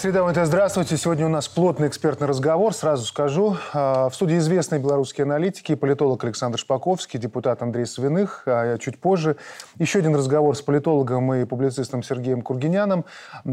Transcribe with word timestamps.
Среда 0.00 0.24
МТ, 0.24 0.46
здравствуйте. 0.46 0.96
Сегодня 0.96 1.26
у 1.26 1.28
нас 1.28 1.48
плотный 1.48 1.88
экспертный 1.88 2.28
разговор. 2.28 2.72
Сразу 2.72 3.04
скажу. 3.04 3.56
А, 3.72 4.08
в 4.08 4.14
студии 4.14 4.38
известные 4.38 4.80
белорусские 4.80 5.24
аналитики, 5.24 5.74
политолог 5.74 6.22
Александр 6.22 6.56
Шпаковский, 6.56 7.18
депутат 7.18 7.62
Андрей 7.62 7.84
Свиных. 7.84 8.44
А 8.46 8.78
чуть 8.78 9.00
позже 9.00 9.38
еще 9.76 9.98
один 9.98 10.14
разговор 10.14 10.56
с 10.56 10.62
политологом 10.62 11.34
и 11.34 11.44
публицистом 11.44 12.04
Сергеем 12.04 12.42
Кургиняном. 12.42 13.06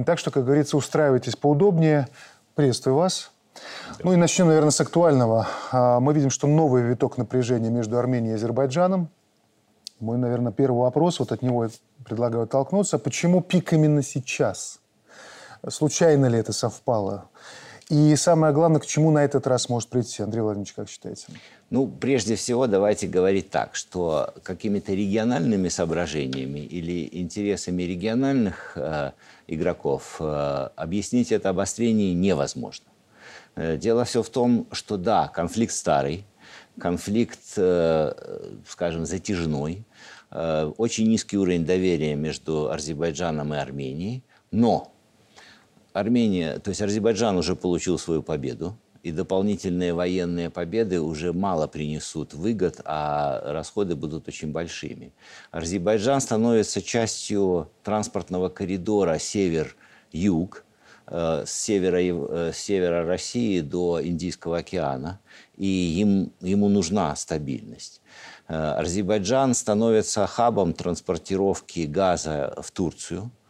Так 0.05 0.19
что, 0.19 0.29
как 0.29 0.45
говорится, 0.45 0.77
устраивайтесь 0.77 1.35
поудобнее. 1.35 2.09
Приветствую 2.53 2.95
вас. 2.95 3.31
Ну 4.03 4.13
и 4.13 4.15
начнем, 4.15 4.45
наверное, 4.45 4.69
с 4.69 4.79
актуального. 4.79 5.47
А, 5.71 5.99
мы 5.99 6.13
видим, 6.13 6.29
что 6.29 6.45
новый 6.45 6.83
виток 6.83 7.17
напряжения 7.17 7.71
между 7.71 7.97
Арменией 7.97 8.33
и 8.33 8.35
Азербайджаном. 8.35 9.09
Мой, 9.99 10.19
наверное, 10.19 10.51
первый 10.51 10.81
вопрос, 10.81 11.17
вот 11.17 11.31
от 11.31 11.41
него 11.41 11.69
предлагаю 12.05 12.43
оттолкнуться. 12.43 12.99
Почему 12.99 13.41
пик 13.41 13.73
именно 13.73 14.03
сейчас? 14.03 14.79
Случайно 15.69 16.27
ли 16.27 16.39
это 16.39 16.53
совпало? 16.53 17.29
И 17.89 18.15
самое 18.15 18.51
главное, 18.51 18.79
к 18.79 18.85
чему 18.87 19.11
на 19.11 19.23
этот 19.23 19.45
раз 19.45 19.69
может 19.69 19.89
прийти? 19.89 20.23
Андрей 20.23 20.41
Владимирович, 20.41 20.73
как 20.73 20.89
считаете? 20.89 21.27
Ну, 21.69 21.87
прежде 21.87 22.35
всего, 22.35 22.65
давайте 22.65 23.07
говорить 23.07 23.51
так, 23.51 23.75
что 23.75 24.33
какими-то 24.41 24.93
региональными 24.93 25.69
соображениями 25.69 26.59
или 26.59 27.07
интересами 27.11 27.83
региональных 27.83 28.73
э, 28.75 29.11
игроков 29.47 30.17
э, 30.19 30.69
объяснить 30.75 31.31
это 31.31 31.49
обострение 31.49 32.15
невозможно. 32.15 32.87
Э, 33.55 33.77
дело 33.77 34.03
все 34.03 34.23
в 34.23 34.29
том, 34.29 34.67
что 34.71 34.97
да, 34.97 35.27
конфликт 35.27 35.73
старый, 35.73 36.25
конфликт, 36.79 37.39
э, 37.57 38.13
скажем, 38.67 39.05
затяжной, 39.05 39.85
э, 40.31 40.71
очень 40.77 41.07
низкий 41.07 41.37
уровень 41.37 41.65
доверия 41.65 42.15
между 42.15 42.71
Азербайджаном 42.71 43.53
и 43.53 43.57
Арменией, 43.57 44.23
но 44.49 44.94
Армения, 45.95 46.59
то 46.59 46.71
есть 46.71 46.81
Азербайджан 46.81 47.37
уже 47.37 47.55
получил 47.55 47.97
свою 47.97 48.21
победу, 48.21 48.77
и 49.01 49.13
дополнительные 49.13 49.93
военные 49.93 50.49
победы 50.49 50.99
уже 50.99 51.31
мало 51.31 51.67
принесут 51.67 52.33
выгод, 52.33 52.81
а 52.83 53.41
расходы 53.53 53.95
будут 53.95 54.27
очень 54.27 54.51
большими. 54.51 55.13
Азербайджан 55.51 56.19
становится 56.19 56.81
частью 56.81 57.69
транспортного 57.81 58.49
коридора 58.49 59.19
север-юг, 59.19 60.65
э, 61.07 61.43
с 61.45 61.53
севера, 61.53 62.01
э, 62.01 62.51
с 62.51 62.57
севера 62.57 63.05
России 63.05 63.61
до 63.61 64.05
Индийского 64.05 64.57
океана, 64.57 65.21
и 65.55 66.01
им, 66.01 66.33
ему 66.41 66.67
нужна 66.67 67.15
стабильность. 67.15 68.01
Э, 68.49 68.73
Азербайджан 68.81 69.53
становится 69.53 70.27
хабом 70.27 70.73
транспортировки 70.73 71.85
газа 71.85 72.53
в 72.61 72.69
Турцию– 72.71 73.31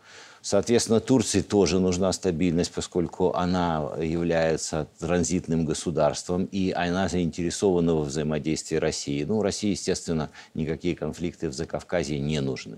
Соответственно, 0.46 1.00
Турции 1.00 1.42
тоже 1.42 1.80
нужна 1.80 2.14
стабильность, 2.14 2.72
поскольку 2.72 3.34
она 3.34 3.94
является 4.00 4.88
транзитным 5.00 5.66
государством, 5.66 6.46
и 6.52 6.72
она 6.72 7.10
заинтересована 7.10 7.96
во 7.96 8.04
взаимодействии 8.04 8.76
России. 8.76 9.24
Ну, 9.24 9.42
России, 9.42 9.72
естественно, 9.72 10.30
никакие 10.54 10.96
конфликты 10.96 11.50
в 11.50 11.54
Закавказье 11.54 12.20
не 12.20 12.42
нужны. 12.42 12.78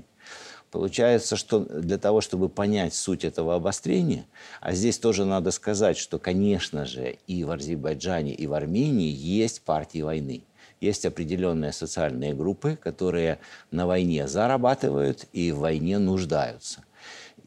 Получается, 0.71 1.35
что 1.35 1.59
для 1.59 1.97
того, 1.97 2.21
чтобы 2.21 2.47
понять 2.47 2.93
суть 2.93 3.25
этого 3.25 3.55
обострения, 3.55 4.27
а 4.61 4.71
здесь 4.71 4.97
тоже 4.97 5.25
надо 5.25 5.51
сказать, 5.51 5.97
что, 5.97 6.19
конечно 6.19 6.85
же, 6.85 7.17
и 7.27 7.43
в 7.43 7.51
Азербайджане, 7.51 8.33
и 8.33 8.47
в 8.47 8.53
Армении 8.53 9.11
есть 9.11 9.61
партии 9.63 10.03
войны. 10.03 10.43
Есть 10.79 11.05
определенные 11.05 11.73
социальные 11.73 12.33
группы, 12.33 12.77
которые 12.81 13.39
на 13.71 13.87
войне 13.87 14.25
зарабатывают 14.25 15.25
и 15.33 15.51
в 15.51 15.59
войне 15.59 15.97
нуждаются. 15.99 16.85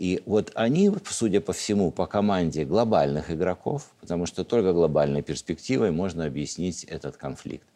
И 0.01 0.23
вот 0.25 0.51
они, 0.55 0.91
судя 1.05 1.43
по 1.43 1.53
всему, 1.53 1.91
по 1.91 2.07
команде 2.07 2.65
глобальных 2.65 3.31
игроков, 3.31 3.91
потому 4.01 4.25
что 4.25 4.45
только 4.45 4.73
глобальной 4.73 5.21
перспективой 5.21 5.91
можно 5.91 6.25
объяснить 6.25 6.85
этот 6.85 7.19
конфликт, 7.19 7.69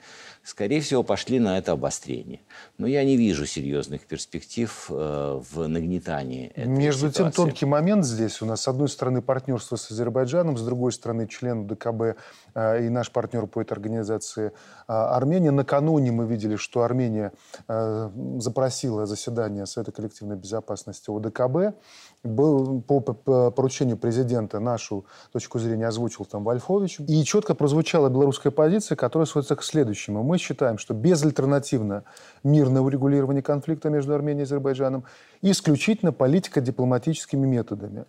скорее 0.43 0.81
всего, 0.81 1.03
пошли 1.03 1.39
на 1.39 1.59
это 1.59 1.73
обострение. 1.73 2.41
Но 2.79 2.87
я 2.87 3.05
не 3.05 3.19
вижу 3.19 3.45
серьезных 3.45 4.07
перспектив 4.07 4.87
э, 4.89 5.41
в 5.51 5.69
нагнетании 5.69 6.49
этой 6.49 6.67
Между 6.67 7.11
ситуации. 7.11 7.23
тем, 7.23 7.33
тонкий 7.33 7.67
момент 7.67 8.07
здесь. 8.07 8.41
У 8.41 8.47
нас, 8.47 8.63
с 8.63 8.69
одной 8.69 8.89
стороны, 8.89 9.21
партнерство 9.21 9.77
с 9.77 9.91
Азербайджаном, 9.91 10.57
с 10.57 10.63
другой 10.63 10.93
стороны, 10.93 11.29
член 11.29 11.67
ДКБ 11.67 12.17
э, 12.55 12.87
и 12.87 12.89
наш 12.89 13.11
партнер 13.11 13.47
по 13.47 13.61
этой 13.61 13.75
организации 13.75 14.47
э, 14.47 14.53
Армения. 14.87 15.51
Накануне 15.51 16.11
мы 16.11 16.27
видели, 16.27 16.57
что 16.57 16.85
Армения 16.85 17.33
э, 17.69 18.11
запросила 18.39 19.05
заседание 19.05 19.67
Совета 19.67 19.93
коллективной 19.93 20.37
безопасности 20.37 21.11
ОДКБ. 21.11 21.77
Был, 22.25 22.81
по, 22.81 23.01
по 23.01 23.51
поручению 23.51 23.99
президента 23.99 24.59
нашу 24.59 25.05
точку 25.31 25.59
зрения 25.59 25.87
озвучил 25.87 26.25
там 26.25 26.43
Вольфович. 26.43 27.01
И 27.01 27.23
четко 27.23 27.55
прозвучала 27.55 28.09
белорусская 28.09 28.51
позиция, 28.51 28.97
которая 28.97 29.27
сводится 29.27 29.57
к 29.57 29.63
следующему. 29.63 30.23
Мы 30.23 30.39
считаем, 30.39 30.79
что 30.79 30.95
безальтернативно 30.95 32.05
мирное 32.43 32.81
урегулирование 32.81 33.43
конфликта 33.43 33.91
между 33.91 34.15
Арменией 34.15 34.45
и 34.45 34.45
Азербайджаном 34.45 35.05
исключительно 35.43 36.13
политика 36.13 36.63
дипломатическими 36.63 37.47
методами. 37.47 38.07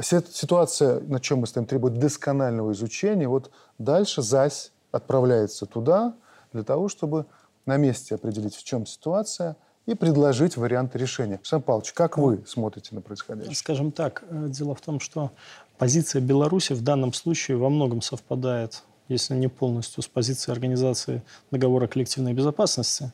Ситуация, 0.00 1.00
на 1.00 1.18
чем 1.18 1.38
мы 1.38 1.46
стоим, 1.46 1.64
требует 1.64 1.98
досконального 1.98 2.72
изучения. 2.72 3.26
Вот 3.26 3.50
дальше 3.78 4.20
ЗАСь 4.20 4.72
отправляется 4.92 5.64
туда 5.64 6.14
для 6.52 6.62
того, 6.62 6.88
чтобы 6.88 7.24
на 7.64 7.78
месте 7.78 8.16
определить, 8.16 8.54
в 8.54 8.64
чем 8.64 8.84
ситуация– 8.84 9.56
и 9.86 9.94
предложить 9.94 10.56
варианты 10.56 10.98
решения. 10.98 11.36
Александр 11.36 11.64
Павлович, 11.64 11.92
как 11.92 12.18
вы 12.18 12.42
смотрите 12.46 12.94
на 12.94 13.00
происходящее? 13.00 13.54
Скажем 13.54 13.92
так, 13.92 14.24
э, 14.28 14.48
дело 14.48 14.74
в 14.74 14.80
том, 14.80 15.00
что 15.00 15.30
позиция 15.78 16.20
Беларуси 16.20 16.72
в 16.72 16.82
данном 16.82 17.12
случае 17.12 17.56
во 17.56 17.70
многом 17.70 18.02
совпадает 18.02 18.82
если 19.08 19.34
не 19.34 19.48
полностью, 19.48 20.02
с 20.02 20.08
позицией 20.08 20.52
организации 20.52 21.22
договора 21.50 21.86
коллективной 21.86 22.32
безопасности. 22.32 23.12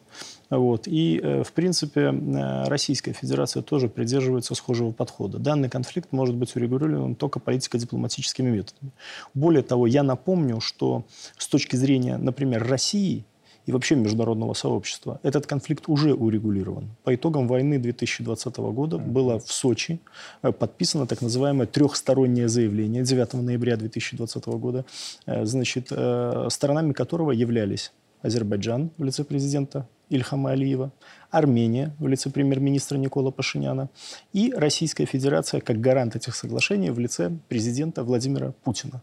Вот. 0.49 0.87
И, 0.87 1.21
э, 1.22 1.43
в 1.43 1.53
принципе, 1.53 2.00
э, 2.00 2.65
Российская 2.65 3.12
Федерация 3.12 3.62
тоже 3.62 3.89
придерживается 3.89 4.54
схожего 4.54 4.93
подхода. 4.93 5.39
Данный 5.39 5.69
конфликт 5.69 6.12
может 6.12 6.34
быть 6.34 6.54
урегулирован 6.56 7.15
только 7.15 7.41
политико-дипломатическими 7.41 8.50
методами. 8.50 8.93
Более 9.34 9.62
того, 9.62 9.87
я 9.87 10.03
напомню, 10.03 10.60
что 10.60 11.04
с 11.37 11.47
точки 11.47 11.77
зрения, 11.77 12.16
например, 12.16 12.66
России, 12.66 13.25
и 13.66 13.72
вообще 13.72 13.94
международного 13.94 14.54
сообщества. 14.54 15.20
Этот 15.22 15.46
конфликт 15.46 15.84
уже 15.88 16.14
урегулирован. 16.14 16.90
По 17.04 17.14
итогам 17.14 17.48
войны 17.48 17.78
2020 17.78 18.56
года 18.56 18.98
было 18.98 19.38
в 19.38 19.52
Сочи 19.52 20.00
э, 20.42 20.52
подписано 20.52 21.06
так 21.06 21.22
называемое 21.22 21.66
трехстороннее 21.66 22.48
заявление 22.48 23.02
9 23.02 23.34
ноября 23.34 23.76
2020 23.76 24.46
года, 24.46 24.84
э, 25.26 25.44
значит, 25.44 25.88
э, 25.90 26.48
сторонами 26.50 26.92
которого 26.92 27.30
являлись 27.32 27.92
Азербайджан 28.22 28.90
в 28.98 29.04
лице 29.04 29.24
президента 29.24 29.88
Ильхама 30.12 30.50
Алиева, 30.50 30.92
Армения 31.30 31.94
в 31.98 32.06
лице 32.06 32.30
премьер-министра 32.30 32.98
Никола 32.98 33.30
Пашиняна 33.30 33.88
и 34.32 34.52
Российская 34.54 35.06
Федерация 35.06 35.60
как 35.60 35.80
гарант 35.80 36.14
этих 36.14 36.34
соглашений 36.34 36.90
в 36.90 36.98
лице 36.98 37.32
президента 37.48 38.04
Владимира 38.04 38.52
Путина. 38.64 39.02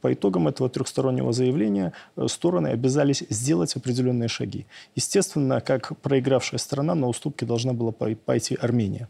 По 0.00 0.12
итогам 0.12 0.48
этого 0.48 0.68
трехстороннего 0.68 1.32
заявления 1.32 1.92
э, 2.16 2.26
стороны 2.28 2.68
обязались 2.68 3.22
сделать 3.30 3.76
определенные 3.76 4.28
шаги. 4.28 4.66
Естественно, 4.96 5.60
как 5.60 5.96
проигравшая 6.00 6.58
сторона 6.58 6.94
на 6.94 7.06
уступки 7.06 7.44
должна 7.44 7.72
была 7.72 7.92
пойти 7.92 8.56
Армения 8.60 9.08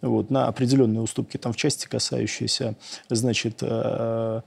вот, 0.00 0.30
на 0.30 0.48
определенные 0.48 1.00
уступки, 1.00 1.36
там 1.36 1.52
в 1.52 1.56
части 1.56 1.86
касающиеся, 1.86 2.76
значит, 3.08 3.58
э, 3.62 4.40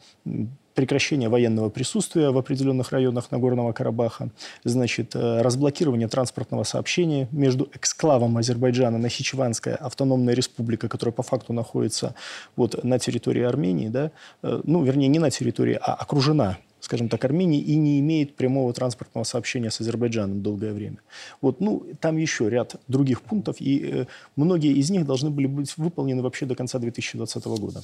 прекращение 0.76 1.30
военного 1.30 1.70
присутствия 1.70 2.30
в 2.30 2.38
определенных 2.38 2.92
районах 2.92 3.32
Нагорного 3.32 3.72
Карабаха, 3.72 4.30
значит, 4.64 5.16
э, 5.16 5.42
разблокирование 5.42 6.08
транспортного 6.08 6.64
сообщения 6.64 7.28
между 7.32 7.70
эксклавом 7.74 8.38
Азербайджана, 8.38 8.98
Нахичеванская 8.98 9.76
автономная 9.76 10.36
республика, 10.36 10.88
которая 10.88 11.14
по 11.14 11.24
факту 11.24 11.54
находится 11.54 12.14
вот 12.56 12.84
на 12.84 13.00
территории 13.00 13.44
Армении, 13.44 13.88
да, 13.88 14.12
э, 14.44 14.62
ну, 14.64 14.84
вернее, 14.84 15.08
не 15.08 15.20
на 15.20 15.32
территории, 15.32 15.80
а 15.82 15.94
окружена 15.94 16.58
скажем 16.82 17.10
так, 17.10 17.26
Армении 17.26 17.60
и 17.60 17.76
не 17.78 18.00
имеет 18.00 18.36
прямого 18.36 18.72
транспортного 18.72 19.24
сообщения 19.24 19.72
с 19.72 19.82
Азербайджаном 19.82 20.44
долгое 20.44 20.72
время. 20.72 20.98
Вот, 21.42 21.60
ну, 21.60 21.84
там 22.00 22.16
еще 22.16 22.48
ряд 22.48 22.76
других 22.88 23.24
пунктов, 23.24 23.56
и 23.60 23.90
э, 23.92 24.06
многие 24.36 24.72
из 24.74 24.92
них 24.92 25.08
должны 25.08 25.32
были 25.32 25.48
быть 25.48 25.76
выполнены 25.78 26.22
вообще 26.22 26.46
до 26.46 26.54
конца 26.54 26.78
2020 26.78 27.46
года. 27.46 27.82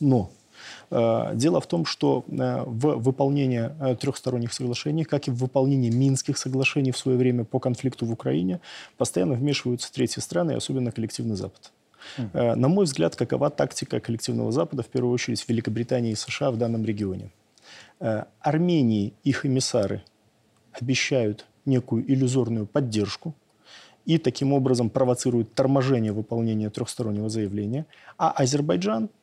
Но 0.00 0.30
дело 0.90 1.60
в 1.60 1.66
том, 1.66 1.84
что 1.86 2.24
э, 2.28 2.62
в 2.66 2.96
выполнении 3.00 3.70
э, 3.80 3.96
трехсторонних 3.96 4.52
соглашений, 4.52 5.04
как 5.04 5.28
и 5.28 5.30
в 5.30 5.36
выполнении 5.36 5.90
Минских 5.90 6.38
соглашений 6.38 6.92
в 6.92 6.98
свое 6.98 7.16
время 7.16 7.44
по 7.44 7.58
конфликту 7.58 8.06
в 8.06 8.12
Украине, 8.12 8.60
постоянно 8.96 9.34
вмешиваются 9.34 9.92
третьи 9.92 10.20
страны, 10.20 10.52
особенно 10.52 10.92
коллективный 10.92 11.36
Запад. 11.36 11.72
Mm. 12.18 12.56
На 12.56 12.68
мой 12.68 12.84
взгляд, 12.84 13.14
какова 13.16 13.48
тактика 13.50 14.00
коллективного 14.00 14.50
Запада, 14.52 14.82
в 14.82 14.88
первую 14.88 15.14
очередь 15.14 15.44
Великобритании 15.48 16.12
и 16.12 16.16
США 16.16 16.50
в 16.50 16.58
данном 16.58 16.84
регионе? 16.84 17.30
Армении 18.40 19.12
их 19.22 19.46
эмиссары 19.46 20.02
обещают 20.72 21.46
некую 21.64 22.10
иллюзорную 22.12 22.66
поддержку 22.66 23.34
и 24.04 24.18
таким 24.18 24.52
образом 24.52 24.90
провоцируют 24.90 25.54
торможение 25.54 26.12
выполнения 26.12 26.70
трехстороннего 26.70 27.28
заявления, 27.28 27.86
а 28.18 28.30
Азербайджан– 28.32 29.04
э, 29.14 29.21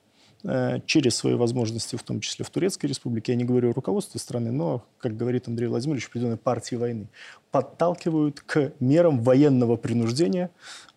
через 0.86 1.15
свои 1.15 1.33
возможности, 1.33 1.97
в 1.97 2.03
том 2.03 2.21
числе 2.21 2.45
в 2.45 2.50
Турецкой 2.50 2.86
республике, 2.88 3.33
я 3.33 3.38
не 3.38 3.44
говорю 3.44 3.71
о 3.71 3.74
руководстве 3.74 4.21
страны, 4.21 4.51
но, 4.51 4.83
как 5.00 5.18
говорит 5.18 5.47
Андрей 5.47 5.68
Владимирович, 5.68 6.07
определенной 6.07 6.38
партии 6.38 6.75
войны, 6.75 7.07
подталкивают 7.51 8.39
к 8.39 8.71
мерам 8.80 9.21
военного 9.21 9.75
принуждения 9.75 10.50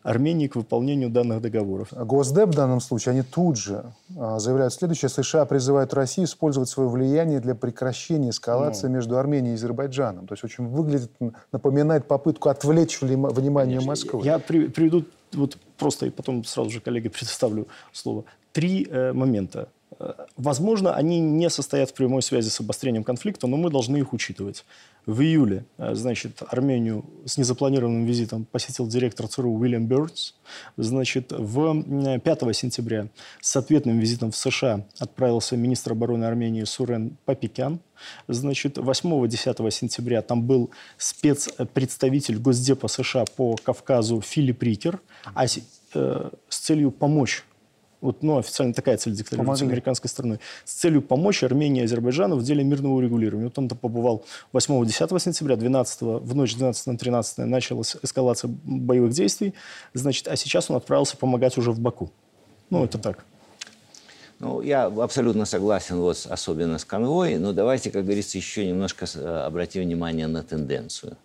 Армении 0.02 0.48
к 0.48 0.56
выполнению 0.56 1.10
данных 1.10 1.40
договоров. 1.40 1.92
Госдеп 1.92 2.48
в 2.48 2.54
данном 2.54 2.80
случае, 2.80 3.12
они 3.12 3.22
тут 3.22 3.56
же 3.56 3.92
а, 4.16 4.40
заявляют 4.40 4.74
следующее. 4.74 5.08
США 5.08 5.44
призывают 5.44 5.94
Россию 5.94 6.26
использовать 6.26 6.68
свое 6.68 6.88
влияние 6.88 7.38
для 7.38 7.54
прекращения 7.54 8.30
эскалации 8.30 8.88
ну. 8.88 8.94
между 8.94 9.16
Арменией 9.16 9.52
и 9.52 9.54
Азербайджаном. 9.54 10.26
То 10.26 10.32
есть 10.32 10.42
очень 10.42 10.66
выглядит, 10.66 11.12
напоминает 11.52 12.08
попытку 12.08 12.48
отвлечь 12.48 13.00
внимание 13.00 13.78
Конечно. 13.78 13.86
Москвы. 13.86 14.24
Я 14.24 14.40
при, 14.40 14.66
приведу 14.66 15.04
вот 15.34 15.56
просто 15.78 16.06
и 16.06 16.10
потом 16.10 16.44
сразу 16.44 16.70
же 16.70 16.80
коллеге 16.80 17.08
предоставлю 17.10 17.68
слово. 17.92 18.24
Три 18.52 18.87
э, 18.88 19.12
момента. 19.12 19.69
Э, 19.99 20.12
возможно, 20.37 20.94
они 20.94 21.20
не 21.20 21.49
состоят 21.49 21.90
в 21.90 21.94
прямой 21.94 22.22
связи 22.22 22.49
с 22.49 22.60
обострением 22.60 23.04
конфликта, 23.04 23.46
но 23.46 23.56
мы 23.56 23.70
должны 23.70 23.96
их 23.99 24.12
учитывать. 24.12 24.64
В 25.06 25.22
июле, 25.22 25.64
э, 25.78 25.94
значит, 25.94 26.43
Армению 26.49 27.04
с 27.25 27.38
незапланированным 27.38 28.04
визитом 28.04 28.44
посетил 28.44 28.87
директор 28.87 29.26
ЦРУ 29.26 29.52
Уильям 29.52 29.87
Бёрдс. 29.87 30.32
Значит, 30.76 31.32
в 31.32 32.19
5 32.19 32.52
сентября 32.52 33.08
с 33.40 33.56
ответным 33.56 33.99
визитом 33.99 34.31
в 34.32 34.37
США 34.37 34.84
отправился 34.99 35.56
министр 35.56 35.93
обороны 35.93 36.25
Армении 36.25 36.64
Сурен 36.64 37.16
Папикян. 37.25 37.81
Значит, 38.28 38.78
8-10 38.78 39.70
сентября 39.70 40.22
там 40.22 40.43
был 40.43 40.70
спецпредставитель 40.99 42.38
Госдепа 42.38 42.88
США 42.88 43.25
по 43.37 43.56
Кавказу 43.56 44.20
Филипп 44.20 44.62
Рикер, 44.62 45.00
а 45.34 45.46
с 45.46 45.60
целью 46.49 46.90
помочь 46.90 47.44
вот, 48.02 48.22
ну, 48.22 48.38
официально 48.38 48.75
такая 48.75 48.96
цель 48.99 49.14
декларируется 49.14 49.64
американской 49.64 50.10
стороной, 50.10 50.40
с 50.64 50.75
целью 50.75 51.00
помочь 51.00 51.43
Армении 51.44 51.82
и 51.82 51.84
Азербайджану 51.84 52.37
в 52.37 52.43
деле 52.43 52.64
мирного 52.64 52.94
урегулирования. 52.94 53.46
Вот 53.46 53.58
он 53.58 53.69
там 53.69 53.78
побывал 53.78 54.25
8-10 54.52 55.19
сентября, 55.20 55.56
12 55.56 56.02
в 56.02 56.34
ночь 56.34 56.54
12 56.56 56.87
на 56.88 56.99
13 56.99 57.38
началась 57.38 57.96
эскалация 58.02 58.50
боевых 58.64 59.12
действий, 59.12 59.54
значит, 59.94 60.26
а 60.26 60.37
сейчас 60.37 60.69
он 60.69 60.76
отправился 60.76 61.16
помогать 61.16 61.56
уже 61.56 61.70
в 61.70 61.78
Баку. 61.78 62.10
Ну, 62.70 62.84
это 62.84 62.99
так. 62.99 63.25
Ну, 64.40 64.60
я 64.60 64.87
абсолютно 64.87 65.44
согласен, 65.44 65.99
вот, 65.99 66.26
особенно 66.28 66.78
с 66.78 66.84
конвой, 66.84 67.38
но 67.38 67.52
давайте, 67.52 67.93
как 67.93 68.04
говорится, 68.04 68.37
еще 68.37 68.66
немножко 68.66 69.06
э, 69.14 69.44
обратим 69.46 69.82
внимание 69.82 70.26
на 70.26 70.43
тенденцию. 70.43 71.16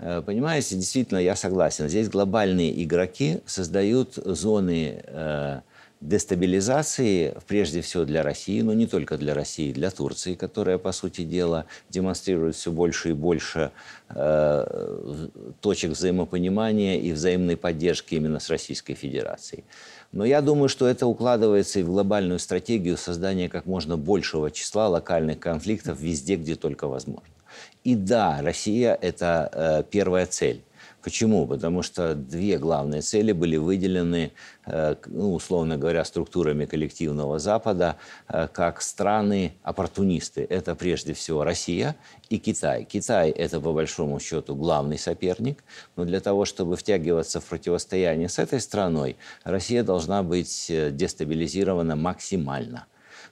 Э, 0.00 0.20
понимаете, 0.26 0.74
действительно, 0.74 1.18
я 1.18 1.36
согласен. 1.36 1.88
Здесь 1.88 2.08
глобальные 2.08 2.82
игроки 2.82 3.38
создают 3.46 4.14
зоны 4.16 5.04
э, 5.04 5.60
дестабилизации, 6.02 7.34
прежде 7.46 7.80
всего 7.80 8.04
для 8.04 8.22
России, 8.22 8.60
но 8.60 8.74
не 8.74 8.86
только 8.86 9.16
для 9.16 9.34
России, 9.34 9.72
для 9.72 9.90
Турции, 9.90 10.34
которая, 10.34 10.78
по 10.78 10.92
сути 10.92 11.22
дела, 11.22 11.66
демонстрирует 11.90 12.56
все 12.56 12.72
больше 12.72 13.10
и 13.10 13.12
больше 13.12 13.70
э, 14.10 15.28
точек 15.60 15.92
взаимопонимания 15.92 17.00
и 17.00 17.12
взаимной 17.12 17.56
поддержки 17.56 18.16
именно 18.16 18.40
с 18.40 18.50
Российской 18.50 18.94
Федерацией. 18.94 19.64
Но 20.10 20.24
я 20.24 20.42
думаю, 20.42 20.68
что 20.68 20.86
это 20.88 21.06
укладывается 21.06 21.80
и 21.80 21.82
в 21.82 21.86
глобальную 21.86 22.40
стратегию 22.40 22.96
создания 22.96 23.48
как 23.48 23.66
можно 23.66 23.96
большего 23.96 24.50
числа 24.50 24.88
локальных 24.88 25.38
конфликтов 25.38 26.00
везде, 26.00 26.36
где 26.36 26.56
только 26.56 26.88
возможно. 26.88 27.32
И 27.84 27.94
да, 27.94 28.40
Россия– 28.42 28.98
это 29.00 29.50
э, 29.52 29.82
первая 29.90 30.26
цель. 30.26 30.62
Почему? 31.02 31.48
Потому 31.48 31.82
что 31.82 32.14
две 32.14 32.58
главные 32.58 33.02
цели 33.02 33.32
были 33.32 33.56
выделены, 33.56 34.30
э, 34.66 34.94
ну, 35.06 35.34
условно 35.34 35.76
говоря, 35.76 36.04
структурами 36.04 36.64
коллективного 36.64 37.40
Запада 37.40 37.96
э, 38.28 38.46
как 38.52 38.80
страны-оппортунисты. 38.80 40.46
Это 40.48 40.76
прежде 40.76 41.12
всего 41.12 41.42
Россия 41.42 41.96
и 42.30 42.38
Китай. 42.38 42.84
Китай– 42.84 43.30
это, 43.44 43.60
по 43.60 43.72
большому 43.72 44.20
счету, 44.20 44.54
главный 44.54 44.96
соперник, 44.96 45.64
но 45.96 46.04
для 46.04 46.20
того, 46.20 46.44
чтобы 46.44 46.76
втягиваться 46.76 47.40
в 47.40 47.44
противостояние 47.46 48.28
с 48.28 48.38
этой 48.38 48.60
страной, 48.60 49.16
Россия 49.42 49.82
должна 49.82 50.22
быть 50.22 50.70
э, 50.70 50.92
дестабилизирована 50.92 51.96
максимально. 51.96 52.86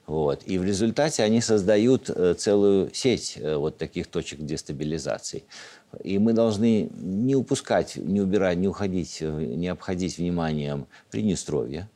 Вот. 0.07 0.41
И 0.45 0.57
в 0.57 0.65
результате 0.65 1.23
они 1.23 1.41
создают 1.41 2.09
целую 2.37 2.93
сеть 2.93 3.39
вот 3.41 3.77
таких 3.77 4.07
точек 4.07 4.39
дестабилизации. 4.39 5.43
И 6.03 6.19
мы 6.19 6.33
должны 6.33 6.89
не 6.93 7.35
упускать, 7.35 7.95
не 7.97 8.21
убирать, 8.21 8.57
не 8.57 8.67
уходить, 8.67 9.17
э, 9.21 9.29
не 9.29 9.67
обходить 9.67 10.17
вниманием 10.17 10.87
Приднестровье, 11.09 11.89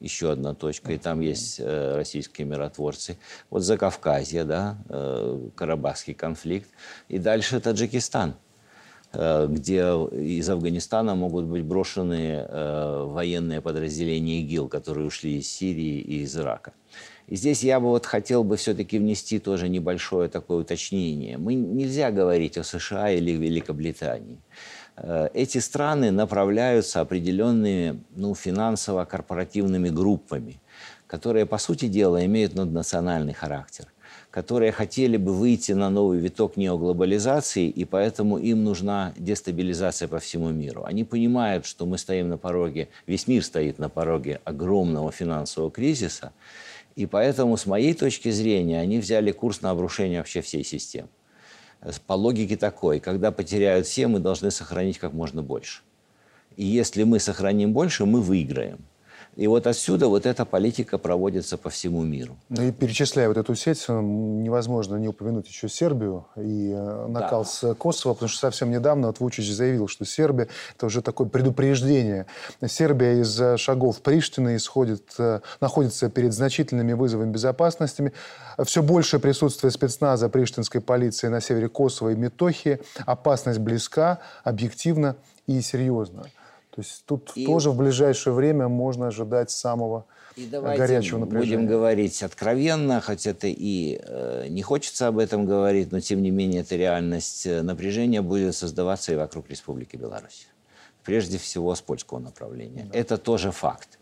еще 0.00 0.32
одна 0.32 0.54
точка, 0.54 0.92
и 0.92 0.98
там 0.98 1.20
есть 1.20 1.58
э, 1.58 1.96
российские 1.96 2.46
миротворцы. 2.46 3.18
Вот 3.50 3.62
Закавказье, 3.62 4.44
да, 4.44 4.78
э, 4.88 5.48
Карабахский 5.54 6.14
конфликт. 6.14 6.68
И 7.08 7.18
дальше 7.18 7.60
Таджикистан, 7.60 8.34
э, 9.12 9.46
где 9.48 9.80
из 9.80 10.48
Афганистана 10.48 11.14
могут 11.14 11.46
быть 11.46 11.64
брошены 11.64 12.46
э, 12.46 13.04
военные 13.06 13.60
подразделения 13.60 14.40
ИГИЛ, 14.42 14.68
которые 14.68 15.06
ушли 15.06 15.38
из 15.38 15.50
Сирии 15.50 16.00
и 16.00 16.22
из 16.22 16.36
Ирака. 16.36 16.72
И 17.28 17.36
здесь 17.36 17.62
я 17.62 17.78
бы 17.78 17.88
вот 17.88 18.06
хотел 18.06 18.42
бы 18.42 18.56
все-таки 18.56 18.98
внести 18.98 19.38
тоже 19.38 19.68
небольшое 19.68 20.28
такое 20.30 20.58
уточнение. 20.58 21.36
Мы 21.36 21.54
нельзя 21.54 22.10
говорить 22.10 22.56
о 22.56 22.64
США 22.64 23.10
или 23.10 23.32
Великобритании. 23.32 24.38
Э, 24.96 25.28
эти 25.34 25.58
страны 25.58 26.10
направляются 26.10 27.00
определенными 27.00 28.02
ну, 28.16 28.34
финансово-корпоративными 28.34 29.90
группами, 29.90 30.58
которые, 31.06 31.44
по 31.44 31.58
сути 31.58 31.86
дела, 31.86 32.24
имеют 32.24 32.54
наднациональный 32.54 33.34
характер 33.34 33.86
которые 34.30 34.72
хотели 34.72 35.16
бы 35.16 35.32
выйти 35.32 35.72
на 35.72 35.88
новый 35.88 36.18
виток 36.18 36.56
неоглобализации, 36.56 37.68
и 37.68 37.84
поэтому 37.84 38.38
им 38.38 38.62
нужна 38.62 39.14
дестабилизация 39.16 40.06
по 40.06 40.18
всему 40.18 40.50
миру. 40.50 40.84
Они 40.84 41.02
понимают, 41.04 41.64
что 41.64 41.86
мы 41.86 41.96
стоим 41.98 42.28
на 42.28 42.36
пороге, 42.36 42.88
весь 43.06 43.26
мир 43.26 43.42
стоит 43.42 43.78
на 43.78 43.88
пороге 43.88 44.40
огромного 44.44 45.10
финансового 45.12 45.70
кризиса, 45.70 46.32
и 46.98 47.06
поэтому, 47.06 47.56
с 47.56 47.64
моей 47.64 47.94
точки 47.94 48.28
зрения, 48.28 48.80
они 48.80 48.98
взяли 48.98 49.30
курс 49.30 49.62
на 49.62 49.70
обрушение 49.70 50.18
вообще 50.18 50.40
всей 50.40 50.64
системы. 50.64 51.08
По 52.08 52.14
логике 52.14 52.56
такой, 52.56 52.98
когда 52.98 53.30
потеряют 53.30 53.86
все, 53.86 54.08
мы 54.08 54.18
должны 54.18 54.50
сохранить 54.50 54.98
как 54.98 55.12
можно 55.12 55.40
больше. 55.40 55.82
И 56.56 56.64
если 56.64 57.04
мы 57.04 57.20
сохраним 57.20 57.72
больше, 57.72 58.04
мы 58.04 58.20
выиграем. 58.20 58.80
И 59.36 59.46
вот 59.46 59.66
отсюда 59.66 60.08
вот 60.08 60.26
эта 60.26 60.44
политика 60.44 60.98
проводится 60.98 61.56
по 61.56 61.70
всему 61.70 62.02
миру. 62.02 62.36
Ну 62.48 62.62
и 62.62 62.72
перечисляя 62.72 63.28
вот 63.28 63.36
эту 63.36 63.54
сеть, 63.54 63.84
э, 63.88 64.00
невозможно 64.00 64.96
не 64.96 65.08
упомянуть 65.08 65.46
еще 65.46 65.68
Сербию 65.68 66.26
и 66.36 66.72
э, 66.72 67.06
накал 67.06 67.44
да. 67.44 67.48
с 67.48 67.74
Косово, 67.74 68.14
потому 68.14 68.28
что 68.28 68.40
совсем 68.40 68.70
недавно 68.70 69.06
вот 69.08 69.20
Вучич 69.20 69.50
заявил, 69.50 69.86
что 69.86 70.04
Сербия– 70.04 70.48
это 70.76 70.86
уже 70.86 71.02
такое 71.02 71.28
предупреждение. 71.28 72.26
Сербия 72.66 73.20
из 73.20 73.60
шагов 73.60 74.00
Приштины 74.00 74.56
исходит, 74.56 75.14
э, 75.18 75.40
находится 75.60 76.10
перед 76.10 76.32
значительными 76.32 76.94
вызовами 76.94 77.30
безопасности. 77.30 78.12
Все 78.64 78.82
большее 78.82 79.20
присутствие 79.20 79.70
спецназа 79.70 80.28
приштинской 80.28 80.80
полиции 80.80 81.28
на 81.28 81.40
севере 81.40 81.68
Косово 81.68 82.10
и 82.10 82.16
Метохии. 82.16 82.80
Опасность 83.06 83.60
близка, 83.60 84.18
объективно 84.42 85.16
и 85.46 85.60
серьезно. 85.60 86.26
То 86.78 86.82
есть 86.82 87.02
тут 87.06 87.32
и... 87.34 87.44
тоже 87.44 87.72
в 87.72 87.76
ближайшее 87.76 88.32
время 88.32 88.68
можно 88.68 89.08
ожидать 89.08 89.50
самого 89.50 90.06
и 90.36 90.46
горячего 90.46 91.18
напряжения. 91.18 91.56
будем 91.56 91.66
говорить 91.66 92.22
откровенно, 92.22 93.00
хоть 93.00 93.26
это 93.26 93.48
и 93.48 94.00
э, 94.00 94.46
не 94.48 94.62
хочется 94.62 95.08
об 95.08 95.18
этом 95.18 95.44
говорить, 95.44 95.90
но 95.90 95.98
тем 95.98 96.22
не 96.22 96.30
менее 96.30 96.60
это 96.60 96.76
реальность. 96.76 97.48
Напряжение 97.62 98.22
будет 98.22 98.54
создаваться 98.54 99.12
и 99.12 99.16
вокруг 99.16 99.50
Республики 99.50 99.96
Беларусь. 99.96 100.46
Прежде 101.02 101.36
всего 101.38 101.74
с 101.74 101.80
польского 101.80 102.20
направления. 102.20 102.88
Да. 102.92 102.96
Это 102.96 103.18
тоже 103.18 103.50
факт. 103.50 103.98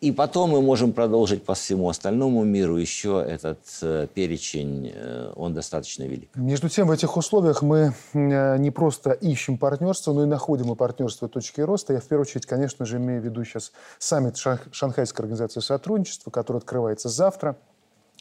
И 0.00 0.12
потом 0.12 0.50
мы 0.50 0.62
можем 0.62 0.94
продолжить 0.94 1.44
по 1.44 1.52
всему 1.52 1.90
остальному 1.90 2.42
миру. 2.42 2.78
Еще 2.78 3.22
этот 3.26 3.58
э, 3.82 4.06
перечень, 4.14 4.90
э, 4.94 5.32
он 5.36 5.52
достаточно 5.52 6.04
велик. 6.04 6.30
Между 6.36 6.70
тем, 6.70 6.88
в 6.88 6.90
этих 6.90 7.18
условиях 7.18 7.60
мы 7.60 7.92
э, 8.14 8.56
не 8.56 8.70
просто 8.70 9.10
ищем 9.10 9.58
партнерство, 9.58 10.14
но 10.14 10.22
и 10.22 10.26
находим 10.26 10.72
и 10.72 10.74
партнерство 10.74 11.28
точки 11.28 11.60
роста. 11.60 11.92
Я 11.92 12.00
в 12.00 12.04
первую 12.04 12.22
очередь, 12.22 12.46
конечно 12.46 12.86
же, 12.86 12.96
имею 12.96 13.20
в 13.20 13.24
виду 13.26 13.44
сейчас 13.44 13.72
саммит 13.98 14.38
Шанхайской 14.38 15.24
организации 15.24 15.60
сотрудничества, 15.60 16.30
который 16.30 16.58
открывается 16.58 17.10
завтра. 17.10 17.56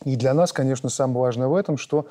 И 0.05 0.15
для 0.15 0.33
нас, 0.33 0.53
конечно, 0.53 0.89
самое 0.89 1.19
важное 1.19 1.47
в 1.47 1.55
этом, 1.55 1.77
что 1.77 2.07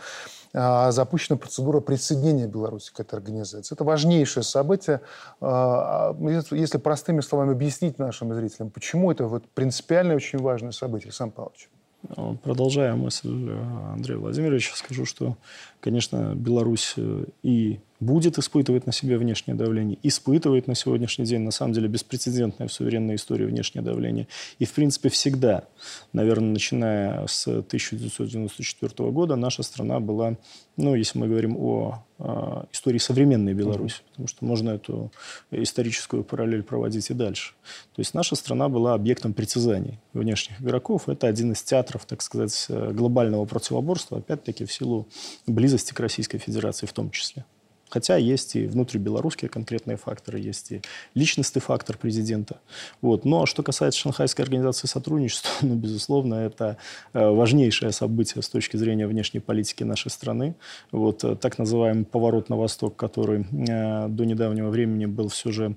а, 0.53 0.91
запущена 0.91 1.39
процедура 1.39 1.81
присоединения 1.81 2.47
Беларуси 2.47 2.93
к 2.93 3.01
этой 3.01 3.15
организации. 3.15 3.75
Это 3.75 3.85
важнейшее 3.85 4.45
событие. 4.45 5.01
А, 5.41 6.15
а, 6.19 6.55
если 6.55 6.79
простыми 6.79 7.21
словами 7.21 7.53
объяснить 7.53 7.99
нашим 7.99 8.35
зрителям, 8.35 8.71
почему 8.71 9.11
это 9.11 9.27
вот 9.27 9.45
принципиальное, 9.55 10.17
очень 10.17 10.39
важное 10.39 10.73
событие, 10.73 11.13
Сам 11.13 11.31
Павлович. 11.31 11.69
Ну, 12.17 12.37
продолжая 12.37 12.95
мысль 12.95 13.51
э, 13.51 13.93
Андрея 13.93 14.19
Владимировича, 14.19 14.77
скажу, 14.77 15.05
что, 15.05 15.37
конечно, 15.81 16.33
Беларусь 16.35 16.95
э, 16.97 17.25
и 17.43 17.81
будет 18.01 18.39
испытывать 18.39 18.87
на 18.87 18.93
себе 18.93 19.19
внешнее 19.19 19.57
давление, 19.57 19.99
испытывает 20.03 20.67
на 20.67 20.75
сегодняшний 20.75 21.25
день, 21.25 21.41
на 21.41 21.51
самом 21.51 21.73
деле, 21.73 21.89
беспрецедентное 21.89 22.69
в 22.69 22.73
суверенной 22.73 23.17
истории 23.17 23.45
внешнее 23.45 23.83
давление. 23.83 24.29
И, 24.59 24.65
в 24.65 24.73
принципе, 24.73 25.09
всегда, 25.09 25.65
наверное, 26.13 26.51
начиная 26.51 27.27
с 27.27 27.47
1994 27.47 29.11
года, 29.11 29.37
наша 29.37 29.63
страна 29.63 29.99
была, 29.99 30.37
ну, 30.77 30.95
если 30.95 31.19
мы 31.19 31.27
говорим 31.27 31.57
о 31.57 32.05
э, 32.21 32.65
истории 32.73 32.99
современной 32.99 33.53
Беларуси, 33.53 33.97
mm-hmm. 33.97 34.11
потому 34.11 34.29
что 34.29 34.45
можно 34.45 34.71
эту 34.71 35.13
историческую 35.51 36.23
параллель 36.23 36.63
проводить 36.63 37.11
и 37.11 37.15
дальше. 37.15 37.55
То 37.97 38.01
есть 38.01 38.15
наша 38.15 38.37
страна 38.37 38.69
была 38.69 38.95
объектом 38.95 39.33
притязаний 39.33 39.99
внешних 40.13 40.61
игроков. 40.61 41.09
Это 41.09 41.27
один 41.27 41.53
из 41.53 41.63
театров, 41.63 42.05
так 42.07 42.23
сказать, 42.23 42.67
глобального 42.69 43.45
противоборства, 43.45 44.19
опять-таки, 44.19 44.65
в 44.65 44.73
силу 44.73 45.09
близости 45.49 45.93
к 45.93 45.99
Российской 45.99 46.39
Федерации 46.39 46.87
в 46.87 46.93
том 46.93 47.11
числе. 47.11 47.45
Хотя 47.89 48.17
есть 48.17 48.57
и 48.57 48.67
внутрибелорусские 48.67 49.49
конкретные 49.49 49.97
факторы, 49.97 50.39
есть 50.39 50.73
и 50.73 50.83
личностный 51.15 51.61
фактор 51.61 51.97
президента. 51.97 52.61
Вот. 53.01 53.25
Но 53.25 53.47
что 53.47 53.63
касается 53.63 54.01
Шанхайской 54.01 54.45
организации 54.45 54.87
сотрудничества, 54.87 55.51
ну, 55.63 55.75
безусловно, 55.75 56.35
это 56.35 56.77
э, 57.13 57.29
важнейшее 57.29 57.93
событие 57.93 58.43
с 58.43 58.49
точки 58.49 58.77
зрения 58.77 59.07
внешней 59.07 59.41
политики 59.41 59.85
нашей 59.85 60.11
страны. 60.11 60.55
Вот 60.93 61.25
э, 61.25 61.37
так 61.37 61.59
называемый 61.59 62.05
поворот 62.05 62.49
на 62.49 62.57
восток, 62.57 62.97
который 62.97 63.47
э, 63.51 64.09
до 64.09 64.25
недавнего 64.25 64.69
времени 64.69 65.07
был 65.07 65.29
все 65.29 65.51
же 65.51 65.77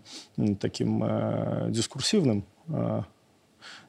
таким 0.59 1.71
дискурсивным, 1.71 2.45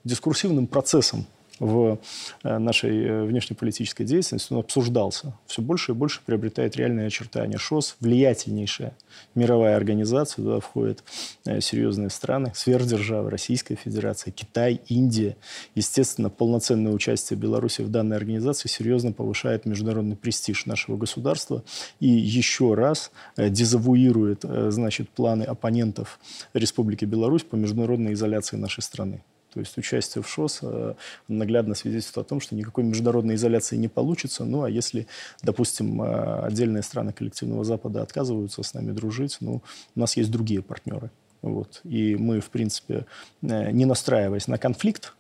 дискурсивным 0.05 0.67
процессом 0.67 1.27
в 1.63 2.01
э, 2.43 2.59
нашей 2.59 3.05
э, 3.05 3.25
внешнеполитической 3.25 4.05
деятельности, 4.05 4.53
он 4.53 4.59
обсуждался. 4.59 5.33
Все 5.47 5.63
больше 5.63 5.93
и 5.93 5.95
больше 5.95 6.21
приобретает 6.27 6.77
реальные 6.77 7.07
очертания. 7.07 7.57
ШОС– 7.57 7.97
влиятельнейшая 8.01 8.95
мировая 9.37 9.77
организация, 9.77 10.43
туда 10.43 10.59
входят 10.59 11.05
э, 11.45 11.61
серьезные 11.61 12.11
страны, 12.11 12.51
сверхдержавы, 12.55 13.31
Российская 13.31 13.77
Федерация, 13.77 14.33
Китай, 14.33 14.81
Индия. 14.89 15.37
Естественно, 15.77 16.31
полноценное 16.31 16.93
участие 16.93 17.39
Беларуси 17.39 17.83
в 17.83 17.91
данной 17.91 18.17
организации 18.17 18.69
серьезно 18.69 19.13
повышает 19.13 19.65
международный 19.65 20.17
престиж 20.17 20.67
нашего 20.67 20.97
государства 20.97 21.63
и 22.01 22.09
еще 22.09 22.75
раз 22.75 23.13
дезавуирует 23.37 24.45
значит, 24.45 25.11
планы 25.11 25.45
оппонентов 25.45 26.19
Республики 26.55 27.05
Беларусь 27.05 27.43
по 27.43 27.55
международной 27.55 28.15
изоляции 28.15 28.57
нашей 28.57 28.83
страны. 28.83 29.23
То 29.53 29.61
есть 29.61 29.77
участие 29.77 30.23
в 30.23 30.29
ШОС 30.29 30.61
э, 30.63 30.95
наглядно 31.29 31.75
свидетельствует 31.75 32.27
о 32.27 32.29
том, 32.29 32.41
что 32.41 32.55
никакой 32.55 32.85
международной 32.85 33.35
изоляции 33.35 33.77
не 33.77 33.89
получится. 33.89 34.45
Ну, 34.45 34.63
а 34.63 34.71
если, 34.71 35.07
допустим, 35.43 36.03
э, 36.03 36.47
отдельные 36.47 36.83
страны 36.83 37.13
коллективного 37.13 37.65
Запада 37.65 38.03
отказываются 38.03 38.63
с 38.63 38.75
нами 38.75 38.93
дружить, 38.93 39.37
ну, 39.41 39.63
у 39.95 40.01
нас 40.01 40.17
есть 40.17 40.31
другие 40.31 40.63
партнеры. 40.63 41.11
Вот. 41.43 41.81
И 41.85 42.17
мы, 42.17 42.41
в 42.41 42.51
принципе, 42.51 43.07
э, 43.43 43.71
не 43.73 43.85
настраиваясь 43.85 44.49
на 44.49 44.59
конфликт, 44.59 45.15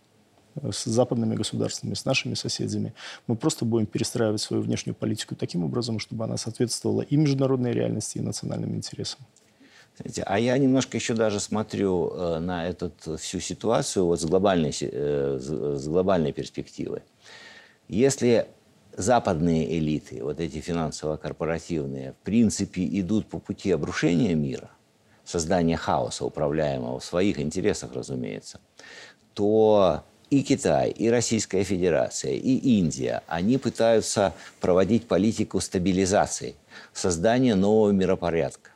с 0.71 0.85
западными 0.85 1.35
государствами, 1.35 1.95
с 1.95 2.05
нашими 2.05 2.35
соседями. 2.35 2.93
Мы 3.27 3.37
просто 3.37 3.65
будем 3.65 3.87
перестраивать 3.87 4.43
свою 4.43 4.63
внешнюю 4.63 4.95
политику 4.95 5.35
таким 5.35 5.65
образом, 5.65 5.99
чтобы 5.99 6.25
она 6.25 6.37
соответствовала 6.37 7.01
и 7.01 7.17
международной 7.17 7.73
реальности, 7.73 8.19
и 8.19 8.21
национальным 8.21 8.75
интересам. 8.75 9.21
А 10.25 10.39
я 10.39 10.59
немножко 10.59 10.97
еще 10.97 11.15
даже 11.15 11.39
смотрю 11.39 12.11
э, 12.11 12.39
на 12.39 12.67
эту 12.67 12.93
всю 13.19 13.41
ситуацию 13.41 14.07
вот 14.07 14.21
с 14.21 14.25
глобальной, 14.25 14.75
э, 14.81 15.39
с 15.39 15.87
глобальной 15.87 16.33
перспективы. 16.33 17.03
Если 17.89 18.47
западные 18.97 19.79
элиты, 19.79 20.23
вот 20.23 20.41
эти 20.41 20.59
финансово-корпоративные, 20.59 22.13
в 22.13 22.25
принципе 22.25 22.87
идут 23.01 23.27
по 23.27 23.39
пути 23.39 23.71
обрушения 23.71 24.35
мира, 24.35 24.71
создания 25.25 25.77
хаоса, 25.77 26.25
управляемого 26.25 26.99
в 26.99 27.05
своих 27.05 27.39
интересах, 27.39 27.93
разумеется, 27.95 28.61
то 29.35 30.03
и 30.31 30.43
Китай, 30.43 30.91
и 30.91 31.09
Российская 31.09 31.63
Федерация, 31.63 32.33
и 32.33 32.79
Индия, 32.79 33.23
они 33.27 33.59
пытаются 33.59 34.35
проводить 34.61 35.07
политику 35.07 35.61
стабилизации, 35.61 36.55
создания 36.93 37.55
нового 37.55 37.91
миропорядка. 37.91 38.72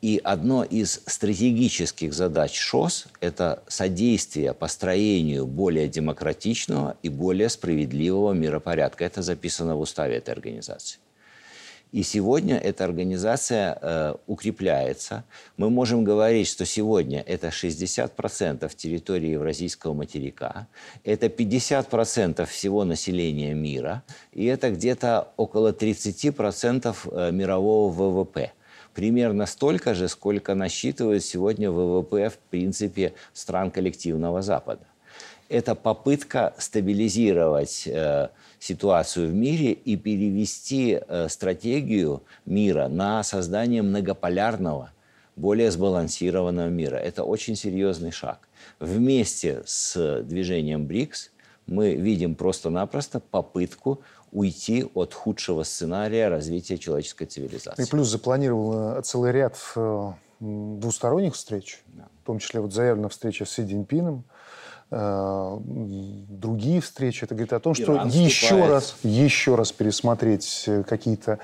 И 0.00 0.20
одно 0.22 0.62
из 0.62 1.00
стратегических 1.06 2.14
задач 2.14 2.56
ШОС– 2.56 3.06
это 3.20 3.64
содействие 3.66 4.54
построению 4.54 5.44
более 5.44 5.88
демократичного 5.88 6.96
и 7.02 7.08
более 7.08 7.48
справедливого 7.48 8.32
миропорядка. 8.32 9.04
Это 9.04 9.22
записано 9.22 9.74
в 9.74 9.80
уставе 9.80 10.16
этой 10.16 10.30
организации. 10.30 11.00
И 11.90 12.02
сегодня 12.02 12.58
эта 12.58 12.84
организация 12.84 13.78
э, 13.80 14.14
укрепляется. 14.26 15.24
Мы 15.56 15.70
можем 15.70 16.04
говорить, 16.04 16.46
что 16.46 16.64
сегодня 16.66 17.20
это 17.26 17.48
60% 17.48 18.70
территории 18.76 19.30
Евразийского 19.30 19.94
материка, 19.94 20.68
это 21.02 21.26
50% 21.26 22.44
всего 22.44 22.84
населения 22.84 23.54
мира, 23.54 24.04
и 24.32 24.44
это 24.44 24.70
где-то 24.70 25.28
около 25.36 25.72
30% 25.72 26.94
э, 27.10 27.32
мирового 27.32 27.90
ВВП– 27.90 28.52
примерно 28.98 29.46
столько 29.46 29.94
же, 29.94 30.08
сколько 30.08 30.56
насчитывает 30.56 31.24
сегодня 31.24 31.70
ВВП, 31.70 32.30
в 32.30 32.38
принципе, 32.50 33.12
стран 33.32 33.70
коллективного 33.70 34.42
Запада. 34.42 34.82
Это 35.48 35.76
попытка 35.76 36.52
стабилизировать 36.58 37.84
э, 37.86 38.30
ситуацию 38.58 39.28
в 39.28 39.34
мире 39.34 39.70
и 39.70 39.96
перевести 39.96 40.98
э, 41.00 41.28
стратегию 41.28 42.24
мира 42.44 42.88
на 42.88 43.22
создание 43.22 43.82
многополярного, 43.82 44.90
более 45.36 45.70
сбалансированного 45.70 46.68
мира. 46.68 46.96
Это 46.96 47.22
очень 47.22 47.54
серьезный 47.54 48.10
шаг. 48.10 48.48
Вместе 48.80 49.62
с 49.64 50.22
движением 50.24 50.86
БРИКС 50.86 51.30
мы 51.68 51.94
видим 51.94 52.34
просто-напросто 52.34 53.20
попытку 53.20 54.00
уйти 54.32 54.86
от 54.94 55.14
худшего 55.14 55.62
сценария 55.62 56.28
развития 56.28 56.78
человеческой 56.78 57.26
цивилизации. 57.26 57.82
И 57.82 57.86
плюс 57.88 58.08
запланировал 58.08 58.98
э, 58.98 59.02
целый 59.02 59.32
ряд 59.32 59.56
э, 59.76 60.12
двусторонних 60.40 61.34
встреч, 61.34 61.82
да. 61.86 62.08
в 62.22 62.26
том 62.26 62.38
числе 62.38 62.60
вот 62.60 62.72
заявлена 62.72 63.08
встреча 63.08 63.44
с 63.44 63.50
Си 63.50 63.62
э, 64.90 65.58
другие 65.60 66.80
встречи. 66.80 67.24
Это 67.24 67.34
говорит 67.34 67.52
о 67.52 67.60
том, 67.60 67.74
что 67.74 67.94
Иран 67.94 68.08
еще 68.08 68.66
раз, 68.66 68.96
еще 69.02 69.54
раз 69.54 69.72
пересмотреть 69.72 70.68
какие-то 70.86 71.38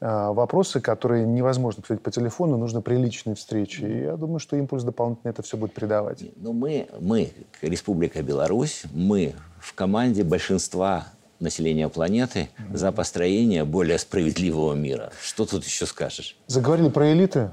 вопросы, 0.00 0.80
которые 0.80 1.24
невозможно 1.24 1.78
обсудить 1.78 2.02
по 2.02 2.10
телефону, 2.10 2.56
нужно 2.56 2.80
приличные 2.80 3.36
встречи. 3.36 3.82
И 3.82 4.00
я 4.00 4.16
думаю, 4.16 4.40
что 4.40 4.56
импульс 4.56 4.82
дополнительно 4.82 5.30
это 5.30 5.42
все 5.42 5.56
будет 5.56 5.74
придавать. 5.74 6.24
Ну, 6.34 6.52
мы, 6.52 6.88
мы, 6.98 7.32
Республика 7.60 8.20
Беларусь, 8.20 8.82
мы 8.92 9.34
в 9.60 9.74
команде 9.74 10.24
большинства 10.24 11.06
населения 11.42 11.88
планеты 11.88 12.48
за 12.72 12.92
построение 12.92 13.64
более 13.64 13.98
справедливого 13.98 14.74
мира. 14.74 15.12
Что 15.20 15.44
тут 15.44 15.64
еще 15.64 15.86
скажешь? 15.86 16.36
Заговорили 16.46 16.88
про 16.88 17.12
элиты. 17.12 17.50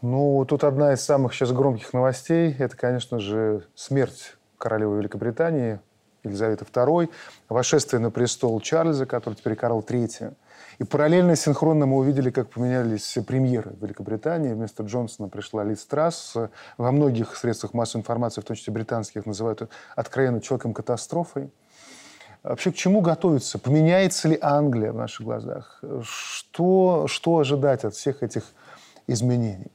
Ну, 0.00 0.44
тут 0.46 0.64
одна 0.64 0.92
из 0.92 1.00
самых 1.00 1.34
сейчас 1.34 1.52
громких 1.52 1.92
новостей– 1.92 2.54
это, 2.58 2.76
конечно 2.76 3.18
же, 3.18 3.64
смерть 3.74 4.34
королевы 4.58 4.98
Великобритании 4.98 5.80
Елизаветы 6.24 6.64
II, 6.64 7.10
восшествие 7.48 8.00
на 8.00 8.10
престол 8.10 8.60
Чарльза, 8.60 9.06
который 9.06 9.34
теперь 9.34 9.56
Карл 9.56 9.80
III. 9.80 10.34
И 10.78 10.84
параллельно, 10.84 11.36
синхронно 11.36 11.86
мы 11.86 11.98
увидели, 11.98 12.30
как 12.30 12.50
поменялись 12.50 13.16
премьеры 13.26 13.74
Великобритании. 13.80 14.52
Вместо 14.52 14.82
Джонсона 14.82 15.28
пришла 15.28 15.62
Лиз 15.64 15.84
Трасс. 15.86 16.34
Во 16.76 16.92
многих 16.92 17.36
средствах 17.36 17.74
массовой 17.74 18.00
информации, 18.00 18.40
в 18.40 18.44
том 18.44 18.56
числе 18.56 18.72
британских, 18.72 19.24
называют 19.24 19.68
откровенно 19.94 20.40
человеком-катастрофой. 20.40 21.50
Вообще 22.44 22.72
к 22.72 22.76
чему 22.76 23.00
готовиться? 23.00 23.58
Поменяется 23.58 24.28
ли 24.28 24.38
Англия 24.38 24.92
в 24.92 24.96
наших 24.96 25.24
глазах? 25.24 25.82
Что, 26.02 27.06
что 27.08 27.38
ожидать 27.38 27.84
от 27.84 27.94
всех 27.94 28.22
этих 28.22 28.44
изменений? 29.06 29.68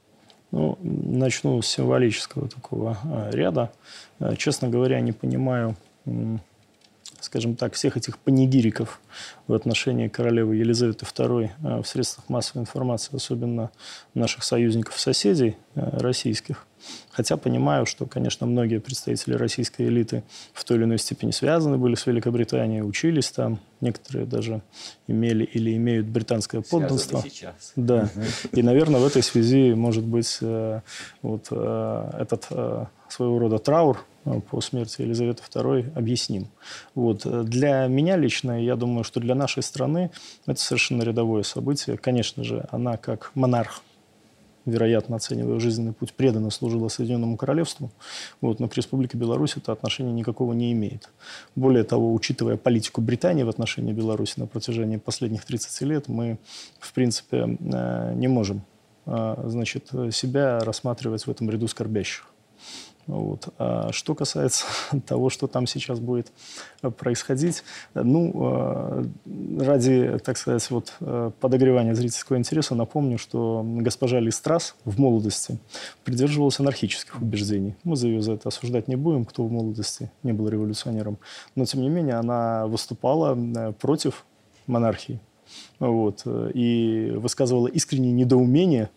Ну, 0.51 0.77
начну 0.81 1.59
с 1.63 1.67
символического 1.67 2.47
такого 2.47 2.97
а, 3.03 3.31
ряда. 3.31 3.71
А, 4.19 4.35
честно 4.35 4.69
говоря, 4.69 5.01
не 5.01 5.11
понимаю, 5.11 5.75
скажем 7.19 7.55
так, 7.55 7.73
всех 7.73 7.97
этих 7.97 8.19
панигириков 8.19 9.01
в 9.47 9.53
отношении 9.53 10.07
королевы 10.07 10.55
Елизаветы 10.55 11.05
II 11.05 11.49
а, 11.63 11.81
в 11.81 11.87
средствах 11.87 12.29
массовой 12.29 12.61
информации, 12.61 13.15
особенно 13.15 13.71
наших 14.13 14.43
союзников-соседей 14.43 15.57
российских. 15.73 16.67
Хотя 17.11 17.37
понимаю, 17.37 17.85
что, 17.85 18.05
конечно, 18.05 18.47
многие 18.47 18.79
представители 18.79 19.33
российской 19.33 19.87
элиты 19.87 20.23
в 20.53 20.63
той 20.63 20.77
или 20.77 20.83
иной 20.85 20.99
степени 20.99 21.31
связаны 21.31 21.77
были 21.77 21.95
с 21.95 22.05
Великобританией, 22.05 22.81
учились 22.81 23.31
там, 23.31 23.59
некоторые 23.81 24.25
даже 24.25 24.61
имели 25.07 25.43
или 25.43 25.75
имеют 25.75 26.07
британское 26.07 26.61
подданство. 26.61 27.21
сейчас. 27.21 27.73
Да. 27.75 28.09
И, 28.51 28.61
наверное, 28.61 28.99
в 28.99 29.05
этой 29.05 29.23
связи, 29.23 29.73
может 29.73 30.03
быть, 30.03 30.37
э, 30.41 30.81
вот 31.21 31.47
э, 31.51 32.11
этот 32.19 32.47
э, 32.51 32.85
своего 33.09 33.39
рода 33.39 33.59
траур 33.59 34.05
по 34.51 34.61
смерти 34.61 35.01
Елизаветы 35.01 35.43
II 35.49 35.93
объясним. 35.95 36.47
Вот. 36.93 37.25
Для 37.45 37.87
меня 37.87 38.17
лично, 38.17 38.63
я 38.63 38.75
думаю, 38.75 39.03
что 39.03 39.19
для 39.19 39.33
нашей 39.33 39.63
страны 39.63 40.11
это 40.45 40.59
совершенно 40.59 41.03
рядовое 41.03 41.43
событие. 41.43 41.97
Конечно 41.97 42.43
же, 42.43 42.67
она 42.71 42.97
как 42.97 43.31
монарх 43.33 43.81
вероятно, 44.69 45.15
оценивая 45.15 45.59
жизненный 45.59 45.93
путь, 45.93 46.13
преданно 46.13 46.49
служила 46.49 46.87
Соединенному 46.87 47.37
Королевству, 47.37 47.91
вот, 48.41 48.59
но 48.59 48.67
к 48.67 48.75
Республике 48.75 49.17
Беларусь 49.17 49.57
это 49.57 49.71
отношения 49.71 50.11
никакого 50.11 50.53
не 50.53 50.71
имеет. 50.71 51.09
Более 51.55 51.83
того, 51.83 52.13
учитывая 52.13 52.57
политику 52.57 53.01
Британии 53.01 53.43
в 53.43 53.49
отношении 53.49 53.93
Беларуси 53.93 54.39
на 54.39 54.47
протяжении 54.47 54.97
последних 54.97 55.45
30 55.45 55.81
лет, 55.81 56.07
мы, 56.07 56.37
в 56.79 56.93
принципе, 56.93 57.57
э, 57.59 58.13
не 58.15 58.27
можем 58.27 58.61
э, 59.05 59.43
значит, 59.45 59.89
себя 60.11 60.59
рассматривать 60.59 61.25
в 61.25 61.31
этом 61.31 61.49
ряду 61.49 61.67
скорбящих. 61.67 62.25
Вот. 63.09 63.49
А 63.57 63.91
что 63.91 64.13
касается 64.13 64.65
того, 65.07 65.31
что 65.31 65.47
там 65.47 65.65
сейчас 65.65 65.99
будет 65.99 66.31
э, 66.83 66.91
происходить, 66.91 67.63
ну, 67.95 68.31
э, 68.35 69.05
ради, 69.59 70.19
так 70.23 70.37
сказать, 70.37 70.69
вот, 70.69 70.93
э, 70.99 71.31
подогревания 71.39 71.95
зрительского 71.95 72.37
интереса 72.37 72.75
напомню, 72.75 73.17
что 73.17 73.63
госпожа 73.65 74.19
Листрас 74.19 74.75
в 74.85 74.99
молодости 74.99 75.57
придерживалась 76.03 76.59
анархических 76.59 77.19
убеждений. 77.19 77.75
Мы 77.83 77.95
за 77.95 78.07
ее 78.07 78.21
за 78.21 78.33
это 78.33 78.49
осуждать 78.49 78.87
не 78.87 78.95
будем, 78.95 79.25
кто 79.25 79.43
в 79.43 79.51
молодости 79.51 80.11
не 80.21 80.31
был 80.31 80.47
революционером. 80.47 81.17
Но, 81.55 81.65
тем 81.65 81.81
не 81.81 81.89
менее, 81.89 82.15
она 82.15 82.67
выступала 82.67 83.73
против 83.79 84.23
монархии 84.67 85.19
вот, 85.79 86.23
и 86.25 87.11
высказывала 87.15 87.67
искреннее 87.67 88.11
недоумение, 88.11 88.89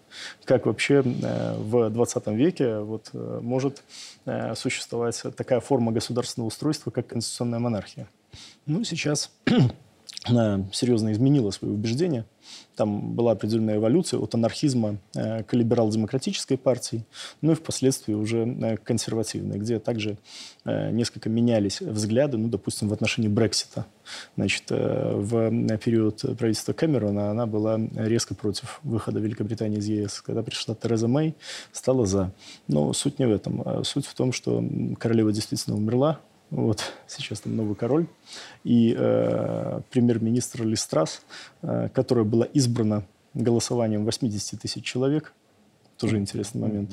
как 0.44 0.66
вообще 0.66 1.02
э, 1.04 1.56
в 1.58 1.90
20 1.90 2.26
веке 2.28 2.78
вот, 2.80 3.10
э, 3.12 3.40
может 3.42 3.82
э, 4.24 4.54
существовать 4.54 5.22
такая 5.36 5.60
форма 5.60 5.92
государственного 5.92 6.48
устройства, 6.48 6.90
как 6.90 7.08
конституционная 7.08 7.58
монархия. 7.58 8.08
Ну, 8.66 8.84
сейчас 8.84 9.30
она 10.24 10.64
серьезно 10.72 11.12
изменила 11.12 11.50
свои 11.50 11.70
убеждения. 11.70 12.24
Там 12.76 13.12
была 13.12 13.32
определенная 13.32 13.76
эволюция 13.76 14.20
от 14.20 14.34
анархизма 14.34 14.96
э, 15.14 15.42
к 15.42 15.52
либерал-демократической 15.52 16.56
партии, 16.56 17.04
ну 17.40 17.52
и 17.52 17.54
впоследствии 17.54 18.14
уже 18.14 18.46
э, 18.46 18.76
консервативной, 18.76 19.58
где 19.58 19.78
также 19.78 20.16
э, 20.64 20.90
несколько 20.90 21.28
менялись 21.28 21.80
взгляды, 21.80 22.38
ну, 22.38 22.48
допустим, 22.48 22.88
в 22.88 22.92
отношении 22.92 23.28
Брексита. 23.28 23.86
Значит, 24.36 24.64
в 24.70 25.78
период 25.78 26.20
правительства 26.38 26.72
Кэмерона 26.72 27.30
она 27.30 27.46
была 27.46 27.80
резко 27.94 28.34
против 28.34 28.80
выхода 28.82 29.20
Великобритании 29.20 29.78
из 29.78 29.86
ЕС. 29.86 30.22
Когда 30.22 30.42
пришла 30.42 30.74
Тереза 30.74 31.08
Мэй, 31.08 31.34
стала 31.72 32.06
за. 32.06 32.32
Но 32.66 32.92
суть 32.92 33.18
не 33.18 33.26
в 33.26 33.32
этом. 33.32 33.84
Суть 33.84 34.06
в 34.06 34.14
том, 34.14 34.32
что 34.32 34.64
королева 34.98 35.32
действительно 35.32 35.76
умерла, 35.76 36.20
вот, 36.52 36.92
сейчас 37.06 37.40
там 37.40 37.56
новый 37.56 37.74
король. 37.74 38.06
И 38.62 38.94
э, 38.96 39.80
премьер-министр 39.90 40.64
Листрас, 40.64 41.22
э, 41.62 41.88
которая 41.94 42.26
была 42.26 42.44
избрана 42.44 43.04
голосованием 43.32 44.04
80 44.04 44.60
тысяч 44.60 44.84
человек, 44.84 45.32
тоже 46.02 46.16
интересный 46.18 46.60
момент. 46.60 46.90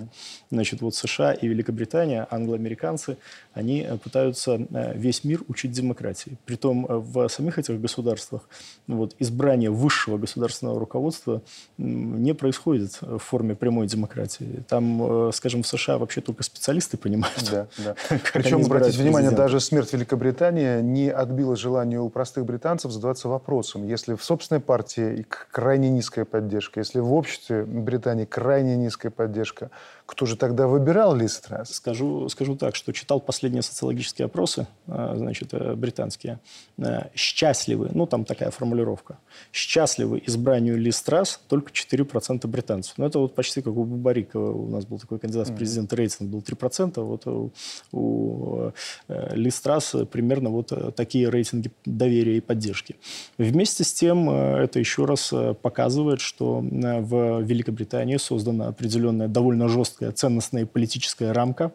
Значит, 0.51 0.81
вот 0.81 0.95
США 0.95 1.33
и 1.33 1.47
Великобритания, 1.47 2.27
англоамериканцы, 2.29 3.17
они 3.53 3.81
э, 3.81 3.97
пытаются 3.97 4.59
э, 4.69 4.93
весь 4.95 5.23
мир 5.23 5.41
учить 5.47 5.71
демократии. 5.71 6.37
Притом 6.45 6.85
э, 6.85 6.97
в 6.97 7.27
самих 7.27 7.57
этих 7.57 7.81
государствах 7.81 8.47
вот, 8.87 9.15
избрание 9.19 9.71
высшего 9.71 10.17
государственного 10.17 10.79
руководства 10.79 11.41
не 11.77 12.33
происходит 12.33 13.01
в 13.01 13.17
форме 13.17 13.55
прямой 13.55 13.87
демократии. 13.87 14.63
Там, 14.67 15.31
скажем, 15.33 15.63
в 15.63 15.67
США 15.67 15.97
вообще 15.97 16.21
только 16.21 16.43
специалисты 16.43 16.97
понимают. 16.97 17.49
Да, 17.51 17.67
да. 17.83 17.95
Причем, 18.33 18.65
обратите 18.65 19.01
внимание, 19.01 19.31
даже 19.31 19.59
смерть 19.59 19.93
Великобритании 19.93 20.81
не 20.81 21.09
отбила 21.09 21.55
желание 21.55 21.99
у 21.99 22.09
простых 22.09 22.45
британцев 22.45 22.91
задаваться 22.91 23.27
вопросом, 23.27 23.87
если 23.87 24.13
в 24.13 24.23
собственной 24.23 24.61
партии 24.61 25.25
крайне 25.51 25.89
низкая 25.89 26.25
поддержка, 26.25 26.79
если 26.79 26.99
в 26.99 27.13
обществе 27.13 27.63
Британии 27.63 28.25
крайне 28.25 28.75
низкая 28.75 28.98
политическая 28.99 29.09
поддержка. 29.09 29.71
Кто 30.09 30.25
же 30.25 30.35
тогда 30.35 30.67
выбирал 30.67 31.15
Ли 31.15 31.27
Страс? 31.27 31.69
Скажу, 31.71 32.27
скажу 32.29 32.55
так, 32.55 32.75
что 32.75 32.91
читал 32.93 33.19
последние 33.19 33.61
социологические 33.61 34.25
опросы, 34.25 34.65
а, 34.87 35.13
значит, 35.15 35.53
э, 35.53 35.75
британские. 35.75 36.39
Э, 36.79 37.09
счастливы, 37.13 37.91
ну, 37.93 38.07
там 38.07 38.25
такая 38.25 38.49
формулировка, 38.49 39.19
счастливы 39.53 40.19
избранию 40.25 40.79
Ли 40.79 40.91
Страс 40.91 41.39
только 41.47 41.71
4% 41.71 42.47
британцев. 42.47 42.95
Ну, 42.97 43.05
это 43.05 43.19
вот 43.19 43.35
почти 43.35 43.61
как 43.61 43.75
у 43.75 43.83
Бабарика. 43.83 44.37
У 44.37 44.67
нас 44.67 44.83
был 44.85 44.97
такой 44.97 45.19
кандидат 45.19 45.49
в 45.49 45.55
президенты, 45.55 45.95
рейтинг 45.95 46.31
был 46.31 46.39
3%. 46.39 46.99
Вот 47.01 47.27
у, 47.27 47.51
у 47.91 48.71
э, 49.09 49.35
Ли 49.35 49.51
Страс 49.51 49.95
примерно 50.11 50.49
вот 50.49 50.95
такие 50.95 51.29
рейтинги 51.29 51.71
доверия 51.85 52.37
и 52.37 52.41
поддержки. 52.41 52.95
Вместе 53.37 53.83
с 53.83 53.93
тем, 53.93 54.27
это 54.27 54.79
еще 54.79 55.05
раз 55.05 55.31
показывает, 55.61 56.19
что 56.19 56.61
в 56.61 57.41
Великобритании 57.41 58.17
создана 58.17 58.69
определенная 58.69 59.27
довольно 59.27 59.67
жесткая 59.67 59.98
ценностная 60.15 60.63
и 60.63 60.65
политическая 60.65 61.31
рамка. 61.31 61.71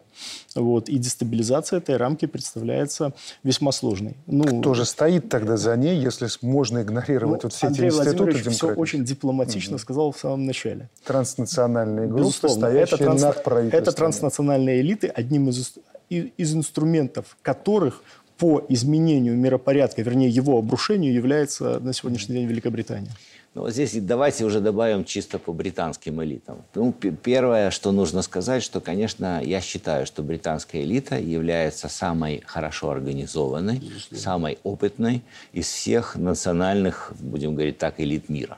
Вот, 0.55 0.89
и 0.89 0.97
дестабилизация 0.97 1.77
этой 1.77 1.97
рамки 1.97 2.25
представляется 2.25 3.13
весьма 3.43 3.71
сложной. 3.71 4.15
Ну, 4.25 4.59
Кто 4.59 4.73
же 4.73 4.85
стоит 4.85 5.29
тогда 5.29 5.57
за 5.57 5.75
ней, 5.75 5.99
если 5.99 6.27
можно 6.41 6.81
игнорировать 6.81 7.43
ну, 7.43 7.49
вот 7.49 7.53
все 7.53 7.67
Андрей 7.67 7.89
эти 7.89 7.95
институты 7.95 8.49
все 8.49 8.67
очень 8.73 9.03
дипломатично 9.03 9.75
угу. 9.75 9.81
сказал 9.81 10.11
в 10.11 10.17
самом 10.17 10.45
начале. 10.45 10.89
Транснациональные 11.05 12.07
группы, 12.07 12.23
Безусловно, 12.23 12.67
стоящие 12.67 12.95
это, 12.95 13.03
транс... 13.05 13.21
над 13.21 13.43
правительством. 13.43 13.81
Это 13.81 13.91
транснациональные 13.91 14.81
элиты, 14.81 15.07
одним 15.07 15.49
из, 15.49 15.75
из 16.09 16.53
инструментов 16.53 17.37
которых 17.41 18.01
по 18.37 18.63
изменению 18.67 19.37
миропорядка, 19.37 20.01
вернее 20.01 20.29
его 20.29 20.57
обрушению, 20.57 21.13
является 21.13 21.79
на 21.79 21.93
сегодняшний 21.93 22.35
день 22.35 22.47
Великобритания. 22.47 23.11
Ну, 23.55 23.61
вот 23.61 23.71
здесь 23.71 23.93
давайте 23.93 24.43
уже 24.43 24.59
добавим 24.59 25.05
чисто 25.05 25.39
по 25.39 25.53
британским 25.53 26.21
элитам. 26.21 26.61
Ну, 26.75 26.91
первое, 26.91 27.71
что 27.71 27.93
нужно 27.93 28.21
сказать, 28.21 28.61
что, 28.61 28.81
конечно, 28.81 29.41
я 29.41 29.61
считаю, 29.61 30.05
что 30.05 30.23
британская 30.23 30.81
элита 30.81 31.17
является 31.17 31.87
самой 31.87 32.43
хорошо 32.45 32.89
организованной, 32.89 33.77
Безусловно. 33.77 34.17
самой 34.17 34.57
опытной 34.63 35.23
из 35.53 35.67
всех 35.67 36.17
национальных, 36.17 37.13
будем 37.17 37.55
говорить 37.55 37.77
так, 37.77 38.01
элит 38.01 38.27
мира. 38.27 38.57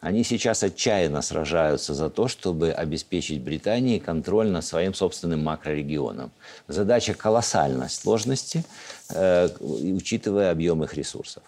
Они 0.00 0.24
сейчас 0.24 0.64
отчаянно 0.64 1.22
сражаются 1.22 1.94
за 1.94 2.10
то, 2.10 2.26
чтобы 2.26 2.72
обеспечить 2.72 3.40
Британии 3.40 4.00
контроль 4.00 4.48
над 4.48 4.64
своим 4.64 4.92
собственным 4.92 5.44
макрорегионом. 5.44 6.32
Задача 6.66 7.14
колоссальной 7.14 7.88
сложности, 7.88 8.64
э, 9.08 9.48
учитывая 9.60 10.50
объем 10.50 10.82
их 10.82 10.94
ресурсов. 10.94 11.44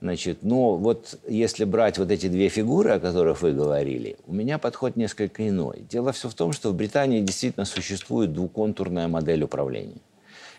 Значит, 0.00 0.38
но 0.42 0.76
вот 0.76 1.18
если 1.28 1.64
брать 1.64 1.98
вот 1.98 2.10
эти 2.10 2.28
две 2.28 2.48
фигуры, 2.48 2.92
о 2.92 3.00
которых 3.00 3.42
вы 3.42 3.52
говорили, 3.52 4.16
у 4.26 4.32
меня 4.32 4.56
подход 4.58 4.96
несколько 4.96 5.46
иной. 5.46 5.84
Дело 5.90 6.12
все 6.12 6.30
в 6.30 6.34
том, 6.34 6.52
что 6.52 6.70
в 6.70 6.74
Британии 6.74 7.20
действительно 7.20 7.66
существует 7.66 8.32
двуконтурная 8.32 9.08
модель 9.08 9.42
управления. 9.42 10.00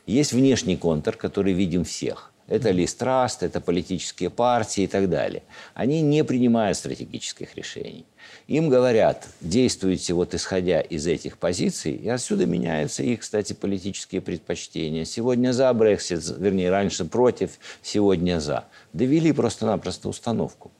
Есть 0.06 0.34
внешний 0.34 0.78
контур, 0.78 1.16
который 1.16 1.54
видим 1.54 1.84
всех. 1.86 2.32
Это 2.48 2.70
листраст, 2.70 3.44
это 3.44 3.62
политические 3.62 4.30
партии 4.30 4.84
и 4.84 4.88
так 4.88 5.10
далее. 5.10 5.42
Они 5.74 6.02
не 6.02 6.24
принимают 6.24 6.78
стратегических 6.78 7.56
решений. 7.56 8.06
Им 8.48 8.70
говорят, 8.70 9.28
действуйте 9.40 10.14
вот 10.14 10.34
исходя 10.34 10.82
из 10.82 11.08
этих 11.08 11.38
позиций, 11.38 11.94
и 11.94 12.10
отсюда 12.10 12.46
меняются 12.46 13.04
их, 13.04 13.22
кстати, 13.22 13.54
политические 13.54 14.22
предпочтения. 14.22 15.06
Сегодня 15.06 15.52
за 15.52 15.72
Брексит, 15.74 16.22
вернее, 16.38 16.70
раньше 16.70 17.06
против, 17.06 17.52
сегодня 17.82 18.40
за. 18.40 18.66
Довели 18.94 19.32
просто-напросто 19.32 20.10
установку. 20.10 20.72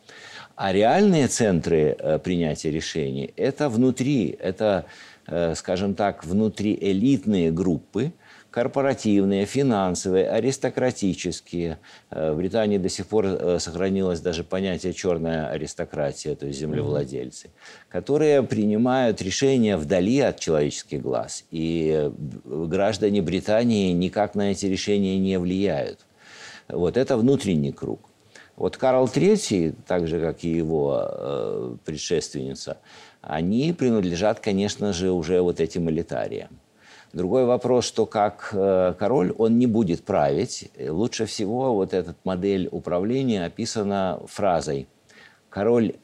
А 0.56 0.74
реальные 0.74 1.28
центры 1.28 1.96
э, 1.98 2.20
принятия 2.20 2.72
решений– 2.72 3.34
это 3.38 3.70
внутри, 3.70 4.36
это, 4.40 4.86
э, 5.28 5.56
скажем 5.56 5.96
так, 5.96 6.26
внутриэлитные 6.26 7.52
группы, 7.52 8.12
корпоративные, 8.52 9.46
финансовые, 9.46 10.30
аристократические. 10.30 11.80
Э, 12.10 12.34
в 12.34 12.38
Британии 12.38 12.78
до 12.78 12.90
сих 12.90 13.08
пор 13.08 13.26
э, 13.26 13.60
сохранилось 13.60 14.20
даже 14.20 14.44
понятие 14.44 14.94
черная 14.94 15.50
аристократия, 15.50 16.36
то 16.36 16.46
есть 16.46 16.60
землевладельцы, 16.60 17.50
которые 17.90 18.44
принимают 18.44 19.22
решения 19.22 19.78
вдали 19.78 20.20
от 20.20 20.40
человеческих 20.40 21.02
глаз. 21.02 21.46
И 21.50 21.92
э, 21.96 22.12
граждане 22.46 23.22
Британии 23.22 23.94
никак 23.94 24.36
на 24.36 24.52
эти 24.52 24.66
решения 24.66 25.18
не 25.18 25.40
влияют. 25.40 26.06
Вот 26.68 26.98
это 26.98 27.18
внутренний 27.18 27.72
круг. 27.72 28.12
Вот 28.58 28.78
Карл 28.78 29.06
III, 29.06 29.76
так 29.88 30.08
же, 30.08 30.20
как 30.20 30.44
и 30.44 30.50
его 30.50 31.02
э, 31.04 31.76
предшественница, 31.86 32.78
они 33.22 33.74
принадлежат, 33.74 34.40
конечно 34.40 34.94
же, 34.94 35.12
уже 35.12 35.42
вот 35.42 35.60
этим 35.60 35.90
элитариям. 35.90 36.61
Другой 37.14 37.46
вопрос, 37.46 37.86
что 37.86 38.06
как 38.06 38.52
э, 38.54 38.94
король 38.98 39.34
он 39.38 39.60
не 39.60 39.68
будет 39.68 40.06
править. 40.06 40.72
Лучше 40.80 41.26
всего 41.26 41.74
вот 41.74 41.94
эта 41.94 42.16
модель 42.24 42.70
управления 42.72 43.46
описана 43.46 44.22
фразой 44.28 44.88
«Король 45.50 45.96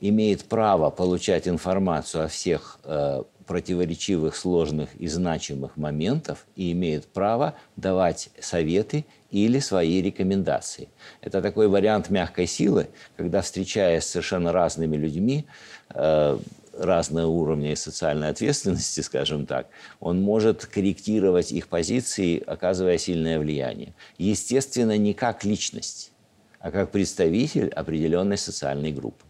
имеет 0.00 0.44
право 0.44 0.88
получать 0.90 1.46
информацию 1.46 2.24
о 2.24 2.28
всех 2.28 2.80
э, 2.84 3.22
противоречивых, 3.46 4.34
сложных 4.34 4.94
и 4.94 5.06
значимых 5.06 5.76
моментов 5.76 6.46
и 6.56 6.72
имеют 6.72 7.06
право 7.06 7.54
давать 7.76 8.30
советы 8.40 9.04
или 9.30 9.58
свои 9.58 10.00
рекомендации. 10.00 10.88
Это 11.20 11.42
такой 11.42 11.68
вариант 11.68 12.08
мягкой 12.10 12.46
силы, 12.46 12.88
когда, 13.16 13.42
встречаясь 13.42 14.04
с 14.04 14.10
совершенно 14.10 14.52
разными 14.52 14.96
людьми, 14.96 15.44
э, 15.90 16.38
разного 16.76 17.26
уровня 17.26 17.76
социальной 17.76 18.28
ответственности, 18.28 19.00
скажем 19.02 19.46
так, 19.46 19.68
он 20.00 20.20
может 20.20 20.66
корректировать 20.66 21.52
их 21.52 21.68
позиции, 21.68 22.42
оказывая 22.44 22.98
сильное 22.98 23.38
влияние. 23.38 23.94
Естественно, 24.18 24.96
не 24.96 25.14
как 25.14 25.44
личность, 25.44 26.12
а 26.58 26.70
как 26.70 26.90
представитель 26.90 27.68
определенной 27.68 28.38
социальной 28.38 28.92
группы. 28.92 29.24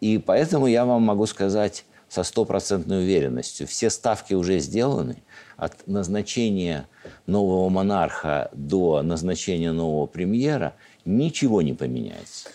И 0.00 0.18
поэтому 0.18 0.66
я 0.66 0.84
вам 0.84 1.02
могу 1.02 1.26
сказать 1.26 1.84
со 2.08 2.24
стопроцентной 2.24 3.04
уверенностью, 3.04 3.66
все 3.66 3.88
ставки 3.88 4.34
уже 4.34 4.58
сделаны, 4.58 5.22
от 5.56 5.86
назначения 5.86 6.86
нового 7.26 7.70
монарха 7.70 8.50
до 8.52 9.00
назначения 9.00 9.72
нового 9.72 10.06
премьера 10.06 10.74
ничего 11.04 11.62
не 11.62 11.72
поменяется. 11.72 12.50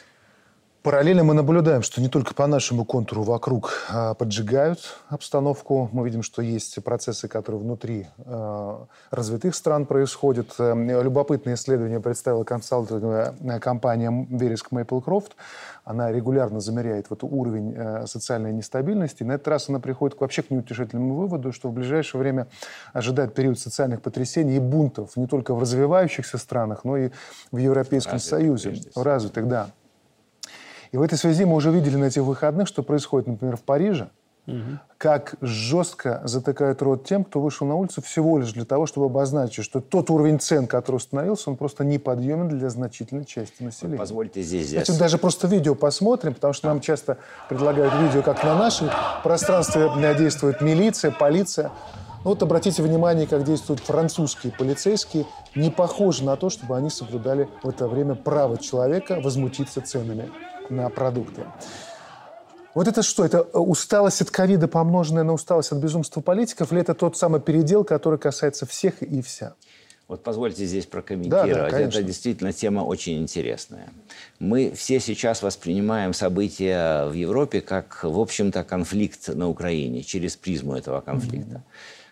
Параллельно 0.87 1.25
мы 1.25 1.33
наблюдаем, 1.33 1.81
что 1.81 1.99
не 1.99 2.07
только 2.07 2.33
по 2.33 2.47
нашему 2.47 2.85
контуру 2.85 3.23
вокруг 3.23 3.73
а, 3.89 4.13
поджигают 4.13 4.79
обстановку. 5.09 5.89
Мы 5.91 6.05
видим, 6.05 6.23
что 6.23 6.41
есть 6.41 6.81
процессы, 6.81 7.27
которые 7.27 7.59
внутри 7.59 8.07
а, 8.19 8.85
развитых 9.11 9.53
стран 9.53 9.85
происходят. 9.85 10.55
Э, 10.59 10.73
любопытное 11.03 11.55
исследование 11.55 11.99
представила 11.99 12.45
консалтинговая 12.45 13.35
компания 13.59 14.27
Вереск 14.29 14.71
Мейплкрофт. 14.71 15.35
Она 15.83 16.09
регулярно 16.09 16.61
замеряет 16.61 17.09
вот 17.09 17.21
уровень 17.21 17.73
э, 17.75 18.07
социальной 18.07 18.53
нестабильности. 18.53 19.23
на 19.23 19.33
этот 19.33 19.49
раз 19.49 19.67
она 19.67 19.81
приходит 19.81 20.17
вообще 20.17 20.41
к 20.41 20.51
неутешительному 20.51 21.15
выводу, 21.15 21.51
что 21.51 21.67
в 21.67 21.73
ближайшее 21.73 22.21
время 22.21 22.47
ожидает 22.93 23.33
период 23.33 23.59
социальных 23.59 24.01
потрясений 24.01 24.55
и 24.55 24.59
бунтов 24.59 25.17
не 25.17 25.27
только 25.27 25.53
в 25.53 25.59
развивающихся 25.59 26.37
странах, 26.37 26.85
но 26.85 26.95
и 26.95 27.09
в 27.51 27.57
Европейском 27.57 28.13
развитых, 28.13 28.39
Союзе. 28.39 28.81
В 28.95 29.03
развитых, 29.03 29.49
да. 29.49 29.67
И 30.91 30.97
в 30.97 31.01
этой 31.01 31.17
связи 31.17 31.45
мы 31.45 31.55
уже 31.55 31.71
видели 31.71 31.95
на 31.95 32.05
этих 32.05 32.23
выходных, 32.23 32.67
что 32.67 32.83
происходит, 32.83 33.27
например, 33.27 33.57
в 33.57 33.63
Париже, 33.63 34.09
угу. 34.47 34.79
как 34.97 35.35
жестко 35.41 36.21
затыкают 36.23 36.81
рот 36.81 37.05
тем, 37.05 37.23
кто 37.23 37.39
вышел 37.39 37.67
на 37.67 37.75
улицу 37.75 38.01
всего 38.01 38.39
лишь 38.39 38.53
для 38.53 38.65
того, 38.65 38.85
чтобы 38.85 39.07
обозначить, 39.07 39.63
что 39.63 39.81
тот 39.81 40.09
уровень 40.09 40.39
цен, 40.39 40.67
который 40.67 40.97
установился, 40.97 41.49
он 41.49 41.57
просто 41.57 41.83
неподъемен 41.83 42.47
для 42.47 42.69
значительной 42.69 43.25
части 43.25 43.61
населения. 43.61 43.97
Позвольте 43.97 44.41
здесь... 44.41 44.71
Давайте 44.71 44.93
даже 44.93 45.17
просто 45.17 45.47
видео 45.47 45.75
посмотрим, 45.75 46.33
потому 46.33 46.53
что 46.53 46.67
нам 46.67 46.81
часто 46.81 47.17
предлагают 47.49 47.93
видео, 48.01 48.21
как 48.21 48.43
на 48.43 48.55
нашем 48.55 48.89
пространстве 49.23 49.89
действует 50.17 50.61
милиция, 50.61 51.11
полиция. 51.11 51.71
Ну 52.23 52.31
вот 52.31 52.43
обратите 52.43 52.81
внимание, 52.81 53.27
как 53.27 53.43
действуют 53.43 53.79
французские 53.79 54.51
полицейские. 54.51 55.25
Не 55.55 55.69
похоже 55.69 56.23
на 56.23 56.35
то, 56.35 56.49
чтобы 56.49 56.75
они 56.75 56.89
соблюдали 56.89 57.47
в 57.63 57.69
это 57.69 57.87
время 57.87 58.15
право 58.15 58.57
человека 58.57 59.21
возмутиться 59.23 59.81
ценами 59.81 60.29
на 60.69 60.89
продукты. 60.89 61.43
Вот 62.73 62.87
это 62.87 63.01
что? 63.01 63.25
Это 63.25 63.39
э, 63.39 63.57
усталость 63.57 64.21
от 64.21 64.29
ковида, 64.29 64.67
помноженная 64.67 65.23
на 65.23 65.33
усталость 65.33 65.71
от 65.71 65.79
безумства 65.79 66.21
политиков, 66.21 66.71
или 66.71 66.81
это 66.81 66.93
тот 66.93 67.17
самый 67.17 67.41
передел, 67.41 67.83
который 67.83 68.19
касается 68.19 68.67
всех 68.67 69.01
и 69.01 69.21
вся? 69.23 69.55
Вот 70.07 70.23
позвольте 70.23 70.65
здесь 70.65 70.85
прокомментировать. 70.85 71.51
Да, 71.53 71.69
да, 71.69 71.79
это 71.81 72.01
действительно 72.01 72.53
тема 72.53 72.81
очень 72.81 73.19
интересная. 73.19 73.89
Мы 74.39 74.71
все 74.75 74.99
сейчас 74.99 75.41
воспринимаем 75.41 76.13
события 76.13 77.07
в 77.07 77.13
Европе 77.13 77.61
как, 77.61 78.03
в 78.03 78.19
общем-то, 78.19 78.63
конфликт 78.63 79.27
на 79.27 79.49
Украине, 79.49 80.03
через 80.03 80.37
призму 80.37 80.75
этого 80.75 81.01
конфликта. 81.01 81.63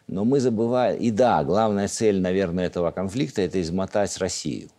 Но 0.07 0.25
мы 0.25 0.39
забываем... 0.39 0.99
И 0.99 1.09
да, 1.09 1.43
главная 1.43 1.87
цель, 1.87 2.19
наверное, 2.19 2.65
этого 2.65 2.91
конфликта– 2.91 3.41
это 3.43 3.61
измотать 3.61 4.17
Россию. 4.17 4.69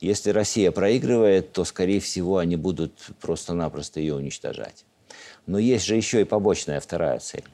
Если 0.00 0.30
Россия 0.30 0.70
проигрывает, 0.70 1.52
то, 1.52 1.64
скорее 1.64 2.00
всего, 2.00 2.38
они 2.38 2.56
будут 2.56 2.92
просто-напросто 3.20 4.00
ее 4.00 4.14
уничтожать. 4.14 4.84
Но 5.46 5.58
есть 5.58 5.84
же 5.84 5.96
еще 5.96 6.22
и 6.22 6.24
побочная 6.24 6.80
вторая 6.80 7.18
цель. 7.18 7.44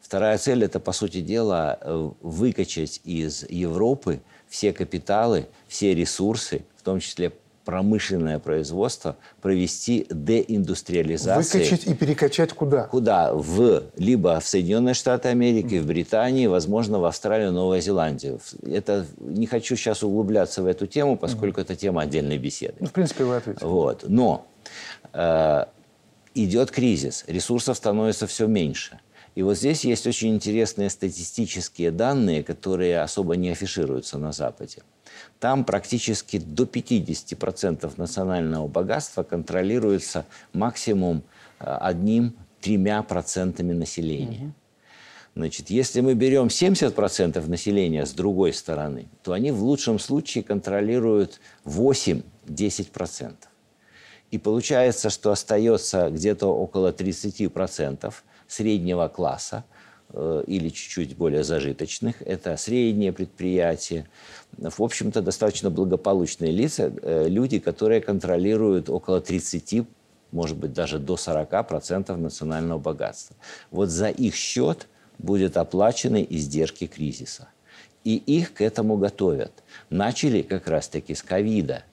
Вторая 0.00 0.36
цель– 0.38 0.62
это, 0.64 0.78
по 0.78 0.92
сути 0.92 1.20
дела, 1.20 1.78
э, 1.80 2.10
выкачать 2.20 3.00
из 3.04 3.44
Европы 3.48 4.20
все 4.48 4.72
капиталы, 4.72 5.48
все 5.66 5.94
ресурсы, 5.94 6.64
в 6.76 6.82
том 6.82 7.00
числе 7.00 7.32
промышленное 7.66 8.38
производство 8.38 9.16
провести 9.42 10.06
деиндустриализацию. 10.08 11.64
Выкачать 11.64 11.86
и 11.86 11.94
перекачать 11.94 12.52
куда? 12.52 12.84
Куда? 12.84 13.34
В, 13.34 13.82
либо 13.96 14.38
в 14.38 14.46
Соединенные 14.46 14.94
Штаты 14.94 15.28
Америки, 15.28 15.80
в 15.80 15.86
Британии, 15.86 16.46
возможно, 16.46 17.00
в 17.00 17.04
Австралию, 17.04 17.52
Новую 17.52 17.82
Зеландию. 17.82 18.40
Это, 18.62 19.04
не 19.18 19.46
хочу 19.46 19.74
сейчас 19.74 20.04
углубляться 20.04 20.62
в 20.62 20.66
эту 20.66 20.86
тему, 20.86 21.18
поскольку 21.18 21.60
mm. 21.60 21.64
это 21.64 21.76
тема 21.76 22.02
отдельной 22.02 22.38
беседы. 22.38 22.76
Ну, 22.78 22.86
в 22.86 22.92
принципе, 22.92 23.24
вы 23.24 23.36
ответили. 23.36 23.64
Вот. 23.64 24.04
Но 24.06 24.46
э, 25.12 25.64
идет 26.34 26.70
кризис, 26.70 27.24
ресурсов 27.26 27.76
становится 27.76 28.28
все 28.28 28.46
меньше. 28.46 29.00
И 29.34 29.42
вот 29.42 29.58
здесь 29.58 29.84
есть 29.84 30.06
очень 30.06 30.34
интересные 30.34 30.88
статистические 30.88 31.90
данные, 31.90 32.44
которые 32.44 33.00
особо 33.00 33.34
не 33.34 33.50
афишируются 33.50 34.18
на 34.18 34.30
Западе. 34.32 34.82
Там 35.40 35.64
практически 35.64 36.38
до 36.38 36.64
50% 36.64 37.92
национального 37.96 38.66
богатства 38.68 39.22
контролируется 39.22 40.24
максимум 40.52 41.22
э, 41.60 41.64
одним-тремя 41.66 43.02
процентами 43.02 43.72
населения. 43.72 44.52
Значит, 45.34 45.68
если 45.68 46.00
мы 46.00 46.14
берем 46.14 46.46
70% 46.46 47.46
населения 47.46 48.06
с 48.06 48.12
другой 48.12 48.54
стороны, 48.54 49.08
то 49.22 49.32
они 49.32 49.50
в 49.50 49.62
лучшем 49.62 49.98
случае 49.98 50.42
контролируют 50.42 51.40
8-10%. 51.66 53.34
И 54.30 54.38
получается, 54.38 55.10
что 55.10 55.30
остается 55.30 56.08
где-то 56.08 56.46
около 56.46 56.90
30% 56.90 58.14
среднего 58.48 59.08
класса 59.08 59.64
или 60.46 60.68
чуть-чуть 60.68 61.16
более 61.16 61.44
зажиточных. 61.44 62.22
Это 62.22 62.56
средние 62.56 63.12
предприятия. 63.12 64.08
В 64.56 64.82
общем-то, 64.82 65.20
достаточно 65.20 65.70
благополучные 65.70 66.52
лица, 66.52 66.92
э, 67.02 67.28
люди, 67.28 67.58
которые 67.58 68.00
контролируют 68.00 68.88
около 68.88 69.20
30 69.20 69.86
может 70.32 70.56
быть, 70.56 70.72
даже 70.72 70.98
до 70.98 71.14
40% 71.14 72.14
национального 72.16 72.78
богатства. 72.78 73.36
Вот 73.70 73.88
за 73.88 74.08
их 74.08 74.34
счет 74.34 74.88
будут 75.18 75.56
оплачены 75.56 76.26
издержки 76.28 76.86
кризиса. 76.86 77.48
И 78.04 78.16
их 78.16 78.52
к 78.52 78.60
этому 78.60 78.96
готовят. 78.96 79.52
Начали 79.88 80.42
как 80.42 80.66
раз-таки 80.68 81.14
с 81.14 81.22
ковида. 81.22 81.84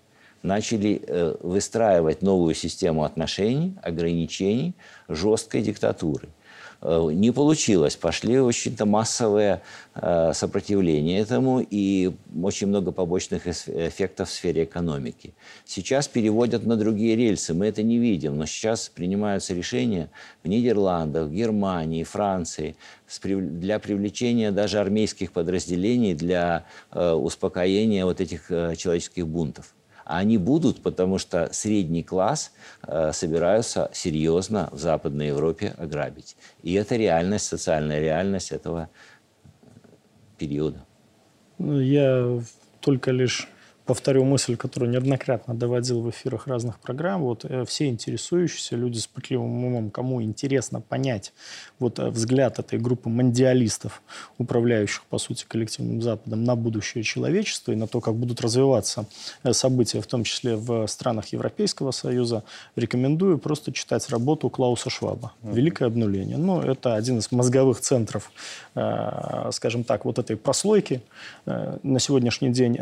Начали 0.41 1.01
э, 1.05 1.35
выстраивать 1.41 2.21
новую 2.21 2.53
систему 2.55 3.03
отношений, 3.03 3.75
ограничений, 3.81 4.73
жесткой 5.07 5.61
диктатуры– 5.61 6.27
Э, 6.42 6.42
не 6.83 7.31
получилось. 7.31 7.95
Пошли 7.95 8.39
очень-то 8.39 8.85
массовые 8.85 9.61
э, 9.95 10.31
сопротивления 10.33 11.19
этому 11.19 11.65
и 11.67 12.11
очень 12.41 12.67
много 12.67 12.91
побочных 12.91 13.47
эффектов 13.47 14.29
в 14.29 14.33
сфере 14.33 14.65
экономики. 14.65 15.33
Сейчас 15.65 16.07
переводят 16.07 16.65
на 16.65 16.75
другие 16.75 17.15
рельсы, 17.15 17.53
мы 17.53 17.67
это 17.67 17.83
не 17.83 17.99
видим, 17.99 18.37
но 18.37 18.45
сейчас 18.45 18.89
принимаются 18.89 19.53
решения 19.53 20.09
в 20.43 20.47
Нидерландах, 20.47 21.29
Германии, 21.29 22.03
Франции 22.03 22.75
для 23.21 23.79
привлечения 23.79 24.51
даже 24.51 24.79
армейских 24.79 25.31
подразделений 25.31 26.15
для 26.15 26.65
э, 26.91 27.11
успокоения 27.11 28.05
вот 28.05 28.19
этих 28.19 28.47
человеческих 28.47 29.27
бунтов. 29.27 29.73
А 30.05 30.17
они 30.17 30.37
будут, 30.37 30.81
потому 30.81 31.17
что 31.17 31.49
средний 31.51 32.03
класс 32.03 32.51
э, 32.85 33.11
собираются 33.13 33.89
серьезно 33.93 34.69
в 34.71 34.79
Западной 34.79 35.27
Европе 35.27 35.73
ограбить. 35.77 36.35
И 36.61 36.73
это 36.73 36.95
реальность, 36.95 37.45
социальная 37.45 37.99
реальность 37.99 38.51
этого 38.51 38.89
периода. 40.37 40.85
Ну, 41.57 41.79
я 41.79 42.41
только 42.81 43.11
лишь 43.11 43.47
повторю 43.85 44.23
мысль, 44.23 44.55
которую 44.55 44.91
неоднократно 44.91 45.53
доводил 45.53 46.01
в 46.01 46.09
эфирах 46.09 46.47
разных 46.47 46.79
программ. 46.79 47.21
Вот 47.23 47.45
э, 47.45 47.65
все 47.65 47.87
интересующиеся, 47.87 48.75
люди 48.75 48.99
с 48.99 49.07
пытливым 49.07 49.65
умом, 49.65 49.91
кому 49.91 50.21
интересно 50.21 50.79
понять 50.81 51.33
вот 51.79 51.99
э, 51.99 52.09
взгляд 52.09 52.59
этой 52.59 52.79
группы 52.79 53.09
мандиалистов, 53.09 54.01
управляющих, 54.37 55.03
по 55.05 55.17
сути, 55.17 55.45
коллективным 55.47 56.01
Западом, 56.01 56.43
на 56.43 56.55
будущее 56.55 57.03
человечества 57.03 57.71
и 57.73 57.75
на 57.75 57.87
то, 57.87 57.99
как 57.99 58.15
будут 58.15 58.41
развиваться 58.41 59.05
э, 59.43 59.53
события, 59.53 60.01
в 60.01 60.07
том 60.07 60.23
числе 60.23 60.55
в 60.55 60.87
странах 60.87 61.27
Европейского 61.27 61.91
Союза, 61.91 62.43
рекомендую 62.75 63.37
просто 63.37 63.73
читать 63.73 64.09
работу 64.09 64.49
Клауса 64.49 64.89
Шваба 64.89 65.33
«Великое 65.41 65.85
обнуление». 65.85 66.37
Ну, 66.37 66.61
это 66.61 66.95
один 66.95 67.19
из 67.19 67.31
мозговых 67.31 67.79
центров, 67.81 68.31
скажем 68.73 69.83
так, 69.83 70.05
вот 70.05 70.19
этой 70.19 70.35
прослойки 70.35 71.01
на 71.45 71.99
сегодняшний 71.99 72.49
день, 72.49 72.77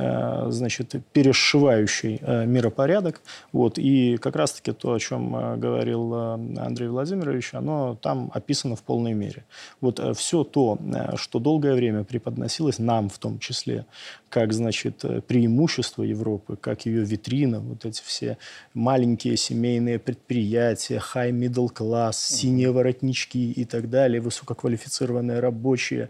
значит, 0.50 0.91
значит, 0.91 0.91
перешивающий 1.00 2.20
э, 2.22 2.46
миропорядок. 2.46 3.22
Вот, 3.52 3.78
и 3.78 4.18
как 4.18 4.36
раз-таки 4.36 4.72
то, 4.72 4.94
о 4.94 5.00
чем 5.00 5.36
э, 5.36 5.58
говорил 5.58 6.14
Андрей 6.14 6.88
Владимирович, 6.88 7.54
оно 7.54 7.96
там 8.02 8.32
описано 8.34 8.76
в 8.76 8.84
полной 8.84 9.14
мере. 9.14 9.46
Вот 9.80 10.00
все 10.18 10.44
то, 10.44 10.78
что 11.16 11.40
долгое 11.40 11.76
время 11.76 12.04
преподносилось 12.04 12.80
нам 12.80 13.10
в 13.10 13.18
том 13.18 13.40
числе, 13.40 13.86
как, 14.30 14.54
значит, 14.54 15.04
преимущество 15.28 16.04
Европы, 16.04 16.56
как 16.56 16.86
ее 16.86 17.04
витрина, 17.04 17.60
вот 17.60 17.86
эти 17.86 18.02
все 18.02 18.38
маленькие 18.74 19.38
семейные 19.38 20.00
предприятия, 20.00 21.02
high 21.14 21.32
middle 21.32 21.72
class, 21.74 22.14
синие 22.14 22.72
воротнички 22.72 23.52
и 23.52 23.66
так 23.66 23.90
далее, 23.90 24.22
высококвалифицированные 24.22 25.40
рабочие, 25.40 26.10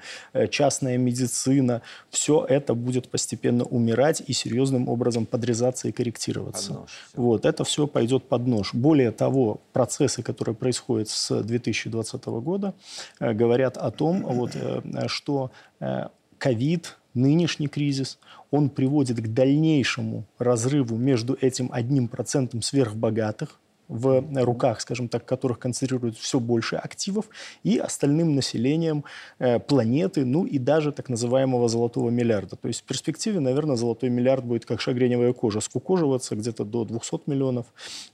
частная 0.50 0.98
медицина, 0.98 1.82
все 2.10 2.46
это 2.48 2.74
будет 2.74 3.10
постепенно 3.10 3.63
умирать 3.63 4.22
и 4.26 4.34
серьезным 4.72 4.90
образом 4.90 5.26
подрезаться 5.26 5.88
и 5.88 5.92
корректироваться. 5.92 6.74
Под 6.74 6.90
вот, 7.16 7.46
это 7.46 7.64
все 7.64 7.88
пойдет 7.88 8.24
под 8.24 8.48
нож. 8.48 8.74
Более 8.74 9.12
того, 9.12 9.60
процессы, 9.74 10.24
которые 10.24 10.56
происходят 10.56 11.10
с 11.10 11.44
2020 11.44 12.26
года, 12.42 12.74
э, 13.20 13.34
говорят 13.34 13.78
о 13.78 13.92
том, 13.92 14.24
вот, 14.24 14.52
э, 14.56 15.08
что 15.08 15.52
э, 15.80 16.08
ковид, 16.38 16.98
нынешний 17.14 17.68
кризис, 17.68 18.18
он 18.52 18.70
приводит 18.70 19.18
к 19.18 19.28
дальнейшему 19.28 20.24
разрыву 20.40 20.98
между 20.98 21.38
этим 21.42 21.70
одним 21.72 22.08
процентом 22.08 22.62
сверхбогатых, 22.62 23.60
в 23.91 24.23
руках, 24.43 24.80
скажем 24.82 25.10
так, 25.10 25.25
которых 25.25 25.60
концентрируют 25.60 26.17
все 26.17 26.39
больше 26.39 26.77
активов, 26.77 27.25
и 27.63 27.77
остальным 27.77 28.36
населением 28.36 29.04
э, 29.39 29.60
планеты, 29.60 30.25
ну 30.25 30.45
и 30.45 30.58
даже 30.58 30.91
так 30.91 31.10
называемого 31.10 31.67
золотого 31.67 32.10
миллиарда. 32.10 32.56
То 32.56 32.67
есть 32.67 32.82
в 32.82 32.84
перспективе, 32.84 33.39
наверное, 33.39 33.75
золотой 33.75 34.10
миллиард 34.10 34.45
будет 34.45 34.65
как 34.65 34.80
шагреневая 34.80 35.34
кожа, 35.34 35.60
скукоживаться 35.60 36.36
где-то 36.36 36.63
до 36.63 36.86
200 36.86 37.21
миллионов. 37.27 37.65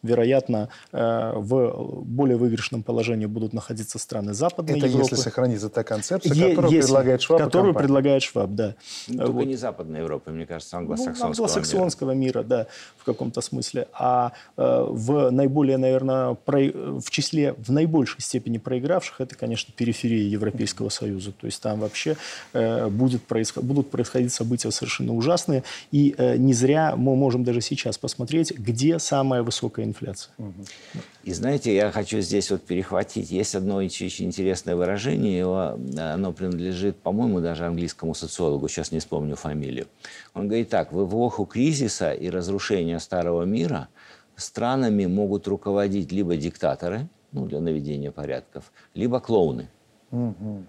Вероятно, 0.01 0.69
э, 0.91 1.33
в 1.35 2.03
более 2.03 2.37
выигрышном 2.37 2.81
положении 2.81 3.27
будут 3.27 3.53
находиться 3.53 3.99
страны 3.99 4.33
Западной 4.33 4.77
Это 4.77 4.87
Европы. 4.87 5.09
если 5.11 5.15
сохранится 5.15 5.69
та 5.69 5.83
концепция, 5.83 6.33
е- 6.33 6.49
которую 6.49 6.73
если, 6.73 6.87
предлагает 6.87 7.21
Шваб. 7.21 7.39
Которую 7.39 7.73
предлагает 7.75 8.23
Шваб, 8.23 8.49
да. 8.51 8.75
Ну, 9.07 9.17
только 9.17 9.31
вот. 9.31 9.45
не 9.45 9.55
Западной 9.55 9.99
Европы, 9.99 10.31
мне 10.31 10.45
кажется, 10.45 10.77
англосаксонского, 10.77 11.27
ну, 11.27 11.31
англосаксонского 11.31 12.11
мира. 12.11 12.39
мира, 12.39 12.43
да, 12.43 12.67
в 12.97 13.03
каком-то 13.03 13.41
смысле. 13.41 13.87
А 13.93 14.31
э, 14.57 14.85
в 14.89 15.29
наиболее 15.29 15.66
более, 15.67 15.77
наверное, 15.77 16.33
про... 16.33 16.59
в 16.99 17.09
числе 17.09 17.53
в 17.57 17.71
наибольшей 17.73 18.21
степени 18.21 18.57
проигравших, 18.57 19.19
это, 19.19 19.35
конечно, 19.35 19.73
периферия 19.75 20.23
Европейского 20.29 20.87
Союза. 20.87 21.33
То 21.33 21.45
есть 21.45 21.61
там 21.61 21.81
вообще 21.81 22.15
э, 22.53 22.87
будет 22.87 23.23
происход... 23.23 23.65
будут 23.65 23.89
происходить 23.89 24.31
события 24.31 24.71
совершенно 24.71 25.13
ужасные. 25.13 25.63
И 25.91 26.15
э, 26.17 26.37
не 26.37 26.53
зря 26.53 26.95
мы 26.95 27.17
можем 27.17 27.43
даже 27.43 27.59
сейчас 27.59 27.97
посмотреть, 27.97 28.57
где 28.57 28.97
самая 28.97 29.43
высокая 29.43 29.85
инфляция. 29.85 30.31
И 31.25 31.33
знаете, 31.33 31.75
я 31.75 31.91
хочу 31.91 32.21
здесь 32.21 32.49
вот 32.49 32.61
перехватить. 32.61 33.29
Есть 33.29 33.55
одно 33.55 33.75
очень 33.75 34.07
интересное 34.25 34.77
выражение. 34.77 35.37
Его, 35.37 35.77
оно 35.97 36.31
принадлежит, 36.31 36.95
по-моему, 36.95 37.41
даже 37.41 37.65
английскому 37.65 38.15
социологу. 38.15 38.69
Сейчас 38.69 38.93
не 38.93 38.99
вспомню 38.99 39.35
фамилию. 39.35 39.87
Он 40.33 40.47
говорит 40.47 40.69
так. 40.69 40.93
В 40.93 41.05
эпоху 41.05 41.43
кризиса 41.45 42.13
и 42.13 42.29
разрушения 42.29 42.99
старого 42.99 43.43
мира– 43.43 43.89
странами 44.37 45.05
могут 45.05 45.47
руководить 45.47 46.11
либо 46.11 46.37
диктаторы, 46.37 47.07
ну, 47.31 47.45
для 47.45 47.59
наведения 47.59 48.11
порядков, 48.11 48.71
либо 48.93 49.19
клоуны. 49.19 49.69
Угу. 50.11 50.63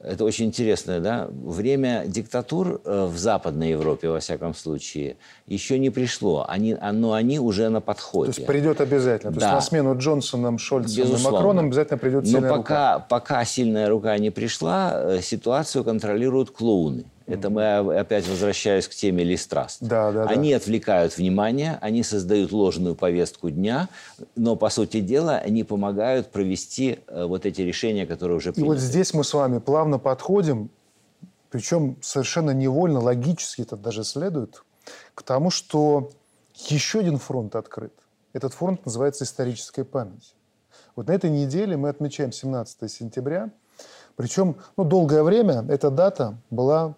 Это 0.00 0.24
очень 0.24 0.46
интересно, 0.46 1.00
да? 1.00 1.28
Время 1.30 2.04
диктатур 2.06 2.80
э, 2.84 3.06
в 3.06 3.16
Западной 3.16 3.70
Европе, 3.70 4.10
во 4.10 4.20
всяком 4.20 4.54
случае, 4.54 5.16
еще 5.46 5.78
не 5.78 5.90
пришло. 5.90 6.44
Они, 6.46 6.74
но 6.74 7.14
они 7.14 7.40
уже 7.40 7.70
на 7.70 7.80
подходе. 7.80 8.32
То 8.32 8.38
есть 8.38 8.46
придет 8.46 8.80
обязательно. 8.80 9.32
То 9.32 9.40
да. 9.40 9.46
есть 9.46 9.54
на 9.54 9.60
смену 9.62 9.98
Джонсоном, 9.98 10.58
Шольцем 10.58 11.04
Безусловно. 11.04 11.28
и 11.28 11.32
Макроном 11.32 11.66
обязательно 11.66 11.98
придет 11.98 12.26
сильная 12.26 12.50
но 12.50 12.56
пока, 12.56 12.94
рука. 12.94 13.06
пока 13.08 13.44
сильная 13.44 13.88
рука 13.88 14.18
не 14.18 14.30
пришла, 14.30 14.92
э, 14.94 15.20
ситуацию 15.22 15.82
контролируют 15.82 16.50
клоуны. 16.50 17.06
Это 17.26 17.50
мы 17.50 17.98
опять 17.98 18.28
возвращаюсь 18.28 18.86
к 18.86 18.94
теме 18.94 19.24
Листраст. 19.24 19.78
Да, 19.80 20.12
да, 20.12 20.24
они 20.24 20.52
да. 20.52 20.58
отвлекают 20.58 21.16
внимание, 21.16 21.78
они 21.80 22.02
создают 22.02 22.52
ложную 22.52 22.94
повестку 22.94 23.50
дня, 23.50 23.88
но, 24.36 24.54
по 24.54 24.68
сути 24.70 25.00
дела, 25.00 25.36
они 25.38 25.64
помогают 25.64 26.30
провести 26.30 27.00
э, 27.08 27.24
вот 27.24 27.44
эти 27.44 27.62
решения, 27.62 28.06
которые 28.06 28.36
уже 28.36 28.52
приняты. 28.52 28.66
И 28.66 28.74
вот 28.74 28.78
здесь 28.78 29.12
мы 29.12 29.24
с 29.24 29.34
вами 29.34 29.58
плавно 29.58 29.98
подходим, 29.98 30.70
причем 31.50 31.96
совершенно 32.00 32.52
невольно, 32.52 33.00
логически 33.00 33.62
это 33.62 33.76
даже 33.76 34.04
следует, 34.04 34.62
к 35.14 35.22
тому, 35.22 35.50
что 35.50 36.10
еще 36.54 37.00
один 37.00 37.18
фронт 37.18 37.56
открыт. 37.56 37.92
Этот 38.32 38.54
фронт 38.54 38.84
называется 38.84 39.24
историческая 39.24 39.84
память. 39.84 40.34
Вот 40.94 41.08
на 41.08 41.12
этой 41.12 41.30
неделе 41.30 41.76
мы 41.76 41.88
отмечаем 41.88 42.32
17 42.32 42.90
сентября. 42.90 43.50
Причем 44.14 44.56
ну, 44.76 44.84
долгое 44.84 45.22
время 45.22 45.64
эта 45.68 45.90
дата 45.90 46.38
была 46.50 46.94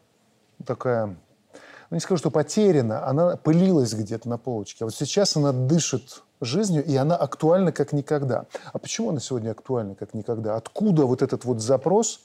такая, 0.64 1.06
ну 1.06 1.94
не 1.94 2.00
скажу, 2.00 2.18
что 2.18 2.30
потеряна, 2.30 3.06
она 3.06 3.36
пылилась 3.36 3.94
где-то 3.94 4.28
на 4.28 4.38
полочке. 4.38 4.84
А 4.84 4.86
вот 4.86 4.94
сейчас 4.94 5.36
она 5.36 5.52
дышит 5.52 6.22
жизнью, 6.40 6.84
и 6.84 6.94
она 6.96 7.16
актуальна 7.16 7.72
как 7.72 7.92
никогда. 7.92 8.46
А 8.72 8.78
почему 8.78 9.10
она 9.10 9.20
сегодня 9.20 9.50
актуальна 9.50 9.94
как 9.94 10.14
никогда? 10.14 10.56
Откуда 10.56 11.04
вот 11.06 11.22
этот 11.22 11.44
вот 11.44 11.60
запрос 11.60 12.20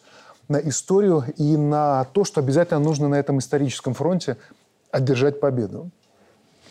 на 0.48 0.58
историю 0.58 1.24
и 1.38 1.58
на 1.58 2.06
то, 2.06 2.24
что 2.24 2.42
обязательно 2.42 2.80
нужно 2.80 3.08
на 3.08 3.16
этом 3.16 3.40
историческом 3.40 3.94
фронте 3.94 4.38
одержать 4.92 5.40
победу? 5.40 5.90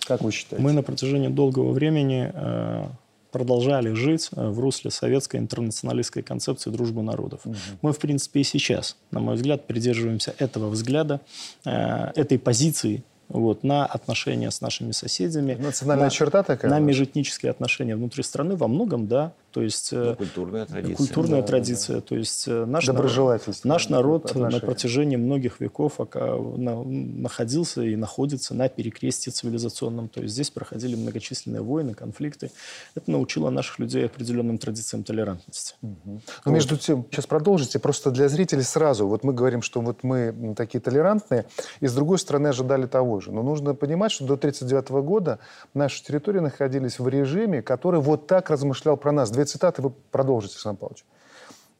Как 0.06 0.20
вы 0.22 0.32
считаете? 0.32 0.62
Мы 0.62 0.72
на 0.72 0.82
протяжении 0.82 1.28
долгого 1.28 1.72
времени 1.72 2.30
э, 2.32 2.86
продолжали 3.32 3.92
жить 3.94 4.28
э, 4.36 4.48
в 4.48 4.60
русле 4.60 4.90
советской 4.90 5.38
интернационалистской 5.38 6.22
концепции 6.22 6.70
дружбы 6.70 7.02
народов. 7.02 7.40
Угу. 7.44 7.56
Мы, 7.80 7.92
в 7.92 7.98
принципе, 7.98 8.40
и 8.40 8.44
сейчас, 8.44 8.96
на 9.10 9.20
мой 9.20 9.34
взгляд, 9.34 9.66
придерживаемся 9.66 10.34
этого 10.38 10.68
взгляда, 10.68 11.20
э, 11.64 12.12
этой 12.14 12.38
позиции 12.38 13.02
вот, 13.28 13.64
на 13.64 13.86
отношения 13.86 14.50
с 14.50 14.60
нашими 14.60 14.92
соседями. 14.92 15.54
Национальная 15.54 16.06
на, 16.06 16.10
черта 16.10 16.42
такая? 16.42 16.70
На 16.70 16.78
межэтнические 16.78 17.50
отношения 17.50 17.96
внутри 17.96 18.22
страны 18.22 18.56
во 18.56 18.68
многом, 18.68 19.08
да. 19.08 19.32
То 19.52 19.62
есть, 19.62 19.92
ну, 19.92 20.16
культурная 20.16 20.66
традиция. 20.66 20.96
Культурная 20.96 21.40
да, 21.42 21.46
традиция. 21.46 21.96
Да. 21.96 22.02
То 22.02 22.16
есть 22.16 22.48
э, 22.48 22.64
наш 22.64 22.86
народ, 22.86 23.46
наш 23.64 23.88
народ 23.88 24.24
отношения. 24.24 24.60
на 24.60 24.60
протяжении 24.66 25.16
многих 25.16 25.60
веков 25.60 26.00
находился 26.14 27.82
и 27.82 27.96
находится 27.96 28.54
на 28.54 28.68
перекрестии 28.68 29.30
цивилизационном. 29.30 30.08
То 30.08 30.22
есть 30.22 30.34
здесь 30.34 30.50
проходили 30.50 30.96
многочисленные 30.96 31.62
войны, 31.62 31.94
конфликты. 31.94 32.50
Это 32.94 33.10
научило 33.10 33.50
наших 33.50 33.78
людей 33.78 34.06
определенным 34.06 34.58
традициям 34.58 35.04
толерантности. 35.04 35.74
Угу. 35.82 35.96
Но 36.04 36.20
вот. 36.44 36.52
между 36.52 36.76
тем, 36.76 37.04
сейчас 37.10 37.26
продолжите, 37.26 37.78
просто 37.78 38.10
для 38.10 38.28
зрителей 38.28 38.62
сразу. 38.62 39.06
Вот 39.06 39.22
мы 39.22 39.32
говорим, 39.32 39.62
что 39.62 39.80
вот 39.80 40.02
мы 40.02 40.54
такие 40.56 40.80
толерантные, 40.80 41.44
и 41.80 41.86
с 41.86 41.94
другой 41.94 42.18
стороны 42.18 42.48
ожидали 42.48 42.86
того 42.86 43.20
же. 43.20 43.32
Но 43.32 43.42
нужно 43.42 43.74
понимать, 43.74 44.12
что 44.12 44.24
до 44.24 44.34
1939 44.34 45.04
года 45.04 45.38
наши 45.74 46.02
территории 46.02 46.40
находились 46.40 46.98
в 46.98 47.08
режиме, 47.08 47.62
который 47.62 48.00
вот 48.00 48.26
так 48.26 48.50
размышлял 48.50 48.96
про 48.96 49.12
нас 49.12 49.30
две 49.42 49.46
цитаты 49.46 49.82
вы 49.82 49.90
продолжите, 50.10 50.54
Александр 50.54 50.80
Павлович. 50.80 51.04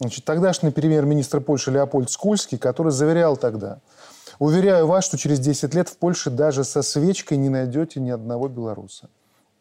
Значит, 0.00 0.24
тогдашний 0.24 0.70
премьер-министр 0.70 1.40
Польши 1.40 1.70
Леопольд 1.70 2.10
Скульский, 2.10 2.58
который 2.58 2.90
заверял 2.90 3.36
тогда, 3.36 3.78
уверяю 4.40 4.86
вас, 4.88 5.04
что 5.04 5.16
через 5.16 5.38
10 5.38 5.74
лет 5.74 5.88
в 5.88 5.96
Польше 5.96 6.30
даже 6.30 6.64
со 6.64 6.82
свечкой 6.82 7.38
не 7.38 7.48
найдете 7.48 8.00
ни 8.00 8.10
одного 8.10 8.48
белоруса. 8.48 9.08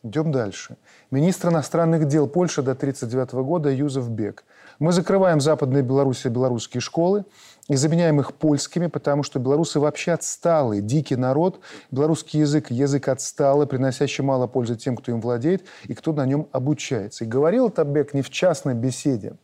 Идем 0.03 0.31
дальше. 0.31 0.77
Министр 1.11 1.49
иностранных 1.49 2.07
дел 2.07 2.27
Польши 2.27 2.63
до 2.63 2.71
1939 2.71 3.45
года 3.45 3.69
Юзеф 3.69 4.07
Бек. 4.07 4.45
Мы 4.79 4.93
закрываем 4.93 5.39
Западные 5.39 5.83
Беларуси 5.83 6.27
белорусские 6.27 6.81
школы 6.81 7.25
и 7.67 7.75
заменяем 7.75 8.19
их 8.19 8.33
польскими, 8.33 8.87
потому 8.87 9.23
что 9.23 9.39
белорусы 9.39 9.79
вообще 9.79 10.13
отсталый, 10.13 10.81
дикий 10.81 11.15
народ. 11.15 11.59
Белорусский 11.91 12.39
язык– 12.39 12.67
язык 12.71 13.07
отсталый, 13.07 13.67
приносящий 13.67 14.23
мало 14.23 14.47
пользы 14.47 14.75
тем, 14.75 14.97
кто 14.97 15.11
им 15.11 15.21
владеет 15.21 15.63
и 15.85 15.93
кто 15.93 16.13
на 16.13 16.25
нем 16.25 16.47
обучается. 16.51 17.23
И 17.23 17.27
говорил 17.27 17.69
это 17.69 17.83
Бек 17.83 18.13
не 18.13 18.21
в 18.21 18.29
частной 18.29 18.73
беседе, 18.73 19.35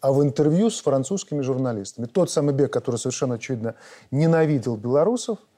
а 0.00 0.12
в 0.12 0.22
интервью 0.22 0.70
с 0.70 0.80
французскими 0.80 1.40
журналистами. 1.40 2.06
Тот 2.06 2.30
самый 2.30 2.54
Бек, 2.54 2.72
который 2.72 2.96
совершенно 2.96 3.34
очевидно 3.34 3.74
ненавидел 4.10 4.76
белорусов– 4.76 5.38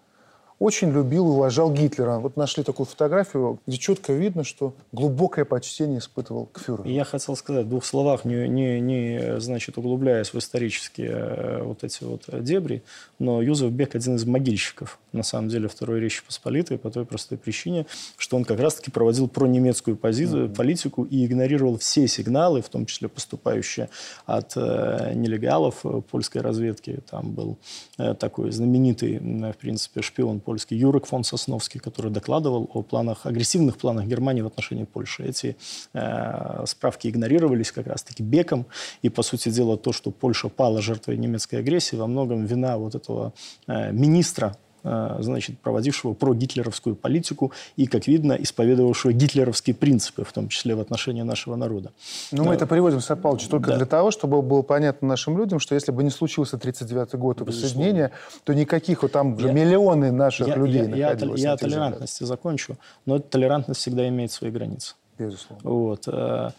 очень 0.58 0.90
любил 0.90 1.26
и 1.26 1.30
уважал 1.30 1.70
Гитлера. 1.70 2.18
Вот 2.18 2.36
нашли 2.36 2.64
такую 2.64 2.86
фотографию, 2.86 3.60
где 3.66 3.76
четко 3.76 4.12
видно, 4.14 4.42
что 4.42 4.74
глубокое 4.92 5.44
почтение 5.44 5.98
испытывал 5.98 6.46
к 6.46 6.60
фюреру. 6.60 6.88
Я 6.88 7.04
хотел 7.04 7.36
сказать 7.36 7.66
в 7.66 7.68
двух 7.68 7.84
словах, 7.84 8.24
не, 8.24 8.48
не, 8.48 8.80
не 8.80 9.38
значит, 9.38 9.76
углубляясь 9.76 10.32
в 10.32 10.38
исторические 10.38 11.10
э, 11.10 11.62
вот 11.62 11.84
эти 11.84 12.04
вот 12.04 12.24
дебри, 12.42 12.82
но 13.18 13.42
Юзеф 13.42 13.70
Бек 13.70 13.94
один 13.94 14.16
из 14.16 14.24
могильщиков, 14.24 14.98
на 15.12 15.22
самом 15.22 15.48
деле, 15.48 15.68
Второй 15.68 16.00
Речи 16.00 16.22
Посполитой 16.24 16.78
по 16.78 16.90
той 16.90 17.04
простой 17.04 17.36
причине, 17.36 17.86
что 18.16 18.36
он 18.36 18.44
как 18.44 18.58
раз-таки 18.58 18.90
проводил 18.90 19.28
пронемецкую 19.28 19.96
позицию, 19.96 20.48
mm-hmm. 20.48 20.54
политику 20.54 21.04
и 21.04 21.26
игнорировал 21.26 21.78
все 21.78 22.08
сигналы, 22.08 22.62
в 22.62 22.68
том 22.70 22.86
числе 22.86 23.08
поступающие 23.08 23.90
от 24.24 24.52
э, 24.56 25.12
нелегалов 25.14 25.84
э, 25.84 26.00
польской 26.10 26.40
разведки. 26.40 27.00
Там 27.10 27.32
был 27.32 27.58
э, 27.98 28.14
такой 28.14 28.52
знаменитый, 28.52 29.18
в 29.18 29.56
принципе, 29.58 30.00
шпион 30.00 30.40
польский, 30.46 30.78
Юрик 30.78 31.06
фон 31.06 31.24
Сосновский, 31.24 31.80
который 31.80 32.10
докладывал 32.10 32.70
о 32.72 32.82
планах, 32.82 33.26
агрессивных 33.26 33.76
планах 33.76 34.06
Германии 34.06 34.42
в 34.42 34.46
отношении 34.46 34.84
Польши. 34.84 35.24
Эти 35.24 35.56
э, 35.92 36.64
справки 36.66 37.08
игнорировались 37.08 37.72
как 37.72 37.86
раз-таки 37.88 38.22
Беком, 38.22 38.64
и, 39.02 39.08
по 39.08 39.22
сути 39.22 39.50
дела, 39.50 39.76
то, 39.76 39.92
что 39.92 40.10
Польша 40.10 40.48
пала 40.48 40.80
жертвой 40.80 41.16
немецкой 41.18 41.56
агрессии, 41.56 41.96
во 41.96 42.06
многом 42.06 42.46
вина 42.46 42.78
вот 42.78 42.94
этого 42.94 43.32
э, 43.66 43.92
министра 43.92 44.56
значит, 44.82 45.58
проводившего 45.58 46.14
прогитлеровскую 46.14 46.96
политику 46.96 47.52
и, 47.76 47.86
как 47.86 48.06
видно, 48.06 48.34
исповедовавшего 48.34 49.12
гитлеровские 49.12 49.74
принципы, 49.74 50.24
в 50.24 50.32
том 50.32 50.48
числе 50.48 50.74
в 50.74 50.80
отношении 50.80 51.22
нашего 51.22 51.56
народа. 51.56 51.92
Ну, 52.32 52.44
мы 52.44 52.54
это 52.54 52.66
приводим, 52.66 53.00
Сэр 53.00 53.16
Павлович, 53.16 53.48
только 53.48 53.70
да. 53.70 53.76
для 53.78 53.86
того, 53.86 54.10
чтобы 54.10 54.42
было 54.42 54.62
понятно 54.62 55.08
нашим 55.08 55.38
людям, 55.38 55.58
что 55.58 55.74
если 55.74 55.92
бы 55.92 56.02
не 56.04 56.10
случился 56.10 56.56
1939 56.56 57.20
год 57.20 57.40
и 57.40 57.44
присоединение, 57.44 58.12
то 58.44 58.54
никаких 58.54 59.02
вот 59.02 59.12
там 59.12 59.34
уже 59.34 59.48
я, 59.48 59.52
миллионы 59.52 60.12
наших 60.12 60.48
я, 60.48 60.56
людей 60.56 60.82
я, 60.82 60.88
находилось. 60.88 61.40
Я, 61.40 61.48
я 61.50 61.54
о 61.54 61.56
толерантности 61.56 62.24
закончу, 62.24 62.76
но 63.06 63.18
толерантность 63.18 63.80
всегда 63.80 64.08
имеет 64.08 64.32
свои 64.32 64.50
границы. 64.50 64.94
Безусловно. 65.18 65.70
Вот. 65.70 66.08
Э, 66.08 66.50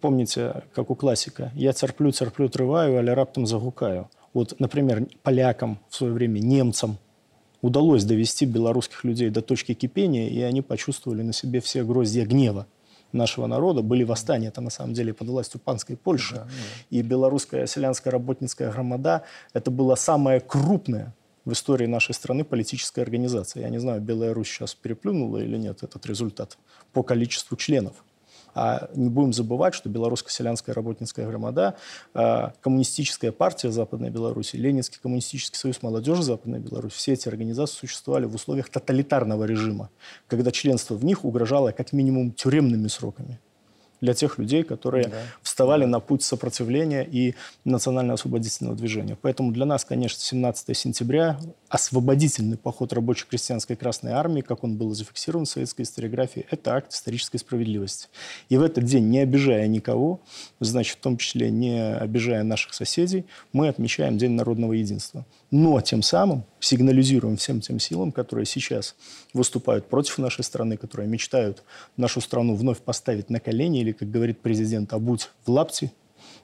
помните, 0.00 0.62
как 0.74 0.90
у 0.90 0.94
классика, 0.94 1.52
«Я 1.54 1.72
терплю, 1.72 2.10
терплю, 2.10 2.48
трываю, 2.48 2.98
але 2.98 3.14
раптом 3.14 3.46
загукаю». 3.46 4.08
Вот, 4.32 4.58
например, 4.58 5.06
полякам 5.22 5.78
в 5.88 5.94
свое 5.94 6.12
время, 6.12 6.40
немцам, 6.40 6.98
удалось 7.64 8.04
довести 8.04 8.44
белорусских 8.44 9.04
людей 9.04 9.30
до 9.30 9.40
точки 9.40 9.72
кипения, 9.72 10.28
и 10.28 10.42
они 10.42 10.60
почувствовали 10.60 11.22
на 11.22 11.32
себе 11.32 11.60
все 11.60 11.82
гроздья 11.82 12.26
гнева 12.26 12.66
нашего 13.12 13.46
народа. 13.46 13.80
Были 13.80 14.04
восстания, 14.04 14.48
это 14.48 14.60
на 14.60 14.68
самом 14.68 14.92
деле 14.92 15.14
под 15.14 15.28
властью 15.28 15.60
панской 15.64 15.96
Польши. 15.96 16.34
Да, 16.34 16.44
да. 16.44 16.50
И 16.90 17.00
белорусская 17.00 17.66
селянская 17.66 18.12
работницкая 18.12 18.70
громада– 18.70 19.22
это 19.54 19.70
была 19.70 19.96
самая 19.96 20.40
крупная 20.40 21.14
в 21.46 21.52
истории 21.52 21.86
нашей 21.86 22.14
страны 22.14 22.44
политическая 22.44 23.00
организация. 23.00 23.62
Я 23.62 23.70
не 23.70 23.78
знаю, 23.78 24.02
Белая 24.02 24.34
Русь 24.34 24.48
сейчас 24.48 24.74
переплюнула 24.74 25.38
или 25.38 25.56
нет 25.56 25.82
этот 25.82 26.04
результат 26.04 26.58
по 26.92 27.02
количеству 27.02 27.56
членов. 27.56 28.04
А 28.54 28.88
не 28.94 29.08
будем 29.08 29.32
забывать, 29.32 29.74
что 29.74 29.88
Белорусско-селянская 29.88 30.74
работницкая 30.74 31.26
громада, 31.26 31.76
а, 32.14 32.52
Коммунистическая 32.60 33.32
партия 33.32 33.70
Западной 33.70 34.10
Беларуси, 34.10 34.56
Ленинский 34.56 34.98
коммунистический 35.02 35.58
союз 35.58 35.82
молодежи 35.82 36.22
Западной 36.22 36.60
Беларуси, 36.60 36.96
все 36.96 37.12
эти 37.12 37.28
организации 37.28 37.76
существовали 37.76 38.26
в 38.26 38.34
условиях 38.34 38.68
тоталитарного 38.68 39.44
режима, 39.44 39.90
когда 40.28 40.50
членство 40.50 40.94
в 40.94 41.04
них 41.04 41.24
угрожало 41.24 41.72
как 41.72 41.92
минимум 41.92 42.32
тюремными 42.32 42.88
сроками 42.88 43.40
для 44.04 44.14
тех 44.14 44.38
людей, 44.38 44.62
которые 44.62 45.08
да. 45.08 45.16
вставали 45.42 45.84
да. 45.84 45.88
на 45.88 46.00
путь 46.00 46.22
сопротивления 46.22 47.04
и 47.04 47.34
национально-освободительного 47.64 48.76
движения. 48.76 49.16
Поэтому 49.20 49.50
для 49.50 49.64
нас, 49.64 49.84
конечно, 49.84 50.20
17 50.20 50.76
сентября 50.76 51.38
освободительный 51.68 52.56
поход 52.56 52.92
рабочей 52.92 53.26
крестьянской 53.28 53.76
Красной 53.76 54.12
Армии, 54.12 54.42
как 54.42 54.62
он 54.62 54.76
был 54.76 54.94
зафиксирован 54.94 55.46
в 55.46 55.48
советской 55.48 55.82
историографии, 55.82 56.46
это 56.50 56.76
акт 56.76 56.92
исторической 56.92 57.38
справедливости. 57.38 58.08
И 58.48 58.56
в 58.56 58.62
этот 58.62 58.84
день, 58.84 59.08
не 59.08 59.20
обижая 59.20 59.66
никого, 59.66 60.20
значит, 60.60 60.98
в 60.98 61.00
том 61.00 61.16
числе 61.16 61.50
не 61.50 61.96
обижая 61.96 62.44
наших 62.44 62.74
соседей, 62.74 63.24
мы 63.52 63.68
отмечаем 63.68 64.18
День 64.18 64.32
народного 64.32 64.74
единства. 64.74 65.24
Но 65.56 65.80
тем 65.80 66.02
самым 66.02 66.42
сигнализируем 66.58 67.36
всем 67.36 67.60
тем 67.60 67.78
силам, 67.78 68.10
которые 68.10 68.44
сейчас 68.44 68.96
выступают 69.32 69.88
против 69.88 70.18
нашей 70.18 70.42
страны, 70.42 70.76
которые 70.76 71.08
мечтают 71.08 71.62
нашу 71.96 72.20
страну 72.20 72.56
вновь 72.56 72.80
поставить 72.80 73.30
на 73.30 73.38
колени 73.38 73.78
или, 73.78 73.92
как 73.92 74.10
говорит 74.10 74.40
президент, 74.40 74.92
обуть 74.92 75.30
в 75.46 75.50
лапти, 75.52 75.92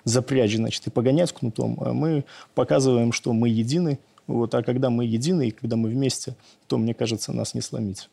запрячь, 0.05 0.55
значит, 0.55 0.87
и 0.87 0.91
погонять 0.91 1.33
кнутом. 1.33 1.77
А 1.81 1.93
мы 1.93 2.25
показываем, 2.55 3.11
что 3.11 3.33
мы 3.33 3.49
едины, 3.49 3.99
вот, 4.29 4.55
а 4.55 4.63
когда 4.63 4.91
мы 4.91 5.07
едины 5.07 5.49
и 5.49 5.51
когда 5.51 5.75
мы 5.75 5.89
вместе, 5.89 6.37
то, 6.69 6.79
мне 6.79 6.95
кажется, 6.95 7.33
нас 7.33 7.53
не 7.53 7.63
сломить. 7.63 8.09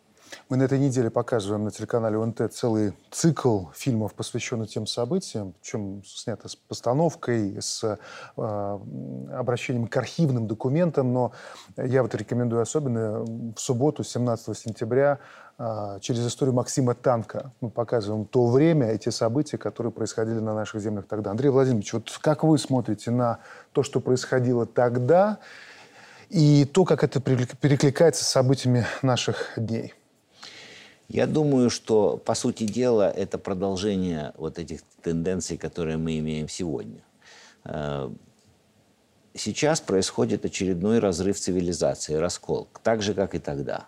Мы 0.49 0.57
на 0.57 0.63
этой 0.63 0.79
неделе 0.79 1.09
показываем 1.09 1.63
на 1.63 1.71
телеканале 1.71 2.17
ОНТ 2.17 2.53
целый 2.53 2.93
цикл 3.11 3.65
фильмов, 3.73 4.13
посвященный 4.13 4.67
тем 4.67 4.87
событиям, 4.87 5.53
причем 5.59 6.01
снято 6.05 6.47
с 6.47 6.55
постановкой, 6.55 7.57
с 7.59 7.83
э, 8.37 8.79
обращением 9.33 9.87
к 9.87 9.97
архивным 9.97 10.47
документам, 10.47 11.13
но 11.13 11.31
я 11.75 12.01
вот 12.01 12.15
рекомендую 12.15 12.61
особенно 12.61 13.19
в 13.23 13.57
субботу, 13.57 14.03
17 14.03 14.57
сентября, 14.57 15.19
э, 15.57 15.97
через 16.01 16.25
историю 16.25 16.55
Максима 16.55 16.95
Танка 16.95 17.51
мы 17.61 17.69
показываем 17.69 18.25
то 18.25 18.47
время, 18.47 18.87
эти 18.87 19.09
события, 19.09 19.57
которые 19.57 19.91
происходили 19.91 20.39
на 20.39 20.53
наших 20.53 20.81
землях 20.81 21.07
тогда. 21.07 21.31
Андрей 21.31 21.49
Владимирович, 21.49 21.93
вот 21.93 22.17
как 22.21 22.43
вы 22.43 22.57
смотрите 22.57 23.11
на 23.11 23.39
то, 23.73 23.83
что 23.83 23.99
происходило 23.99 24.65
тогда, 24.65 25.39
и 26.29 26.65
то, 26.65 26.83
как 26.83 27.03
это 27.03 27.19
перекликается 27.21 28.23
с 28.23 28.27
событиями 28.27 28.85
наших 29.01 29.53
дней. 29.55 29.93
Я 31.09 31.25
думаю, 31.25 31.69
что, 31.69 32.17
по 32.17 32.35
сути 32.35 32.65
дела, 32.65 33.09
это 33.09 33.37
продолжение 33.37 34.33
вот 34.37 34.59
этих 34.59 34.81
тенденций, 35.01 35.57
которые 35.57 35.97
мы 35.97 36.19
имеем 36.19 36.49
сегодня. 36.49 37.01
Э, 37.63 38.09
сейчас 39.33 39.79
происходит 39.79 40.43
очередной 40.43 40.99
разрыв 40.99 41.39
цивилизации, 41.39 42.15
раскол, 42.15 42.67
так 42.83 43.01
же, 43.01 43.13
как 43.13 43.35
и 43.35 43.39
тогда. 43.39 43.87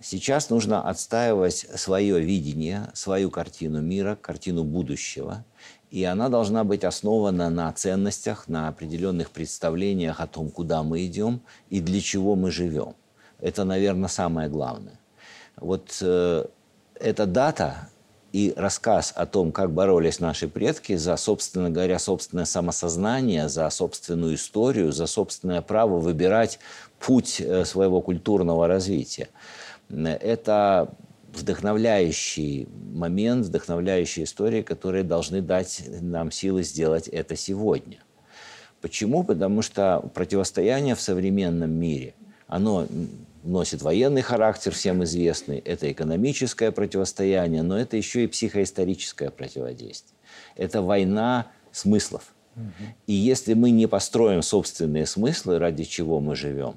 Сейчас 0.00 0.50
нужно 0.50 0.88
отстаивать 0.88 1.66
свое 1.76 2.20
видение, 2.20 2.90
свою 2.94 3.30
картину 3.30 3.80
мира, 3.80 4.16
картину 4.20 4.64
будущего. 4.64 5.44
И 5.90 6.04
она 6.04 6.28
должна 6.28 6.64
быть 6.64 6.84
основана 6.84 7.50
на 7.50 7.72
ценностях, 7.72 8.48
на 8.48 8.68
определенных 8.68 9.30
представлениях 9.30 10.20
о 10.20 10.26
том, 10.26 10.50
куда 10.50 10.82
мы 10.82 11.04
идем 11.06 11.40
и 11.68 11.80
для 11.80 12.00
чего 12.00 12.34
мы 12.34 12.50
живем. 12.50 12.94
Это, 13.40 13.64
наверное, 13.64 14.08
самое 14.08 14.48
главное. 14.48 14.98
Вот 15.56 15.98
э, 16.00 16.44
эта 16.94 17.26
дата 17.26 17.88
и 18.32 18.54
рассказ 18.56 19.12
о 19.14 19.26
том, 19.26 19.52
как 19.52 19.72
боролись 19.72 20.18
наши 20.18 20.48
предки 20.48 20.96
за, 20.96 21.16
собственно 21.16 21.70
говоря, 21.70 21.98
собственное 21.98 22.46
самосознание, 22.46 23.48
за 23.48 23.68
собственную 23.70 24.34
историю, 24.34 24.92
за 24.92 25.06
собственное 25.06 25.60
право 25.60 25.98
выбирать 25.98 26.58
путь 26.98 27.40
э, 27.40 27.64
своего 27.64 28.00
культурного 28.00 28.66
развития. 28.66 29.28
Это 29.90 30.94
вдохновляющий 31.34 32.68
момент, 32.94 33.46
вдохновляющие 33.46 34.24
истории, 34.24 34.62
которые 34.62 35.04
должны 35.04 35.42
дать 35.42 35.82
нам 36.00 36.30
силы 36.30 36.62
сделать 36.62 37.08
это 37.08 37.36
сегодня. 37.36 37.98
Почему? 38.80 39.22
Потому 39.24 39.62
что 39.62 40.10
противостояние 40.14 40.94
в 40.94 41.00
современном 41.00 41.70
мире, 41.70 42.14
оно 42.48 42.86
носит 43.42 43.82
военный 43.82 44.22
характер, 44.22 44.72
всем 44.72 45.04
известный, 45.04 45.58
это 45.58 45.90
экономическое 45.90 46.70
противостояние, 46.70 47.62
но 47.62 47.78
это 47.78 47.96
еще 47.96 48.24
и 48.24 48.26
психоисторическое 48.26 49.30
противодействие. 49.30 50.16
Это 50.56 50.82
война 50.82 51.50
смыслов. 51.72 52.34
Угу. 52.56 52.64
И 53.06 53.12
если 53.12 53.54
мы 53.54 53.70
не 53.70 53.86
построим 53.86 54.42
собственные 54.42 55.06
смыслы, 55.06 55.58
ради 55.58 55.84
чего 55.84 56.20
мы 56.20 56.36
живем, 56.36 56.76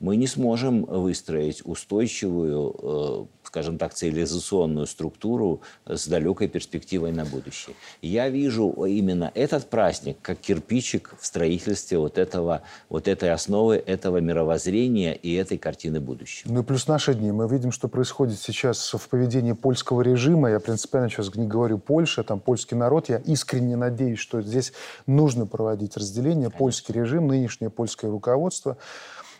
мы 0.00 0.16
не 0.16 0.26
сможем 0.26 0.84
выстроить 0.84 1.62
устойчивую, 1.64 2.74
э, 2.82 3.46
скажем 3.46 3.78
так, 3.78 3.94
цивилизационную 3.94 4.86
структуру 4.86 5.62
с 5.86 6.06
далекой 6.06 6.48
перспективой 6.48 7.12
на 7.12 7.24
будущее. 7.24 7.74
Я 8.02 8.28
вижу 8.28 8.70
именно 8.84 9.30
этот 9.34 9.70
праздник 9.70 10.18
как 10.20 10.38
кирпичик 10.38 11.14
в 11.18 11.24
строительстве 11.24 11.98
вот, 11.98 12.18
этого, 12.18 12.62
вот 12.90 13.08
этой 13.08 13.32
основы, 13.32 13.76
этого 13.76 14.18
мировоззрения 14.18 15.14
и 15.14 15.32
этой 15.34 15.56
картины 15.56 16.00
будущего. 16.00 16.52
Ну 16.52 16.60
и 16.60 16.64
плюс 16.64 16.88
наши 16.88 17.14
дни. 17.14 17.32
Мы 17.32 17.48
видим, 17.48 17.72
что 17.72 17.88
происходит 17.88 18.38
сейчас 18.38 18.92
в 18.92 19.08
поведении 19.08 19.52
польского 19.52 20.02
режима. 20.02 20.50
Я 20.50 20.60
принципиально 20.60 21.08
сейчас 21.08 21.34
не 21.34 21.46
говорю 21.46 21.78
Польша, 21.78 22.22
там 22.22 22.40
польский 22.40 22.76
народ. 22.76 23.08
Я 23.08 23.18
искренне 23.18 23.76
надеюсь, 23.76 24.18
что 24.18 24.42
здесь 24.42 24.72
нужно 25.06 25.46
проводить 25.46 25.96
разделение. 25.96 26.46
Конечно. 26.46 26.58
Польский 26.58 26.94
режим, 26.94 27.28
нынешнее 27.28 27.70
польское 27.70 28.10
руководство– 28.10 28.76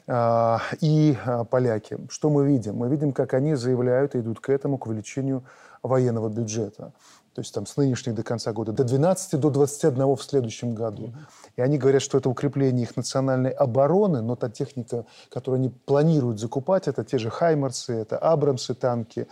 и 0.08 1.16
а, 1.24 1.44
поляки. 1.44 1.98
Что 2.08 2.30
мы 2.30 2.46
видим? 2.46 2.76
Мы 2.76 2.88
видим, 2.88 3.12
как 3.12 3.34
они 3.34 3.54
заявляют 3.56 4.14
и 4.14 4.20
идут 4.20 4.40
к 4.40 4.50
этому, 4.50 4.78
к 4.78 4.86
увеличению 4.86 5.44
военного 5.82 6.28
бюджета. 6.28 6.92
То 7.36 7.40
есть 7.40 7.52
там 7.52 7.66
с 7.66 7.76
нынешних 7.76 8.14
до 8.14 8.22
конца 8.22 8.52
года 8.52 8.72
до 8.72 8.82
12, 8.82 9.38
до 9.38 9.50
21 9.50 10.16
в 10.16 10.22
следующем 10.22 10.74
году. 10.74 11.12
И 11.56 11.60
они 11.60 11.76
говорят, 11.76 12.00
что 12.00 12.16
это 12.16 12.30
укрепление 12.30 12.84
их 12.84 12.96
национальной 12.96 13.50
обороны, 13.50 14.22
но 14.22 14.36
та 14.36 14.48
техника, 14.48 15.04
которую 15.28 15.58
они 15.58 15.68
планируют 15.68 16.40
закупать, 16.40 16.88
это 16.88 17.04
те 17.04 17.18
же 17.18 17.28
«Хаймерсы», 17.28 17.92
это 17.92 18.16
«Абрамсы» 18.16 18.74
танки, 18.74 19.28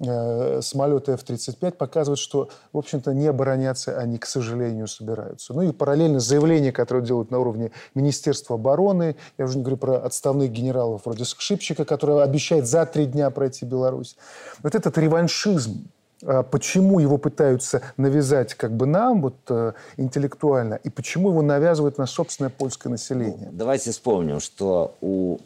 э, 0.00 0.60
самолеты 0.62 1.12
F-35, 1.12 1.72
показывают, 1.72 2.18
что, 2.18 2.48
в 2.72 2.78
общем-то, 2.78 3.12
не 3.14 3.26
обороняться 3.26 3.98
они, 3.98 4.18
к 4.18 4.26
сожалению, 4.26 4.88
собираются. 4.88 5.54
Ну 5.54 5.62
и 5.62 5.72
параллельно 5.72 6.20
заявления, 6.20 6.72
которые 6.72 7.04
делают 7.04 7.30
на 7.30 7.38
уровне 7.38 7.70
Министерства 7.94 8.56
обороны, 8.56 9.16
я 9.38 9.44
уже 9.44 9.58
не 9.58 9.62
говорю 9.62 9.76
про 9.76 9.96
отставных 9.98 10.50
генералов 10.50 11.02
вроде 11.04 11.24
Скшипчика, 11.24 11.84
который 11.84 12.22
обещает 12.22 12.66
за 12.66 12.86
три 12.86 13.06
дня 13.06 13.30
пройти 13.30 13.64
Беларусь. 13.64 14.16
Вот 14.62 14.74
этот 14.74 14.96
реваншизм, 14.98 15.88
а 16.22 16.42
почему 16.42 16.98
его 16.98 17.18
пытаются 17.18 17.82
навязать 17.96 18.54
как 18.54 18.72
бы 18.72 18.86
нам 18.86 19.22
вот 19.22 19.36
э, 19.48 19.72
интеллектуально 19.96 20.74
и 20.74 20.90
почему 20.90 21.30
его 21.30 21.42
навязывает 21.42 21.98
на 21.98 22.06
собственное 22.06 22.50
польское 22.50 22.90
население? 22.90 23.48
Ну, 23.50 23.58
давайте 23.58 23.90
вспомним, 23.90 24.40
что 24.40 24.94
у 25.00 25.38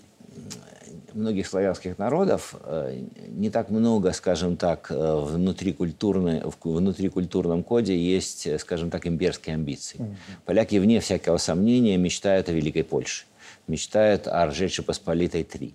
многих 1.15 1.47
славянских 1.47 1.99
народов 1.99 2.55
э, 2.63 3.03
не 3.29 3.51
так 3.51 3.71
много, 3.71 4.13
скажем 4.13 4.57
так, 4.57 4.91
э, 4.91 4.95
внутрикультурной, 4.95 6.43
в 6.43 6.57
внутрикультурном 6.63 7.63
коде 7.63 7.97
есть, 7.97 8.61
скажем 8.61 8.91
так, 8.91 9.07
имперские 9.07 9.55
амбиции. 9.55 9.99
Mm-hmm. 9.99 10.15
Поляки, 10.45 10.77
вне 10.77 11.01
всякого 11.01 11.39
сомнения, 11.39 11.97
мечтают 11.97 12.49
о 12.49 12.53
Великой 12.53 12.85
Польше, 12.85 13.25
мечтают 13.67 14.27
о 14.27 14.47
Ржечи 14.47 14.83
Посполитой 14.83 15.45
3. 15.45 15.75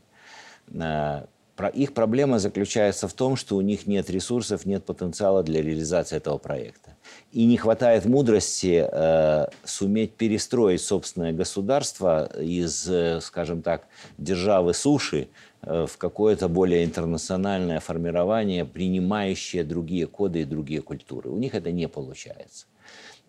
Их 1.67 1.93
проблема 1.93 2.39
заключается 2.39 3.07
в 3.07 3.13
том, 3.13 3.35
что 3.35 3.55
у 3.55 3.61
них 3.61 3.87
нет 3.87 4.09
ресурсов, 4.09 4.65
нет 4.65 4.85
потенциала 4.85 5.43
для 5.43 5.61
реализации 5.61 6.15
этого 6.15 6.37
проекта. 6.37 6.95
И 7.31 7.45
не 7.45 7.57
хватает 7.57 8.05
мудрости 8.05 8.87
э, 8.89 9.47
суметь 9.63 10.13
перестроить 10.13 10.81
собственное 10.81 11.33
государство 11.33 12.25
из, 12.39 12.89
э, 12.89 13.19
скажем 13.21 13.61
так, 13.61 13.87
державы 14.17 14.73
суши 14.73 15.27
э, 15.61 15.85
в 15.85 15.97
какое-то 15.97 16.47
более 16.47 16.85
интернациональное 16.85 17.79
формирование, 17.79 18.65
принимающее 18.65 19.63
другие 19.63 20.07
коды 20.07 20.41
и 20.41 20.45
другие 20.45 20.81
культуры. 20.81 21.29
У 21.29 21.37
них 21.37 21.55
это 21.55 21.71
не 21.71 21.87
получается. 21.87 22.65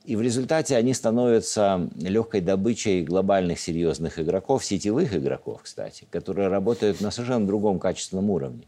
И 0.05 0.16
в 0.16 0.22
результате 0.22 0.76
они 0.76 0.94
становятся 0.94 1.88
легкой 1.96 2.40
добычей 2.40 3.03
глобальных 3.03 3.61
серьезных 3.61 4.18
игроков, 4.18 4.64
сетевых 4.64 5.14
игроков, 5.14 5.62
кстати, 5.62 6.07
которые 6.11 6.48
работают 6.48 7.01
на 7.01 7.11
совершенно 7.11 7.46
другом 7.46 7.78
качественном 7.78 8.30
уровне. 8.30 8.66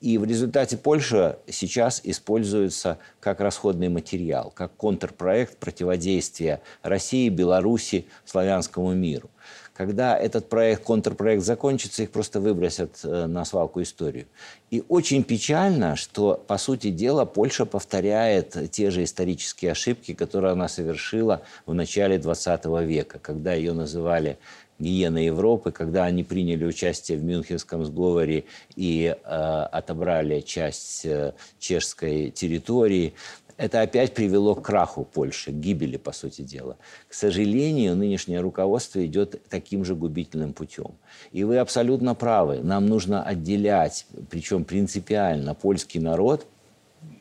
И 0.00 0.18
в 0.18 0.24
результате 0.24 0.76
Польша 0.76 1.38
сейчас 1.48 2.00
используется 2.04 2.98
как 3.20 3.40
расходный 3.40 3.88
материал, 3.88 4.52
как 4.54 4.76
контрпроект 4.76 5.56
противодействия 5.56 6.60
России, 6.82 7.30
Беларуси, 7.30 8.06
славянскому 8.26 8.92
миру. 8.92 9.30
Когда 9.74 10.16
этот 10.16 10.48
проект, 10.48 10.84
контрпроект 10.84 11.42
закончится, 11.42 12.04
их 12.04 12.10
просто 12.10 12.38
выбросят 12.38 13.00
э, 13.02 13.26
на 13.26 13.44
свалку 13.44 13.82
историю. 13.82 14.26
И 14.70 14.84
очень 14.88 15.24
печально, 15.24 15.96
что, 15.96 16.42
по 16.46 16.58
сути 16.58 16.90
дела, 16.90 17.24
Польша 17.24 17.66
повторяет 17.66 18.70
те 18.70 18.90
же 18.90 19.02
исторические 19.02 19.72
ошибки, 19.72 20.14
которые 20.14 20.52
она 20.52 20.68
совершила 20.68 21.42
в 21.66 21.74
начале 21.74 22.18
20 22.18 22.64
века, 22.86 23.18
когда 23.18 23.52
ее 23.52 23.72
называли 23.72 24.38
гиены 24.78 25.18
Европы, 25.18 25.72
когда 25.72 26.04
они 26.04 26.24
приняли 26.24 26.64
участие 26.64 27.18
в 27.18 27.24
Мюнхенском 27.24 27.84
сговоре 27.84 28.44
и 28.76 29.14
э, 29.14 29.26
отобрали 29.26 30.40
часть 30.40 31.04
э, 31.04 31.32
чешской 31.58 32.30
территории 32.30 33.14
это 33.56 33.82
опять 33.82 34.14
привело 34.14 34.54
к 34.54 34.62
краху 34.62 35.04
Польши, 35.04 35.52
к 35.52 35.54
гибели, 35.54 35.96
по 35.96 36.12
сути 36.12 36.42
дела. 36.42 36.76
К 37.08 37.14
сожалению, 37.14 37.94
нынешнее 37.94 38.40
руководство 38.40 39.04
идет 39.04 39.42
таким 39.48 39.84
же 39.84 39.94
губительным 39.94 40.52
путем. 40.52 40.92
И 41.30 41.44
вы 41.44 41.58
абсолютно 41.58 42.14
правы. 42.14 42.60
Нам 42.62 42.86
нужно 42.86 43.22
отделять, 43.22 44.06
причем 44.28 44.64
принципиально, 44.64 45.54
польский 45.54 46.00
народ, 46.00 46.46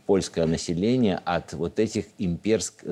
польское 0.08 0.46
население 0.48 1.20
от 1.24 1.54
вот 1.54 1.80
этих 1.80 2.06
имперск... 2.18 2.84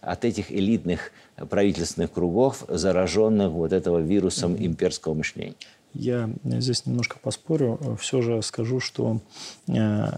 от 0.00 0.24
этих 0.24 0.50
элитных 0.50 1.12
правительственных 1.36 2.12
кругов, 2.12 2.64
зараженных 2.68 3.50
вот 3.50 3.72
этого 3.72 3.98
вирусом 3.98 4.56
имперского 4.56 5.14
мышления. 5.14 5.54
Я 5.94 6.28
здесь 6.44 6.84
немножко 6.84 7.18
поспорю. 7.18 7.96
Все 8.00 8.20
же 8.22 8.42
скажу, 8.42 8.80
что 8.80 9.20
э, 9.68 10.10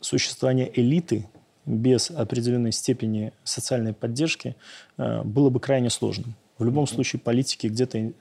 существование 0.00 0.70
элиты– 0.74 1.26
без 1.66 2.10
определенной 2.10 2.72
степени 2.72 3.32
социальной 3.44 3.92
поддержки 3.92 4.56
э, 4.98 5.22
было 5.22 5.50
бы 5.50 5.60
крайне 5.60 5.90
сложным. 5.90 6.34
В 6.58 6.64
любом 6.64 6.86
случае 6.86 7.20
политики 7.20 7.66
где-то 7.66 7.98
э, 7.98 8.12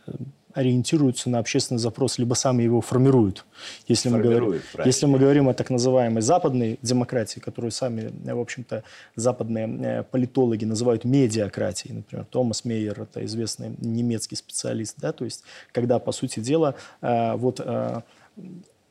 ориентируются 0.54 1.30
на 1.30 1.40
общественный 1.40 1.80
запрос, 1.80 2.18
либо 2.18 2.34
сами 2.34 2.64
его 2.64 2.82
формируют. 2.82 3.46
Если, 3.88 4.10
мы 4.10 4.20
говорим, 4.20 4.62
если 4.84 5.06
мы 5.06 5.20
говорим 5.20 5.48
о 5.48 5.54
так 5.54 5.70
называемой 5.70 6.22
западной 6.22 6.80
демократии, 6.82 7.40
которую 7.40 7.72
сами, 7.72 8.12
э, 8.26 8.34
в 8.34 8.40
общем-то, 8.40 8.84
западные 9.16 10.04
политологи 10.04 10.66
называют 10.66 11.06
медиакратией, 11.06 11.96
например, 11.96 12.26
Томас 12.26 12.66
Мейер, 12.66 13.02
это 13.02 13.24
известный 13.26 13.76
немецкий 13.80 14.36
специалист, 14.36 14.96
да, 14.98 15.12
то 15.12 15.26
есть 15.26 15.44
когда, 15.72 16.00
по 16.00 16.12
сути 16.12 16.40
дела, 16.40 16.76
вот 17.02 17.62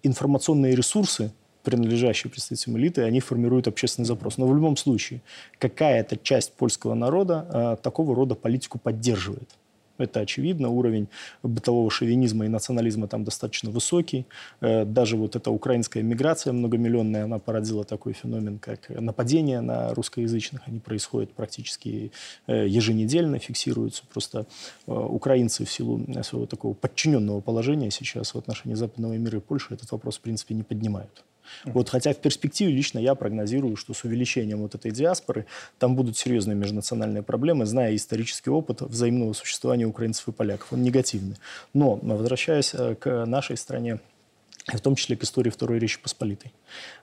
информационные 0.03 0.75
ресурсы 0.75 1.33
принадлежащие 1.63 2.31
представителям 2.31 2.79
элиты, 2.79 3.03
они 3.03 3.21
формируют 3.21 3.69
общественный 3.69 4.07
запрос. 4.07 4.39
Но 4.39 4.47
в 4.47 4.55
любом 4.55 4.77
случае, 4.77 5.21
какая-то 5.59 6.17
часть 6.17 6.53
польского 6.53 6.95
народа 6.95 7.47
э, 7.53 7.77
такого 7.83 8.15
рода 8.15 8.35
политику 8.35 8.79
поддерживает. 8.79 9.49
Это 9.99 10.21
очевидно. 10.21 10.71
Уровень 10.71 11.09
бытового 11.43 11.91
шовинизма 11.91 12.47
и 12.47 12.49
национализма 12.49 13.09
там 13.09 13.25
достаточно 13.25 13.71
высокий. 13.71 14.27
Э, 14.61 14.85
даже 14.85 15.17
вот 15.17 15.37
эта 15.37 15.51
украинская 15.51 16.03
миграция 16.03 16.53
многомиллионная, 16.53 17.25
она 17.25 17.39
породила 17.39 17.85
такой 17.85 18.13
феномен, 18.13 18.59
как 18.59 18.89
нападения 18.89 19.61
на 19.61 19.93
русскоязычных. 19.95 20.63
Они 20.67 20.79
происходят 20.79 21.33
практически 21.33 22.13
э, 22.47 22.67
еженедельно, 22.69 23.39
фиксируются. 23.39 24.05
Просто 24.11 24.47
э, 24.87 24.93
украинцы 24.93 25.65
в 25.65 25.71
силу 25.71 26.01
своего 26.23 26.47
такого 26.47 26.75
подчиненного 26.75 27.41
положения 27.41 27.91
сейчас 27.91 28.35
в 28.35 28.39
отношении 28.39 28.75
западного 28.75 29.15
мира 29.15 29.39
и 29.39 29.41
Польши 29.41 29.75
этот 29.75 29.91
вопрос, 29.91 30.19
в 30.19 30.21
принципе, 30.21 30.55
не 30.55 30.63
поднимают. 30.63 31.25
Вот, 31.65 31.89
хотя 31.89 32.13
в 32.13 32.17
перспективе 32.19 32.73
лично 32.73 32.99
я 32.99 33.15
прогнозирую, 33.15 33.77
что 33.77 33.95
с 33.95 34.05
увеличением 34.05 34.59
вот 34.59 34.75
этой 34.75 34.91
диаспоры 34.91 35.47
там 35.79 35.97
будут 35.97 36.17
серьезные 36.17 36.55
межнациональные 36.55 37.23
проблемы, 37.23 37.67
зная 37.67 37.95
исторический 37.95 38.51
опыт 38.51 38.81
взаимного 38.81 39.33
существования 39.33 39.87
украинцев 39.87 40.29
и 40.29 40.33
поляков. 40.33 40.73
Он 40.73 40.83
негативный. 40.83 41.37
Но, 41.75 41.99
возвращаясь 42.03 42.75
э, 42.75 42.95
к 42.95 43.27
нашей 43.27 43.57
стране, 43.57 44.01
в 44.67 44.81
том 44.81 44.95
числе 44.95 45.17
к 45.17 45.25
истории 45.25 45.51
Второй 45.51 45.79
Речи 45.79 46.01
Посполитой, 46.01 46.53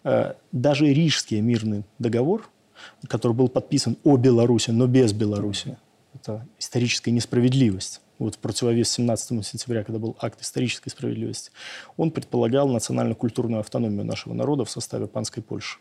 э, 0.03 0.33
даже 0.51 0.85
Рижский 0.85 1.41
мирный 1.41 1.83
договор, 1.99 2.49
который 3.07 3.33
был 3.33 3.47
подписан 3.47 3.97
о 4.03 4.17
Беларуси, 4.17 4.71
но 4.71 4.87
без 4.87 5.13
Беларуси, 5.13 5.77
это 6.13 6.45
историческая 6.59 7.11
несправедливость 7.11 8.01
вот 8.19 8.35
в 8.35 8.37
противовес 8.39 8.91
17 8.91 9.45
сентября, 9.45 9.83
когда 9.83 9.99
был 9.99 10.15
акт 10.19 10.41
исторической 10.41 10.89
справедливости, 10.89 11.51
он 11.97 12.11
предполагал 12.11 12.67
национально-культурную 12.69 13.59
автономию 13.59 14.05
нашего 14.05 14.33
народа 14.33 14.65
в 14.65 14.69
составе 14.69 15.07
панской 15.07 15.43
Польши. 15.43 15.79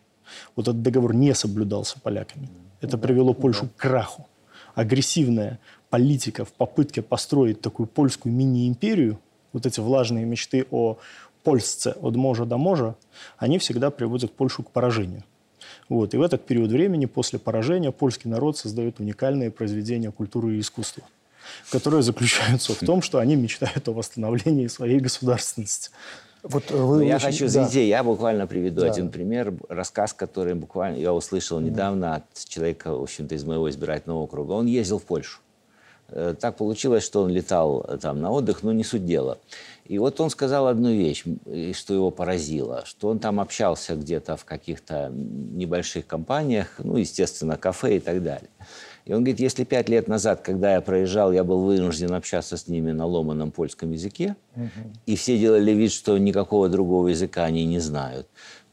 Вот 0.56 0.68
этот 0.68 0.82
договор 0.82 1.14
не 1.14 1.34
соблюдался 1.34 2.00
поляками. 2.00 2.48
Это 2.80 2.98
привело 2.98 3.34
Польшу 3.34 3.68
к 3.68 3.76
краху. 3.76 4.26
Агрессивная 4.74 5.60
политика 5.90 6.44
в 6.44 6.52
попытке 6.52 7.02
построить 7.02 7.60
такую 7.60 7.86
польскую 7.86 8.34
мини-империю, 8.34 9.20
вот 9.52 9.66
эти 9.66 9.78
влажные 9.78 10.24
мечты 10.24 10.66
о 10.70 10.98
польсце 11.44 11.94
от 12.00 12.16
можа 12.16 12.44
до 12.44 12.56
можа, 12.56 12.96
они 13.38 13.58
всегда 13.58 13.90
приводят 13.90 14.32
Польшу 14.32 14.64
к 14.64 14.70
поражению. 14.70 15.22
Вот. 15.88 16.14
И 16.14 16.16
в 16.16 16.22
этот 16.22 16.44
период 16.46 16.70
времени, 16.70 17.06
после 17.06 17.38
поражения, 17.38 17.92
польский 17.92 18.28
народ 18.28 18.56
создает 18.56 18.98
уникальные 18.98 19.50
произведения 19.50 20.10
культуры 20.10 20.56
и 20.56 20.60
искусства 20.60 21.04
которые 21.70 22.02
заключаются 22.02 22.74
в 22.74 22.78
том, 22.78 23.02
что 23.02 23.18
они 23.18 23.36
мечтают 23.36 23.88
о 23.88 23.92
восстановлении 23.92 24.66
своей 24.66 25.00
государственности. 25.00 25.90
Вот 26.42 26.70
вы 26.70 26.98
ну, 26.98 27.00
я 27.00 27.16
очень... 27.16 27.26
хочу, 27.26 27.46
извините, 27.46 27.78
да. 27.78 27.80
я 27.80 28.04
буквально 28.04 28.46
приведу 28.46 28.82
да. 28.82 28.88
один 28.88 29.10
пример, 29.10 29.54
рассказ, 29.70 30.12
который 30.12 30.54
буквально 30.54 30.98
я 30.98 31.14
услышал 31.14 31.58
недавно 31.58 32.16
от 32.16 32.24
человека, 32.46 32.94
в 32.94 33.02
общем-то, 33.02 33.34
из 33.34 33.44
моего 33.44 33.70
избирательного 33.70 34.18
округа. 34.18 34.52
Он 34.52 34.66
ездил 34.66 34.98
в 34.98 35.04
Польшу. 35.04 35.40
Э, 36.08 36.34
так 36.38 36.56
получилось, 36.56 37.02
что 37.02 37.22
он 37.22 37.30
летал 37.30 37.84
э, 37.88 37.96
там 37.96 38.20
на 38.20 38.30
отдых, 38.30 38.62
но 38.62 38.72
не 38.72 38.84
суть 38.84 39.06
дела. 39.06 39.38
И 39.86 39.98
вот 39.98 40.20
он 40.20 40.28
сказал 40.28 40.66
одну 40.66 40.92
вещь, 40.92 41.24
что 41.74 41.94
его 41.94 42.10
поразило, 42.10 42.84
что 42.86 43.08
он 43.08 43.18
там 43.18 43.40
общался 43.40 43.96
где-то 43.96 44.36
в 44.36 44.44
каких-то 44.44 45.10
небольших 45.10 46.06
компаниях, 46.06 46.74
ну, 46.78 46.96
естественно, 46.96 47.56
кафе 47.56 47.96
и 47.96 48.00
так 48.00 48.22
далее. 48.22 48.50
И 49.04 49.12
он 49.12 49.20
говорит, 49.20 49.40
если 49.40 49.64
пять 49.64 49.88
лет 49.90 50.08
назад, 50.08 50.40
когда 50.40 50.74
я 50.74 50.80
проезжал, 50.80 51.30
я 51.32 51.44
был 51.44 51.62
вынужден 51.64 52.12
общаться 52.14 52.56
с 52.56 52.68
ними 52.68 52.92
на 52.92 53.06
ломаном 53.06 53.50
польском 53.50 53.92
языке, 53.92 54.34
угу. 54.56 54.68
и 55.04 55.16
все 55.16 55.38
делали 55.38 55.72
вид, 55.72 55.92
что 55.92 56.16
никакого 56.16 56.68
другого 56.70 57.08
языка 57.08 57.44
они 57.44 57.66
не 57.66 57.80
знают, 57.80 58.26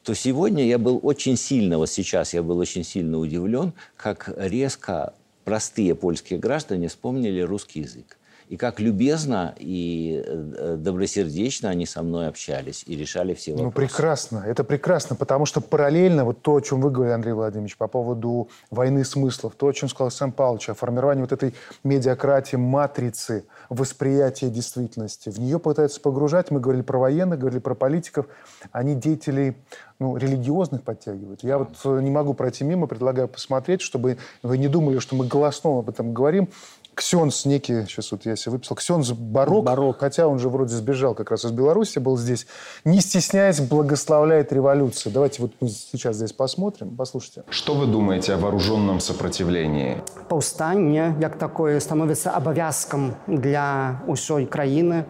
то 0.03 0.13
сегодня 0.13 0.65
я 0.65 0.77
был 0.77 0.99
очень 1.03 1.35
сильно, 1.35 1.77
вот 1.77 1.89
сейчас 1.89 2.33
я 2.33 2.43
был 2.43 2.57
очень 2.59 2.85
сильно 2.85 3.17
удивлен, 3.17 3.73
как 3.97 4.33
резко 4.37 5.13
простые 5.43 5.95
польские 5.95 6.39
граждане 6.39 6.87
вспомнили 6.87 7.41
русский 7.41 7.81
язык 7.81 8.17
и 8.51 8.57
как 8.57 8.81
любезно 8.81 9.55
и 9.59 10.21
э, 10.27 10.75
добросердечно 10.77 11.69
они 11.69 11.85
со 11.85 12.03
мной 12.03 12.27
общались 12.27 12.83
и 12.85 12.97
решали 12.97 13.33
все 13.33 13.51
ну, 13.51 13.63
вопросы. 13.63 13.81
Ну, 13.81 13.87
прекрасно. 13.87 14.43
Это 14.45 14.65
прекрасно, 14.65 15.15
потому 15.15 15.45
что 15.45 15.61
параллельно 15.61 16.25
вот 16.25 16.41
то, 16.41 16.57
о 16.57 16.59
чем 16.59 16.81
вы 16.81 16.91
говорили, 16.91 17.13
Андрей 17.13 17.31
Владимирович, 17.31 17.77
по 17.77 17.87
поводу 17.87 18.49
войны 18.69 19.05
смыслов, 19.05 19.53
то, 19.55 19.67
о 19.67 19.71
чем 19.73 19.87
сказал 19.87 20.11
Сам 20.11 20.33
Павлович, 20.33 20.67
о 20.67 20.73
формировании 20.73 21.21
вот 21.21 21.31
этой 21.31 21.55
медиакратии, 21.85 22.57
матрицы 22.57 23.45
восприятия 23.69 24.49
действительности. 24.49 25.29
В 25.29 25.39
нее 25.39 25.57
пытаются 25.57 26.01
погружать. 26.01 26.51
Мы 26.51 26.59
говорили 26.59 26.83
про 26.83 26.99
военных, 26.99 27.39
говорили 27.39 27.61
про 27.61 27.73
политиков. 27.73 28.25
Они 28.73 28.95
деятелей 28.95 29.55
ну, 30.01 30.17
религиозных 30.17 30.81
подтягивают. 30.81 31.43
Я 31.43 31.59
вот 31.59 31.69
э, 31.85 31.99
не 32.01 32.09
могу 32.09 32.33
пройти 32.33 32.63
мимо, 32.63 32.87
предлагаю 32.87 33.27
посмотреть, 33.27 33.81
чтобы 33.81 34.17
вы 34.41 34.57
не 34.57 34.67
думали, 34.67 34.97
что 34.97 35.15
мы 35.15 35.27
голосно 35.27 35.79
об 35.79 35.89
этом 35.89 36.11
говорим. 36.11 36.49
Ксенс 36.96 37.44
некий, 37.44 37.84
сейчас 37.84 38.10
вот 38.10 38.24
я 38.24 38.36
себе 38.36 38.52
выписал, 38.52 38.74
Ксенс 38.74 39.10
Барок, 39.10 39.64
Барок, 39.64 39.98
хотя 39.98 40.26
он 40.26 40.38
же 40.38 40.48
вроде 40.48 40.74
сбежал 40.74 41.14
как 41.14 41.30
раз 41.30 41.44
из 41.44 41.50
Беларуси, 41.50 41.98
был 41.98 42.16
здесь, 42.16 42.46
не 42.86 43.00
стесняясь, 43.00 43.60
благословляет 43.60 44.50
революцию. 44.50 45.12
Давайте 45.12 45.42
вот 45.42 45.52
мы 45.60 45.68
сейчас 45.68 46.16
здесь 46.16 46.32
посмотрим, 46.32 46.96
послушайте. 46.96 47.44
Что 47.50 47.74
вы 47.74 47.86
думаете 47.86 48.32
о 48.32 48.38
вооруженном 48.38 49.00
сопротивлении? 49.00 50.02
Паўстанне 50.30 51.14
як 51.20 51.36
такое 51.38 51.80
становіцца 51.80 52.30
абавязкам 52.30 53.16
для 53.26 54.00
ўсёй 54.08 54.46
краіны 54.46 55.04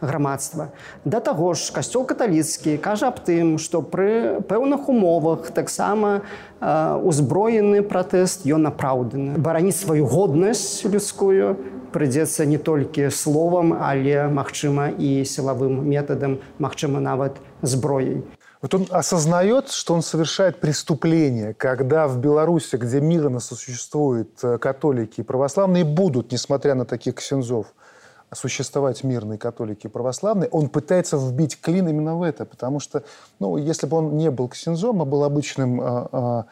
грамадства. 0.00 0.72
Да 1.04 1.20
таго 1.20 1.54
ж 1.54 1.72
касцёл 1.72 2.04
каталіцкі 2.08 2.76
кажа 2.78 3.12
аб 3.12 3.20
тым, 3.20 3.58
што 3.58 3.82
пры 3.82 4.40
пэўных 4.48 4.88
умовах 4.88 5.50
таксама 5.50 6.22
э, 6.60 7.00
узброены 7.04 7.82
пратэст 7.82 8.46
ён 8.46 8.66
апраўданы. 8.72 9.36
Бараніць 9.36 9.76
сваю 9.76 10.06
годнасць 10.06 10.84
людскую 10.84 11.56
прыйдзецца 11.92 12.46
не 12.46 12.58
толькі 12.58 13.10
словам, 13.10 13.74
але 13.74 14.28
магчыма 14.28 14.90
і 14.94 15.24
сілавым 15.24 15.84
метадам, 15.84 16.40
магчыма 16.58 17.00
нават 17.00 17.36
зброяй. 17.62 18.22
Вот 18.62 18.74
он 18.74 18.86
осознает, 18.90 19.70
что 19.70 19.94
он 19.94 20.02
совершает 20.02 20.60
преступление, 20.60 21.54
когда 21.54 22.06
в 22.06 22.18
Беларуси, 22.18 22.76
где 22.76 23.00
мирно 23.00 23.40
сосуществуют 23.40 24.38
э, 24.42 24.58
католики 24.58 25.20
и 25.20 25.24
православные, 25.24 25.84
будут, 25.84 26.32
несмотря 26.32 26.74
на 26.74 26.84
таких 26.84 27.14
ксензов, 27.14 27.72
существовать 28.35 29.03
мирные 29.03 29.37
католики 29.37 29.87
и 29.87 29.89
православные, 29.89 30.49
он 30.49 30.69
пытается 30.69 31.17
вбить 31.17 31.59
клин 31.59 31.87
именно 31.87 32.15
в 32.15 32.21
это, 32.21 32.45
потому 32.45 32.79
что, 32.79 33.03
ну, 33.39 33.57
если 33.57 33.87
бы 33.87 33.97
он 33.97 34.17
не 34.17 34.29
был 34.31 34.47
ксензом, 34.49 35.01
а 35.01 35.05
был 35.05 35.23
обычным 35.23 35.81
а, 35.81 36.09
а, 36.11 36.45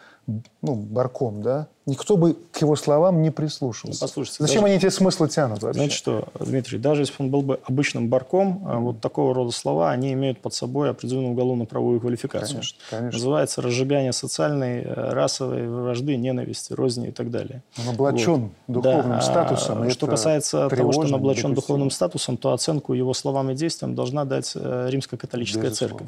ну, 0.61 0.75
барком, 0.75 1.41
да, 1.41 1.67
никто 1.85 2.17
бы 2.17 2.37
к 2.51 2.57
его 2.61 2.75
словам 2.75 3.21
не 3.21 3.31
прислушался. 3.31 3.99
Ну, 4.01 4.07
послушайте, 4.07 4.37
Зачем 4.39 4.61
даже... 4.61 4.73
они 4.73 4.75
эти 4.77 4.89
смыслы 4.89 5.27
тянут 5.27 5.61
вообще? 5.61 5.79
Знаете 5.79 5.95
что, 5.95 6.27
Дмитрий, 6.39 6.77
даже 6.77 7.01
если 7.01 7.13
бы 7.17 7.25
он 7.25 7.31
был 7.31 7.41
бы 7.41 7.59
обычным 7.65 8.09
барком, 8.09 8.63
mm-hmm. 8.63 8.79
вот 8.79 9.01
такого 9.01 9.33
рода 9.33 9.51
слова, 9.51 9.91
они 9.91 10.13
имеют 10.13 10.39
под 10.39 10.53
собой 10.53 10.89
определенную 10.89 11.33
уголовно-правовую 11.33 11.99
квалификацию. 11.99 12.55
Конечно, 12.55 12.79
конечно. 12.89 13.17
Называется 13.17 13.61
разжигание 13.61 14.13
социальной, 14.13 14.81
э, 14.81 15.13
расовой 15.13 15.67
вражды, 15.67 16.15
ненависти, 16.15 16.73
розни 16.73 17.09
и 17.09 17.11
так 17.11 17.31
далее. 17.31 17.63
Он 17.77 17.93
облачен 17.93 18.51
вот. 18.67 18.81
духовным 18.81 19.19
да. 19.19 19.21
статусом. 19.21 19.89
Что 19.89 20.07
касается 20.07 20.69
того, 20.69 20.91
что 20.91 21.01
он 21.01 21.13
облачен 21.13 21.53
духовным 21.53 21.91
статусом, 21.91 22.37
то 22.37 22.53
оценку 22.53 22.93
его 22.93 23.13
словам 23.13 23.51
и 23.51 23.55
действиям 23.55 23.95
должна 23.95 24.25
дать 24.25 24.53
э, 24.55 24.87
Римско-католическая 24.89 25.71
церковь. 25.71 26.07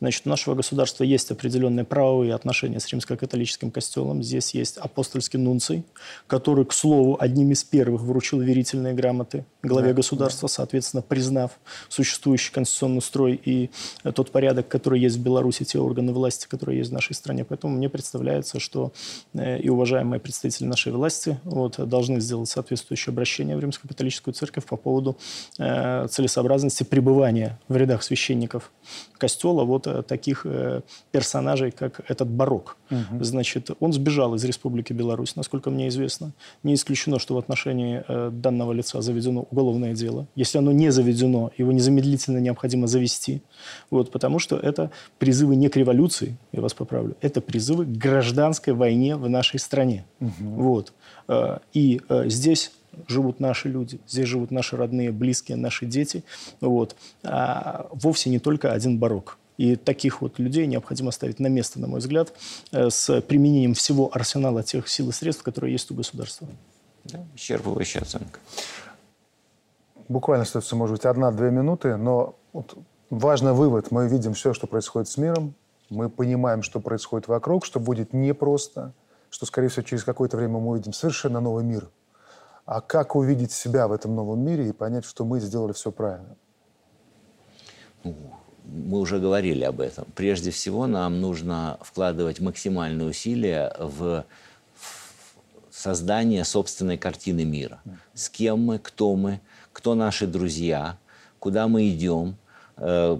Значит, 0.00 0.26
у 0.26 0.28
нашего 0.28 0.54
государства 0.54 1.04
есть 1.04 1.30
определенные 1.30 1.84
правовые 1.84 2.34
отношения 2.34 2.80
с 2.80 2.92
Римско-католическим 2.92 3.70
костелом. 3.70 4.22
Здесь 4.22 4.54
есть 4.54 4.78
апостольский 5.04 5.38
нунций, 5.38 5.84
который, 6.26 6.64
к 6.64 6.72
слову, 6.72 7.16
одним 7.20 7.52
из 7.52 7.62
первых 7.62 8.00
вручил 8.02 8.40
верительные 8.40 8.94
грамоты 8.94 9.44
главе 9.62 9.88
да, 9.88 9.94
государства, 9.94 10.48
да. 10.48 10.52
соответственно, 10.52 11.02
признав 11.02 11.52
существующий 11.88 12.52
конституционный 12.52 13.02
строй 13.02 13.40
и 13.44 13.70
тот 14.14 14.30
порядок, 14.30 14.68
который 14.68 15.00
есть 15.00 15.16
в 15.16 15.22
Беларуси, 15.22 15.64
те 15.64 15.78
органы 15.78 16.12
власти, 16.12 16.46
которые 16.48 16.78
есть 16.78 16.90
в 16.90 16.94
нашей 16.94 17.14
стране. 17.14 17.44
Поэтому 17.44 17.76
мне 17.76 17.88
представляется, 17.88 18.60
что 18.60 18.92
э, 19.34 19.60
и 19.60 19.68
уважаемые 19.68 20.20
представители 20.20 20.66
нашей 20.66 20.92
власти 20.92 21.38
вот, 21.44 21.76
должны 21.88 22.20
сделать 22.20 22.48
соответствующее 22.48 23.12
обращение 23.12 23.56
в 23.56 23.60
Римско-католическую 23.60 24.34
церковь 24.34 24.64
по 24.64 24.76
поводу 24.76 25.16
э, 25.58 26.06
целесообразности 26.08 26.82
пребывания 26.82 27.58
в 27.68 27.76
рядах 27.76 28.02
священников 28.02 28.70
костела 29.18 29.64
вот 29.64 29.86
э, 29.86 30.02
таких 30.02 30.42
э, 30.44 30.82
персонажей, 31.10 31.70
как 31.70 32.00
этот 32.08 32.28
барок. 32.28 32.76
Угу. 32.90 33.24
Значит, 33.24 33.70
он 33.80 33.92
сбежал 33.92 34.34
из 34.34 34.44
Республики 34.44 34.92
Беларусь, 34.94 35.36
насколько 35.36 35.70
мне 35.70 35.88
известно. 35.88 36.32
Не 36.62 36.74
исключено, 36.74 37.18
что 37.18 37.34
в 37.34 37.38
отношении 37.38 38.02
э, 38.06 38.30
данного 38.32 38.72
лица 38.72 39.02
заведено 39.02 39.46
уголовное 39.50 39.94
дело. 39.94 40.26
Если 40.34 40.58
оно 40.58 40.72
не 40.72 40.90
заведено, 40.90 41.50
его 41.58 41.72
незамедлительно 41.72 42.38
необходимо 42.38 42.86
завести. 42.86 43.42
Вот, 43.90 44.10
потому 44.10 44.38
что 44.38 44.56
это 44.56 44.90
призывы 45.18 45.56
не 45.56 45.68
к 45.68 45.76
революции, 45.76 46.36
я 46.52 46.60
вас 46.60 46.74
поправлю, 46.74 47.16
это 47.20 47.40
призывы 47.40 47.84
к 47.84 47.88
гражданской 47.88 48.72
войне 48.72 49.16
в 49.16 49.28
нашей 49.28 49.58
стране. 49.58 50.04
Угу. 50.20 50.32
Вот. 50.40 50.92
Э, 51.28 51.58
и 51.72 52.00
э, 52.08 52.28
здесь 52.28 52.72
живут 53.08 53.40
наши 53.40 53.68
люди, 53.68 54.00
здесь 54.06 54.28
живут 54.28 54.50
наши 54.50 54.76
родные, 54.76 55.12
близкие, 55.12 55.56
наши 55.56 55.86
дети. 55.86 56.24
Вот. 56.60 56.96
А 57.22 57.88
вовсе 57.92 58.30
не 58.30 58.38
только 58.38 58.72
один 58.72 58.98
барок. 58.98 59.38
И 59.56 59.76
таких 59.76 60.20
вот 60.20 60.38
людей 60.38 60.66
необходимо 60.66 61.10
ставить 61.10 61.38
на 61.38 61.46
место, 61.46 61.78
на 61.80 61.86
мой 61.86 62.00
взгляд, 62.00 62.32
э, 62.72 62.90
с 62.90 63.20
применением 63.22 63.74
всего 63.74 64.10
арсенала 64.12 64.62
тех 64.62 64.88
сил 64.88 65.10
и 65.10 65.12
средств, 65.12 65.42
которые 65.42 65.72
есть 65.72 65.90
у 65.90 65.94
государства. 65.94 66.48
Да, 67.04 67.24
исчерпывающая 67.36 68.02
оценка. 68.02 68.40
Буквально 70.08 70.42
остается, 70.42 70.76
может 70.76 70.96
быть, 70.96 71.04
одна-две 71.04 71.50
минуты, 71.50 71.96
но 71.96 72.36
вот 72.52 72.76
важный 73.10 73.52
вывод. 73.52 73.90
Мы 73.90 74.08
видим 74.08 74.34
все, 74.34 74.52
что 74.52 74.66
происходит 74.66 75.08
с 75.08 75.16
миром, 75.16 75.54
мы 75.88 76.08
понимаем, 76.08 76.62
что 76.62 76.80
происходит 76.80 77.28
вокруг, 77.28 77.64
что 77.64 77.78
будет 77.78 78.12
непросто, 78.12 78.92
что, 79.30 79.46
скорее 79.46 79.68
всего, 79.68 79.82
через 79.82 80.04
какое-то 80.04 80.36
время 80.36 80.58
мы 80.58 80.70
увидим 80.70 80.92
совершенно 80.92 81.40
новый 81.40 81.64
мир. 81.64 81.88
А 82.66 82.80
как 82.80 83.14
увидеть 83.14 83.52
себя 83.52 83.86
в 83.88 83.92
этом 83.92 84.14
новом 84.14 84.40
мире 84.40 84.68
и 84.68 84.72
понять, 84.72 85.04
что 85.04 85.24
мы 85.24 85.40
сделали 85.40 85.72
все 85.72 85.92
правильно? 85.92 86.36
Мы 88.64 88.98
уже 88.98 89.18
говорили 89.18 89.62
об 89.64 89.80
этом. 89.80 90.06
Прежде 90.14 90.50
всего, 90.50 90.86
нам 90.86 91.20
нужно 91.20 91.78
вкладывать 91.82 92.40
максимальные 92.40 93.08
усилия 93.08 93.74
в 93.78 94.24
создание 95.70 96.44
собственной 96.44 96.96
картины 96.96 97.44
мира. 97.44 97.82
С 98.14 98.30
кем 98.30 98.60
мы, 98.60 98.78
кто 98.78 99.14
мы, 99.16 99.40
кто 99.72 99.94
наши 99.94 100.26
друзья, 100.26 100.98
куда 101.38 101.68
мы 101.68 101.90
идем, 101.90 102.36
э, 102.78 103.18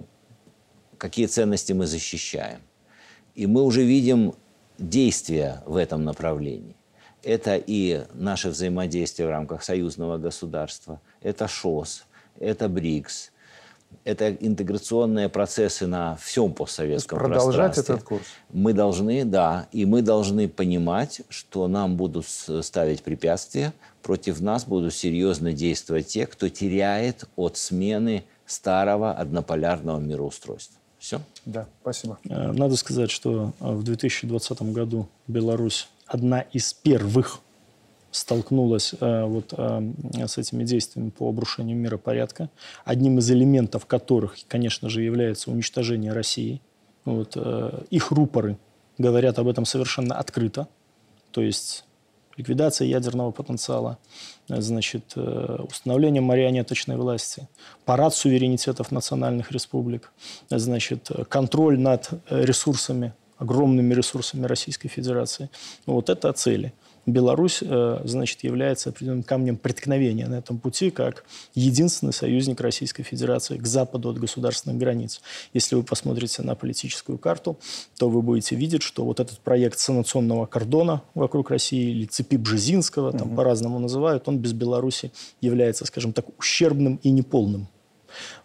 какие 0.96 1.26
ценности 1.26 1.74
мы 1.74 1.86
защищаем. 1.86 2.60
И 3.34 3.46
мы 3.46 3.62
уже 3.62 3.84
видим 3.84 4.34
действия 4.78 5.62
в 5.66 5.76
этом 5.76 6.04
направлении. 6.04 6.76
Это 7.22 7.56
и 7.56 8.06
наше 8.14 8.48
взаимодействие 8.48 9.28
в 9.28 9.30
рамках 9.30 9.62
союзного 9.62 10.16
государства, 10.16 11.00
это 11.20 11.48
ШОС, 11.48 12.06
это 12.38 12.68
БРИКС– 12.68 13.30
это 14.04 14.32
интеграционные 14.32 15.28
процессы 15.28 15.86
на 15.86 16.16
всем 16.16 16.52
постсоветском 16.52 17.18
продолжать 17.18 17.74
пространстве. 17.74 17.94
этот 17.94 18.04
курс? 18.04 18.24
Мы 18.52 18.72
должны, 18.72 19.24
да, 19.24 19.68
и 19.72 19.84
мы 19.84 20.02
должны 20.02 20.48
понимать, 20.48 21.22
что 21.28 21.68
нам 21.68 21.96
будут 21.96 22.26
ставить 22.26 23.02
препятствия, 23.02 23.72
против 24.02 24.40
нас 24.40 24.64
будут 24.64 24.94
серьезно 24.94 25.52
действовать 25.52 26.08
те, 26.08 26.26
кто 26.26 26.48
теряет 26.48 27.24
от 27.36 27.56
смены 27.56 28.24
старого 28.46 29.12
однополярного 29.12 29.98
мироустройства. 29.98 30.78
Все? 30.98 31.20
Да, 31.44 31.66
спасибо. 31.82 32.18
Э, 32.28 32.52
надо 32.52 32.76
сказать, 32.76 33.10
что 33.10 33.52
э, 33.60 33.72
в 33.72 33.82
2020 33.82 34.62
году 34.72 35.06
Беларусь 35.26 35.88
одна 36.06 36.40
из 36.40 36.72
первых 36.72 37.40
столкнулась 38.14 38.94
э, 39.00 39.24
вот 39.24 39.54
э, 39.56 39.92
с 40.26 40.38
этими 40.38 40.62
действиями 40.62 41.10
по 41.10 41.28
обрушению 41.28 41.76
миропорядка, 41.76 42.48
одним 42.84 43.18
из 43.18 43.28
элементов 43.30 43.86
которых, 43.86 44.36
конечно 44.46 44.88
же, 44.88 45.02
является 45.02 45.50
уничтожение 45.50 46.12
России. 46.12 46.60
Вот, 47.04 47.32
э, 47.34 47.82
их 47.90 48.12
рупоры 48.12 48.56
говорят 48.98 49.38
об 49.40 49.48
этом 49.48 49.64
совершенно 49.64 50.14
открыто, 50.16 50.68
то 51.32 51.42
есть 51.42 51.84
ликвидация 52.36 52.86
ядерного 52.86 53.32
потенциала, 53.32 53.98
значит, 54.46 55.14
э, 55.16 55.64
установление 55.68 56.22
марионеточной 56.22 56.96
власти, 56.96 57.48
парад 57.84 58.14
суверенитетов 58.14 58.92
национальных 58.92 59.50
республик, 59.50 60.12
значит, 60.50 61.10
контроль 61.28 61.80
над 61.80 62.10
ресурсами, 62.30 63.12
огромными 63.38 63.92
ресурсами 63.92 64.46
Российской 64.46 64.86
Федерации. 64.86 65.50
Вот 65.84 66.10
это 66.10 66.32
цели– 66.32 66.72
Беларусь, 67.06 67.58
э, 67.62 68.00
значит, 68.04 68.44
является 68.44 68.90
определенным 68.90 69.22
камнем 69.22 69.56
преткновения 69.56 70.26
на 70.26 70.36
этом 70.36 70.58
пути, 70.58 70.90
как 70.90 71.24
единственный 71.54 72.12
союзник 72.12 72.60
Российской 72.60 73.02
Федерации 73.02 73.58
к 73.58 73.66
западу 73.66 74.10
от 74.10 74.18
государственных 74.18 74.78
границ. 74.78 75.20
Если 75.52 75.74
вы 75.74 75.82
посмотрите 75.82 76.42
на 76.42 76.54
политическую 76.54 77.18
карту, 77.18 77.58
то 77.98 78.08
вы 78.08 78.22
будете 78.22 78.56
видеть, 78.56 78.82
что 78.82 79.04
вот 79.04 79.20
этот 79.20 79.38
проект 79.40 79.78
санационного 79.78 80.46
кордона 80.46 81.02
вокруг 81.14 81.50
России 81.50 81.90
или 81.90 82.06
цепи 82.06 82.36
Бжезинского, 82.36 83.12
там 83.12 83.28
угу. 83.28 83.36
по-разному 83.36 83.78
называют, 83.78 84.26
он 84.28 84.38
без 84.38 84.52
Беларуси 84.52 85.12
является, 85.40 85.84
скажем 85.84 86.12
так, 86.12 86.26
ущербным 86.38 87.00
и 87.02 87.10
неполным. 87.10 87.68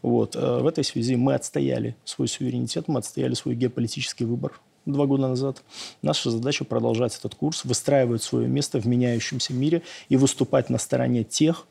Вот. 0.01 0.35
Э, 0.35 0.59
в 0.59 0.67
этой 0.67 0.83
связи 0.83 1.15
мы 1.15 1.33
отстояли 1.33 1.95
свой 2.03 2.27
суверенитет, 2.27 2.87
мы 2.87 2.99
отстояли 2.99 3.33
свой 3.35 3.55
геополитический 3.55 4.25
выбор 4.25 4.59
два 4.85 5.05
года 5.05 5.27
назад. 5.27 5.63
Наша 6.01 6.31
задача 6.31 6.65
продолжать 6.65 7.15
этот 7.17 7.35
курс, 7.35 7.65
выстраивать 7.65 8.23
свое 8.23 8.47
место 8.47 8.79
в 8.79 8.85
меняющемся 8.85 9.53
мире 9.53 9.81
и 10.09 10.17
выступать 10.17 10.69
на 10.69 10.77
стороне 10.77 11.23
тех, 11.23 11.65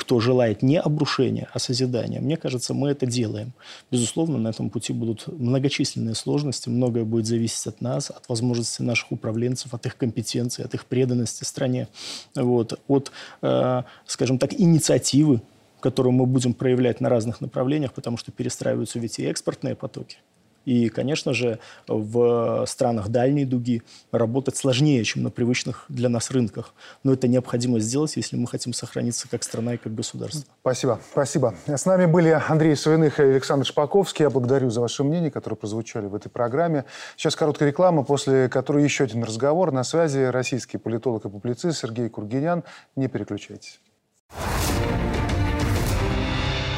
кто 0.00 0.18
желает 0.18 0.62
не 0.62 0.80
обрушения, 0.80 1.48
а 1.52 1.58
созидания. 1.58 2.20
Мне 2.20 2.38
кажется, 2.38 2.72
мы 2.72 2.88
это 2.88 3.04
делаем. 3.04 3.52
Безусловно, 3.90 4.38
на 4.38 4.48
этом 4.48 4.70
пути 4.70 4.94
будут 4.94 5.26
многочисленные 5.26 6.14
сложности, 6.14 6.70
многое 6.70 7.04
будет 7.04 7.26
зависеть 7.26 7.66
от 7.66 7.82
нас, 7.82 8.10
от 8.10 8.26
возможностей 8.28 8.82
наших 8.82 9.12
управленцев, 9.12 9.74
от 9.74 9.84
их 9.84 9.98
компетенции, 9.98 10.64
от 10.64 10.72
их 10.72 10.86
преданности 10.86 11.44
стране, 11.44 11.86
вот, 12.34 12.80
от, 12.88 13.12
э, 13.42 13.82
скажем 14.06 14.38
так, 14.38 14.54
инициативы, 14.58 15.42
которую 15.80 16.12
мы 16.12 16.24
будем 16.24 16.54
проявлять 16.54 17.02
на 17.02 17.10
разных 17.10 17.42
направлениях, 17.42 17.92
потому 17.92 18.16
что 18.16 18.32
перестраиваются 18.32 18.98
ведь 18.98 19.18
и 19.18 19.24
экспортные 19.24 19.74
потоки. 19.74 20.16
И, 20.64 20.88
конечно 20.88 21.32
же, 21.32 21.58
в 21.88 22.64
странах 22.66 23.08
дальней 23.08 23.44
дуги 23.44 23.82
работать 24.12 24.56
сложнее, 24.56 25.02
чем 25.04 25.22
на 25.22 25.30
привычных 25.30 25.84
для 25.88 26.08
нас 26.08 26.30
рынках. 26.30 26.74
Но 27.02 27.12
это 27.12 27.28
необходимо 27.28 27.80
сделать, 27.80 28.16
если 28.16 28.36
мы 28.36 28.46
хотим 28.46 28.72
сохраниться 28.72 29.28
как 29.28 29.42
страна 29.42 29.74
и 29.74 29.76
как 29.76 29.94
государство. 29.94 30.44
Спасибо. 30.60 31.00
Спасибо. 31.12 31.54
С 31.66 31.86
нами 31.86 32.06
были 32.06 32.28
Андрей 32.48 32.76
Савиных 32.76 33.18
и 33.20 33.22
Александр 33.22 33.66
Шпаковский. 33.66 34.24
Я 34.24 34.30
благодарю 34.30 34.70
за 34.70 34.80
ваше 34.80 35.04
мнение, 35.04 35.30
которое 35.30 35.56
прозвучали 35.56 36.06
в 36.06 36.14
этой 36.14 36.28
программе. 36.28 36.84
Сейчас 37.16 37.36
короткая 37.36 37.70
реклама, 37.70 38.04
после 38.04 38.48
которой 38.48 38.84
еще 38.84 39.04
один 39.04 39.24
разговор. 39.24 39.72
На 39.72 39.84
связи 39.84 40.18
российский 40.18 40.78
политолог 40.78 41.24
и 41.24 41.28
публицист 41.28 41.80
Сергей 41.80 42.08
Кургинян. 42.08 42.64
Не 42.96 43.08
переключайтесь. 43.08 43.80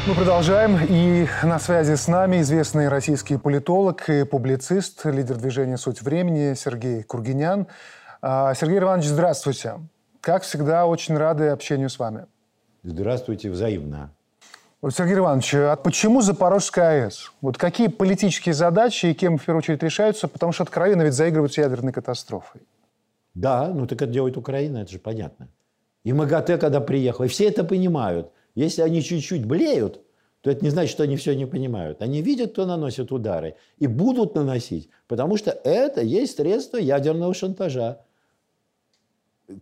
Мы 0.04 0.16
продолжаем. 0.16 0.80
И 0.88 1.28
на 1.44 1.60
связи 1.60 1.94
с 1.94 2.08
нами 2.08 2.40
известный 2.40 2.88
российский 2.88 3.36
политолог 3.36 4.08
и 4.10 4.24
публицист, 4.24 5.04
лидер 5.04 5.36
движения 5.36 5.76
«Суть 5.76 6.02
времени» 6.02 6.54
Сергей 6.54 7.04
Кургинян. 7.04 7.68
А, 8.20 8.52
Сергей 8.54 8.80
Иванович, 8.80 9.06
здравствуйте. 9.06 9.74
Как 10.20 10.42
всегда, 10.42 10.86
очень 10.86 11.16
рады 11.16 11.46
общению 11.48 11.88
с 11.88 12.00
вами. 12.00 12.26
Здравствуйте, 12.82 13.48
взаимно. 13.48 14.10
Сергей 14.90 15.18
Иванович, 15.18 15.54
а 15.54 15.76
почему 15.76 16.20
Запорожская 16.20 17.04
АЭС? 17.04 17.30
Вот 17.40 17.56
какие 17.56 17.86
политические 17.86 18.54
задачи 18.56 19.06
и 19.06 19.14
кем, 19.14 19.38
в 19.38 19.44
первую 19.44 19.60
очередь, 19.60 19.84
решаются? 19.84 20.26
Потому 20.26 20.50
что 20.50 20.64
откровенно 20.64 21.02
ведь 21.02 21.14
заигрывают 21.14 21.52
с 21.52 21.58
ядерной 21.58 21.92
катастрофой. 21.92 22.62
Да, 23.34 23.68
ну 23.68 23.86
так 23.86 24.02
это 24.02 24.10
делает 24.10 24.36
Украина, 24.36 24.78
это 24.78 24.90
же 24.90 24.98
понятно. 24.98 25.46
И 26.02 26.12
МАГАТЭ, 26.12 26.58
когда 26.58 26.80
приехал, 26.80 27.24
и 27.24 27.28
все 27.28 27.46
это 27.46 27.62
понимают– 27.62 28.32
если 28.54 28.82
они 28.82 29.02
чуть-чуть 29.02 29.44
блеют, 29.44 30.02
то 30.42 30.50
это 30.50 30.64
не 30.64 30.70
значит, 30.70 30.92
что 30.92 31.04
они 31.04 31.16
все 31.16 31.34
не 31.34 31.46
понимают. 31.46 32.02
Они 32.02 32.20
видят, 32.20 32.52
кто 32.52 32.66
наносит 32.66 33.12
удары, 33.12 33.54
и 33.78 33.86
будут 33.86 34.34
наносить, 34.34 34.90
потому 35.06 35.36
что 35.36 35.50
это 35.50 36.02
есть 36.02 36.36
средство 36.36 36.76
ядерного 36.78 37.32
шантажа. 37.32 38.00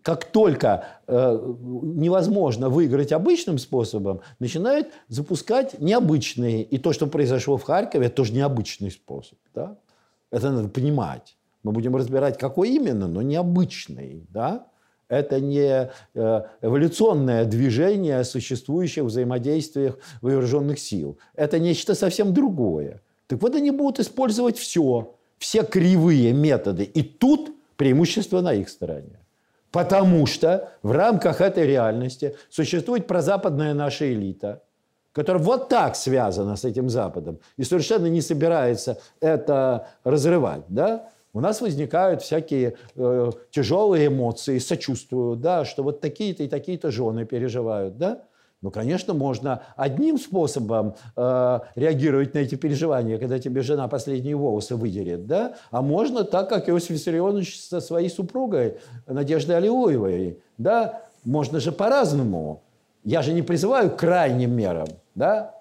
Как 0.02 0.24
только 0.24 0.86
э, 1.06 1.54
невозможно 1.56 2.68
выиграть 2.68 3.12
обычным 3.12 3.58
способом, 3.58 4.20
начинают 4.38 4.88
запускать 5.08 5.80
необычные. 5.80 6.62
И 6.62 6.78
то, 6.78 6.92
что 6.92 7.06
произошло 7.06 7.56
в 7.56 7.62
Харькове, 7.62 8.06
это 8.06 8.16
тоже 8.16 8.32
необычный 8.32 8.90
способ. 8.90 9.38
Да? 9.54 9.78
Это 10.30 10.50
надо 10.50 10.68
понимать. 10.68 11.36
Мы 11.62 11.72
будем 11.72 11.96
разбирать, 11.96 12.38
какой 12.38 12.70
именно, 12.70 13.08
но 13.08 13.20
необычный. 13.20 14.24
Да? 14.28 14.66
Это 15.10 15.40
не 15.40 15.90
э, 16.14 16.42
эволюционное 16.62 17.44
движение 17.44 18.22
существующих 18.22 19.04
взаимодействиях 19.04 19.98
вооруженных 20.22 20.78
сил. 20.78 21.18
Это 21.34 21.58
нечто 21.58 21.96
совсем 21.96 22.32
другое. 22.32 23.02
Так 23.26 23.42
вот, 23.42 23.56
они 23.56 23.72
будут 23.72 23.98
использовать 23.98 24.56
все, 24.56 25.16
все 25.38 25.64
кривые 25.64 26.32
методы. 26.32 26.84
И 26.84 27.02
тут 27.02 27.50
преимущество 27.76 28.40
на 28.40 28.54
их 28.54 28.68
стороне. 28.68 29.18
Потому 29.72 30.26
что 30.26 30.72
в 30.82 30.92
рамках 30.92 31.40
этой 31.40 31.66
реальности 31.66 32.36
существует 32.48 33.08
прозападная 33.08 33.74
наша 33.74 34.12
элита, 34.12 34.62
которая 35.12 35.42
вот 35.42 35.68
так 35.68 35.96
связана 35.96 36.54
с 36.54 36.64
этим 36.64 36.88
Западом 36.88 37.40
и 37.56 37.64
совершенно 37.64 38.06
не 38.06 38.20
собирается 38.20 39.00
это 39.20 39.88
разрывать. 40.04 40.62
Да? 40.68 41.08
У 41.32 41.40
нас 41.40 41.60
возникают 41.60 42.22
всякие 42.22 42.74
э, 42.96 43.30
тяжелые 43.50 44.08
эмоции, 44.08 44.58
сочувствую, 44.58 45.36
да, 45.36 45.64
что 45.64 45.82
вот 45.82 46.00
такие-то 46.00 46.42
и 46.42 46.48
такие-то 46.48 46.90
жены 46.90 47.24
переживают, 47.24 47.98
да. 47.98 48.22
Ну, 48.62 48.70
конечно, 48.70 49.14
можно 49.14 49.62
одним 49.76 50.18
способом 50.18 50.94
э, 51.16 51.60
реагировать 51.76 52.34
на 52.34 52.40
эти 52.40 52.56
переживания, 52.56 53.18
когда 53.18 53.38
тебе 53.38 53.62
жена 53.62 53.88
последние 53.88 54.36
волосы 54.36 54.76
выдерет, 54.76 55.26
да? 55.26 55.54
А 55.70 55.80
можно 55.80 56.24
так, 56.24 56.50
как 56.50 56.68
Иосиф 56.68 56.90
Виссарионович 56.90 57.58
со 57.58 57.80
своей 57.80 58.10
супругой 58.10 58.76
Надеждой 59.06 59.56
Алиуевой, 59.56 60.40
да? 60.58 61.02
Можно 61.24 61.58
же 61.58 61.72
по-разному. 61.72 62.62
Я 63.02 63.22
же 63.22 63.32
не 63.32 63.40
призываю 63.40 63.90
к 63.90 63.96
крайним 63.96 64.52
мерам, 64.52 64.88
да? 65.14 65.59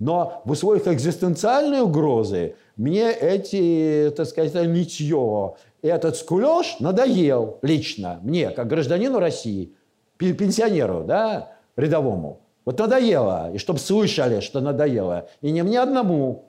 Но 0.00 0.40
в 0.46 0.52
условиях 0.52 0.88
экзистенциальной 0.88 1.82
угрозы 1.82 2.56
мне 2.76 3.12
эти, 3.12 4.10
так 4.16 4.26
сказать, 4.26 4.54
нытье, 4.54 5.56
этот 5.82 6.16
скулеж 6.16 6.76
надоел 6.80 7.58
лично 7.60 8.18
мне, 8.22 8.50
как 8.50 8.66
гражданину 8.66 9.18
России, 9.18 9.74
пенсионеру, 10.16 11.04
да, 11.06 11.52
рядовому. 11.76 12.40
Вот 12.64 12.78
надоело. 12.78 13.52
И 13.52 13.58
чтобы 13.58 13.78
слышали, 13.78 14.40
что 14.40 14.60
надоело. 14.60 15.28
И 15.42 15.50
не 15.50 15.62
мне 15.62 15.78
одному. 15.78 16.46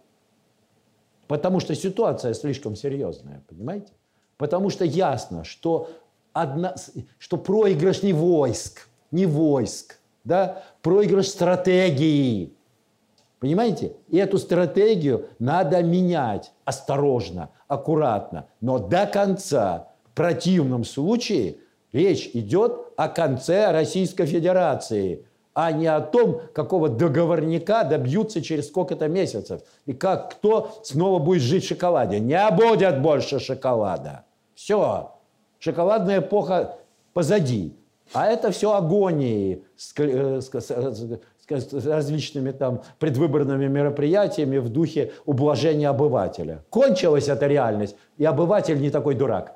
Потому 1.27 1.59
что 1.59 1.75
ситуация 1.75 2.33
слишком 2.33 2.77
серьезная, 2.77 3.43
понимаете? 3.49 3.91
Потому 4.37 4.69
что 4.69 4.85
ясно, 4.85 5.43
что, 5.43 5.89
одна, 6.31 6.75
что 7.19 7.35
проигрыш 7.35 8.01
не 8.01 8.13
войск, 8.13 8.87
не 9.11 9.25
войск, 9.25 9.99
да, 10.23 10.63
проигрыш 10.81 11.27
стратегии– 11.27 12.53
Понимаете? 13.41 13.93
И 14.07 14.17
эту 14.17 14.37
стратегию 14.37 15.25
надо 15.39 15.81
менять 15.81 16.51
осторожно, 16.63 17.49
аккуратно, 17.67 18.45
но 18.61 18.77
до 18.77 19.07
конца. 19.07 19.87
В 20.05 20.13
противном 20.13 20.83
случае 20.83 21.57
речь 21.91 22.29
идет 22.33 22.93
о 22.97 23.09
конце 23.09 23.71
Российской 23.71 24.27
Федерации, 24.27 25.25
а 25.55 25.71
не 25.71 25.87
о 25.87 26.01
том, 26.01 26.41
какого 26.53 26.87
договорника 26.87 27.83
добьются 27.83 28.43
через 28.43 28.67
сколько-то 28.67 29.07
месяцев. 29.07 29.63
И 29.87 29.93
как 29.93 30.33
кто 30.33 30.79
снова 30.83 31.17
будет 31.17 31.41
жить 31.41 31.63
в 31.63 31.67
шоколаде. 31.67 32.19
Не 32.19 32.47
будет 32.51 33.01
больше 33.01 33.39
шоколада. 33.39 34.23
Все. 34.53 35.15
Шоколадная 35.57 36.19
эпоха 36.19 36.77
позади. 37.13 37.75
А 38.13 38.27
это 38.27 38.51
все 38.51 38.73
агонии 38.73 39.63
э, 39.97 40.41
с 40.41 41.19
различными 41.51 42.51
там 42.51 42.81
предвыборными 42.99 43.67
мероприятиями 43.67 44.57
в 44.57 44.69
духе 44.69 45.11
ублажения 45.25 45.89
обывателя. 45.89 46.63
Кончилась 46.69 47.27
эта 47.27 47.47
реальность, 47.47 47.95
и 48.17 48.25
обыватель 48.25 48.79
не 48.81 48.89
такой 48.89 49.15
дурак. 49.15 49.55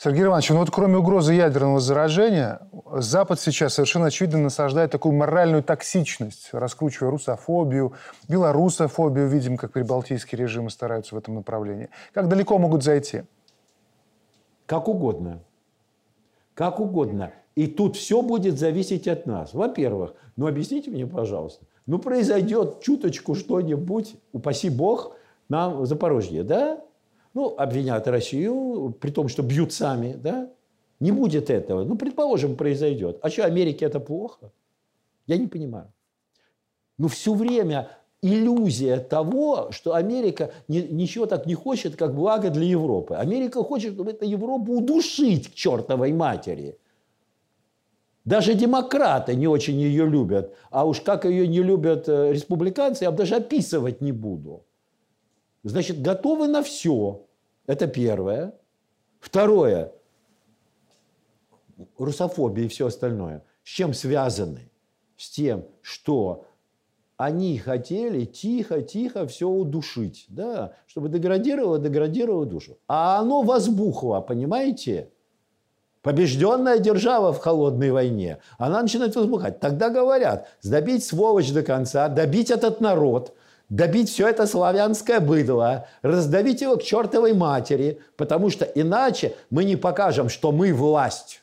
Сергей 0.00 0.26
Иванович, 0.26 0.50
ну 0.50 0.58
вот 0.58 0.70
кроме 0.70 0.96
угрозы 0.96 1.32
ядерного 1.32 1.80
заражения, 1.80 2.60
Запад 2.92 3.40
сейчас 3.40 3.74
совершенно 3.74 4.06
очевидно 4.06 4.38
насаждает 4.38 4.92
такую 4.92 5.12
моральную 5.12 5.64
токсичность, 5.64 6.50
раскручивая 6.52 7.10
русофобию, 7.10 7.94
белорусофобию, 8.28 9.26
видим, 9.26 9.56
как 9.56 9.72
прибалтийские 9.72 10.38
режимы 10.38 10.70
стараются 10.70 11.16
в 11.16 11.18
этом 11.18 11.34
направлении. 11.34 11.88
Как 12.14 12.28
далеко 12.28 12.58
могут 12.58 12.84
зайти? 12.84 13.24
Как 14.66 14.86
угодно. 14.86 15.40
Как 16.54 16.78
угодно. 16.78 17.32
И 17.58 17.66
тут 17.66 17.96
все 17.96 18.22
будет 18.22 18.56
зависеть 18.56 19.08
от 19.08 19.26
нас. 19.26 19.52
Во-первых, 19.52 20.14
ну 20.36 20.46
объясните 20.46 20.92
мне, 20.92 21.08
пожалуйста, 21.08 21.66
ну 21.86 21.98
произойдет 21.98 22.80
чуточку 22.82 23.34
что-нибудь, 23.34 24.14
упаси 24.32 24.70
бог, 24.70 25.16
нам 25.48 25.80
в 25.80 25.86
Запорожье, 25.86 26.44
да? 26.44 26.80
Ну, 27.34 27.56
обвинят 27.58 28.06
Россию, 28.06 28.96
при 29.00 29.10
том, 29.10 29.26
что 29.26 29.42
бьют 29.42 29.72
сами, 29.72 30.12
да? 30.12 30.52
Не 31.00 31.10
будет 31.10 31.50
этого. 31.50 31.82
Ну, 31.82 31.96
предположим, 31.96 32.54
произойдет. 32.54 33.18
А 33.22 33.28
что, 33.28 33.44
Америке 33.44 33.86
это 33.86 33.98
плохо? 33.98 34.52
Я 35.26 35.36
не 35.36 35.48
понимаю. 35.48 35.92
Ну, 36.96 37.08
все 37.08 37.34
время 37.34 37.88
иллюзия 38.22 38.98
того, 38.98 39.72
что 39.72 39.94
Америка 39.94 40.52
ни, 40.68 40.78
ничего 40.78 41.26
так 41.26 41.44
не 41.44 41.54
хочет, 41.54 41.96
как 41.96 42.14
благо 42.14 42.50
для 42.50 42.66
Европы. 42.66 43.16
Америка 43.16 43.64
хочет, 43.64 43.94
чтобы 43.94 44.12
эту 44.12 44.26
Европу 44.26 44.74
удушить 44.74 45.50
к 45.50 45.54
чертовой 45.54 46.12
матери– 46.12 46.78
даже 48.28 48.52
демократы 48.52 49.34
не 49.34 49.46
очень 49.46 49.80
ее 49.80 50.06
любят. 50.06 50.54
А 50.70 50.86
уж 50.86 51.00
как 51.00 51.24
ее 51.24 51.48
не 51.48 51.62
любят 51.62 52.10
э, 52.10 52.30
республиканцы, 52.30 53.04
я 53.04 53.10
даже 53.10 53.36
описывать 53.36 54.02
не 54.02 54.12
буду. 54.12 54.66
Значит, 55.62 56.02
готовы 56.02 56.46
на 56.46 56.62
все. 56.62 57.26
Это 57.66 57.86
первое. 57.86 58.52
Второе. 59.18 59.92
Русофобия 61.96 62.66
и 62.66 62.68
все 62.68 62.88
остальное. 62.88 63.44
С 63.64 63.70
чем 63.70 63.94
связаны? 63.94 64.70
С 65.16 65.30
тем, 65.30 65.64
что 65.80 66.44
они 67.16 67.56
хотели 67.56 68.26
тихо-тихо 68.26 69.26
все 69.26 69.48
удушить, 69.48 70.26
да, 70.28 70.74
чтобы 70.86 71.08
деградировало, 71.08 71.78
деградировало 71.78 72.44
душу. 72.44 72.76
А 72.88 73.20
оно 73.20 73.40
возбухло, 73.40 74.20
понимаете? 74.20 75.12
Побежденная 76.02 76.78
держава 76.78 77.32
в 77.32 77.38
холодной 77.38 77.90
войне, 77.90 78.38
она 78.56 78.82
начинает 78.82 79.16
возбухать. 79.16 79.58
Тогда 79.58 79.88
говорят, 79.88 80.48
добить 80.62 81.04
сволочь 81.04 81.50
до 81.50 81.62
конца, 81.62 82.08
добить 82.08 82.50
этот 82.50 82.80
народ, 82.80 83.34
добить 83.68 84.08
все 84.08 84.28
это 84.28 84.46
славянское 84.46 85.18
быдло, 85.18 85.86
раздавить 86.02 86.60
его 86.60 86.76
к 86.76 86.82
чертовой 86.82 87.34
матери, 87.34 88.00
потому 88.16 88.48
что 88.48 88.64
иначе 88.64 89.34
мы 89.50 89.64
не 89.64 89.76
покажем, 89.76 90.28
что 90.28 90.52
мы 90.52 90.72
власть. 90.72 91.42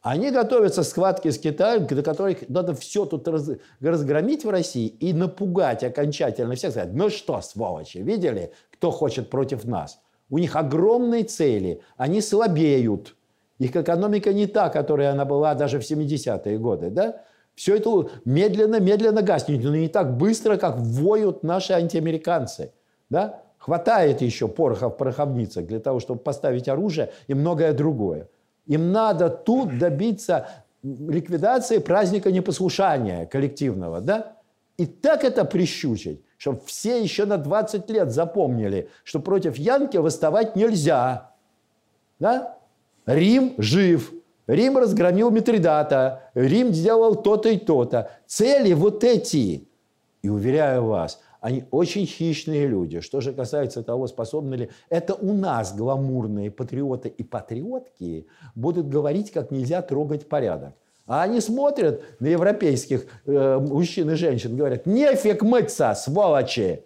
Они 0.00 0.30
готовятся 0.30 0.82
к 0.82 0.86
схватке 0.86 1.32
с 1.32 1.38
Китаем, 1.38 1.86
до 1.86 2.02
которых 2.02 2.48
надо 2.48 2.72
все 2.74 3.04
тут 3.04 3.26
раз, 3.26 3.50
разгромить 3.80 4.44
в 4.44 4.48
России 4.48 4.86
и 4.86 5.12
напугать 5.12 5.82
окончательно 5.82 6.54
всех. 6.54 6.70
Сказать, 6.70 6.94
ну 6.94 7.10
что, 7.10 7.40
сволочи, 7.40 7.98
видели, 7.98 8.52
кто 8.72 8.92
хочет 8.92 9.28
против 9.28 9.64
нас? 9.64 9.98
У 10.30 10.38
них 10.38 10.56
огромные 10.56 11.24
цели, 11.24 11.80
они 11.96 12.20
слабеют. 12.20 13.16
Их 13.58 13.74
экономика 13.74 14.32
не 14.32 14.46
та, 14.46 14.68
которая 14.68 15.12
она 15.12 15.24
была 15.24 15.54
даже 15.54 15.80
в 15.80 15.82
70-е 15.82 16.58
годы. 16.58 16.90
Да? 16.90 17.22
Все 17.54 17.76
это 17.76 18.10
медленно-медленно 18.24 19.22
гаснет, 19.22 19.64
но 19.64 19.74
не 19.74 19.88
так 19.88 20.16
быстро, 20.16 20.56
как 20.56 20.76
воют 20.78 21.42
наши 21.42 21.72
антиамериканцы. 21.72 22.72
Да? 23.10 23.42
Хватает 23.58 24.22
еще 24.22 24.46
пороха 24.46 24.88
в 24.88 24.96
пороховницах 24.96 25.66
для 25.66 25.80
того, 25.80 25.98
чтобы 25.98 26.20
поставить 26.20 26.68
оружие 26.68 27.10
и 27.26 27.34
многое 27.34 27.72
другое. 27.72 28.28
Им 28.66 28.92
надо 28.92 29.28
тут 29.28 29.78
добиться 29.78 30.46
ликвидации 30.82 31.78
праздника 31.78 32.30
непослушания 32.30 33.26
коллективного. 33.26 34.00
Да? 34.00 34.36
И 34.76 34.86
так 34.86 35.24
это 35.24 35.44
прищучить, 35.44 36.22
чтобы 36.38 36.60
все 36.64 37.02
еще 37.02 37.26
на 37.26 37.36
20 37.36 37.90
лет 37.90 38.10
запомнили, 38.10 38.88
что 39.04 39.20
против 39.20 39.56
Янки 39.56 39.98
восставать 39.98 40.56
нельзя. 40.56 41.32
Да? 42.18 42.56
Рим 43.04 43.54
жив, 43.58 44.12
Рим 44.46 44.78
разгромил 44.78 45.30
Митридата, 45.30 46.30
Рим 46.34 46.72
сделал 46.72 47.16
то-то 47.16 47.50
и 47.50 47.58
то-то. 47.58 48.10
Цели 48.26 48.72
вот 48.72 49.04
эти. 49.04 49.68
И 50.22 50.28
уверяю 50.28 50.84
вас, 50.84 51.20
они 51.40 51.64
очень 51.70 52.06
хищные 52.06 52.66
люди. 52.66 53.00
Что 53.00 53.20
же 53.20 53.32
касается 53.32 53.82
того, 53.82 54.06
способны 54.06 54.54
ли... 54.54 54.70
Это 54.88 55.14
у 55.14 55.32
нас 55.32 55.76
гламурные 55.76 56.50
патриоты 56.50 57.08
и 57.08 57.22
патриотки 57.22 58.26
будут 58.54 58.88
говорить, 58.88 59.30
как 59.32 59.50
нельзя 59.50 59.82
трогать 59.82 60.28
порядок. 60.28 60.74
А 61.08 61.22
они 61.22 61.40
смотрят 61.40 62.02
на 62.20 62.28
европейских 62.28 63.06
э, 63.26 63.58
мужчин 63.58 64.10
и 64.10 64.14
женщин, 64.14 64.56
говорят, 64.56 64.86
нефиг 64.86 65.42
мыться, 65.42 65.94
сволочи, 65.94 66.84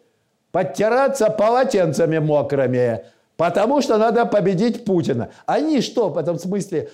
подтираться 0.51 1.29
полотенцами 1.29 2.19
мокрыми, 2.19 3.05
потому 3.37 3.83
что 3.83 3.99
надо 3.99 4.25
победить 4.25 4.87
Путина. 4.87 5.31
Они 5.45 5.83
что, 5.83 6.09
в 6.09 6.17
этом 6.17 6.39
смысле, 6.39 6.89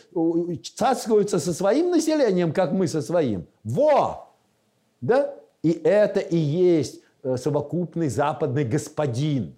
цацкаются 0.75 1.39
со 1.39 1.53
своим 1.53 1.91
населением, 1.91 2.53
как 2.53 2.73
мы 2.73 2.89
со 2.89 3.03
своим? 3.03 3.47
Во! 3.63 4.33
Да? 5.01 5.35
И 5.63 5.71
это 5.71 6.19
и 6.19 6.37
есть 6.37 7.03
Э, 7.23 7.37
совокупный 7.37 8.09
западный 8.09 8.65
господин. 8.65 9.58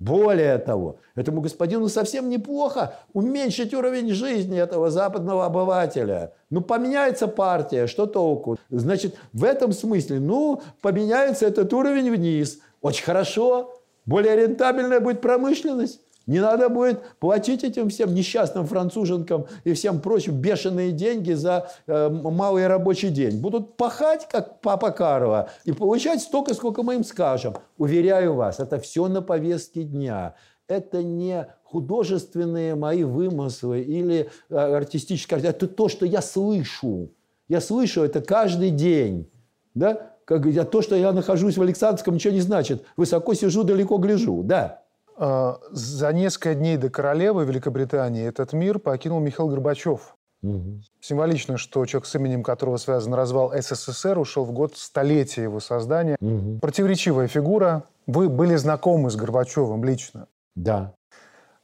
Более 0.00 0.56
того, 0.56 0.96
этому 1.14 1.42
господину 1.42 1.88
совсем 1.88 2.30
неплохо 2.30 2.94
уменьшить 3.12 3.74
уровень 3.74 4.08
жизни 4.12 4.58
этого 4.58 4.90
западного 4.90 5.44
обывателя. 5.44 6.32
Ну, 6.48 6.62
поменяется 6.62 7.28
партия, 7.28 7.86
что 7.86 8.06
толку? 8.06 8.56
Значит, 8.70 9.14
в 9.34 9.44
этом 9.44 9.72
смысле, 9.72 10.18
ну, 10.18 10.62
поменяется 10.80 11.46
этот 11.46 11.70
уровень 11.74 12.10
вниз. 12.10 12.60
Очень 12.80 13.04
хорошо. 13.04 13.74
Более 14.06 14.36
рентабельная 14.36 15.00
будет 15.00 15.20
промышленность. 15.20 16.00
Не 16.30 16.38
надо 16.38 16.68
будет 16.68 17.02
платить 17.18 17.64
этим 17.64 17.88
всем 17.88 18.14
несчастным 18.14 18.64
француженкам 18.64 19.46
и 19.64 19.72
всем 19.72 20.00
прочим 20.00 20.40
бешеные 20.40 20.92
деньги 20.92 21.32
за 21.32 21.68
э, 21.88 22.08
малый 22.08 22.68
рабочий 22.68 23.08
день. 23.08 23.40
Будут 23.40 23.76
пахать, 23.76 24.28
как 24.30 24.60
папа 24.60 24.92
Карова, 24.92 25.50
и 25.64 25.72
получать 25.72 26.22
столько, 26.22 26.54
сколько 26.54 26.84
мы 26.84 26.94
им 26.94 27.02
скажем. 27.02 27.54
Уверяю 27.78 28.34
вас, 28.34 28.60
это 28.60 28.78
все 28.78 29.08
на 29.08 29.22
повестке 29.22 29.82
дня. 29.82 30.36
Это 30.68 31.02
не 31.02 31.48
художественные 31.64 32.76
мои 32.76 33.02
вымыслы 33.02 33.80
или 33.80 34.30
э, 34.50 34.54
артистические. 34.56 35.40
Это 35.40 35.66
то, 35.66 35.88
что 35.88 36.06
я 36.06 36.22
слышу. 36.22 37.10
Я 37.48 37.60
слышу 37.60 38.04
это 38.04 38.20
каждый 38.20 38.70
день. 38.70 39.28
Да? 39.74 40.12
Как, 40.24 40.44
то, 40.70 40.80
что 40.80 40.94
я 40.94 41.10
нахожусь 41.10 41.56
в 41.56 41.62
Александровском, 41.62 42.14
ничего 42.14 42.34
не 42.34 42.40
значит. 42.40 42.84
Высоко 42.96 43.34
сижу, 43.34 43.64
далеко 43.64 43.98
гляжу. 43.98 44.44
Да. 44.44 44.79
А, 45.22 45.60
за 45.70 46.14
несколько 46.14 46.54
дней 46.54 46.78
до 46.78 46.88
королевы 46.88 47.44
Великобритании 47.44 48.26
этот 48.26 48.54
мир 48.54 48.78
покинул 48.78 49.20
Михаил 49.20 49.50
Горбачев. 49.50 50.16
Угу. 50.42 50.80
Символично, 50.98 51.58
что 51.58 51.84
человек, 51.84 52.06
с 52.06 52.14
именем 52.14 52.42
которого 52.42 52.78
связан 52.78 53.12
развал 53.12 53.52
СССР, 53.54 54.18
ушел 54.18 54.46
в 54.46 54.52
год 54.52 54.78
столетия 54.78 55.42
его 55.42 55.60
создания. 55.60 56.16
Угу. 56.20 56.60
Противоречивая 56.60 57.26
фигура. 57.26 57.84
Вы 58.06 58.30
были 58.30 58.56
знакомы 58.56 59.10
с 59.10 59.16
Горбачевым 59.16 59.84
лично? 59.84 60.26
Да. 60.54 60.94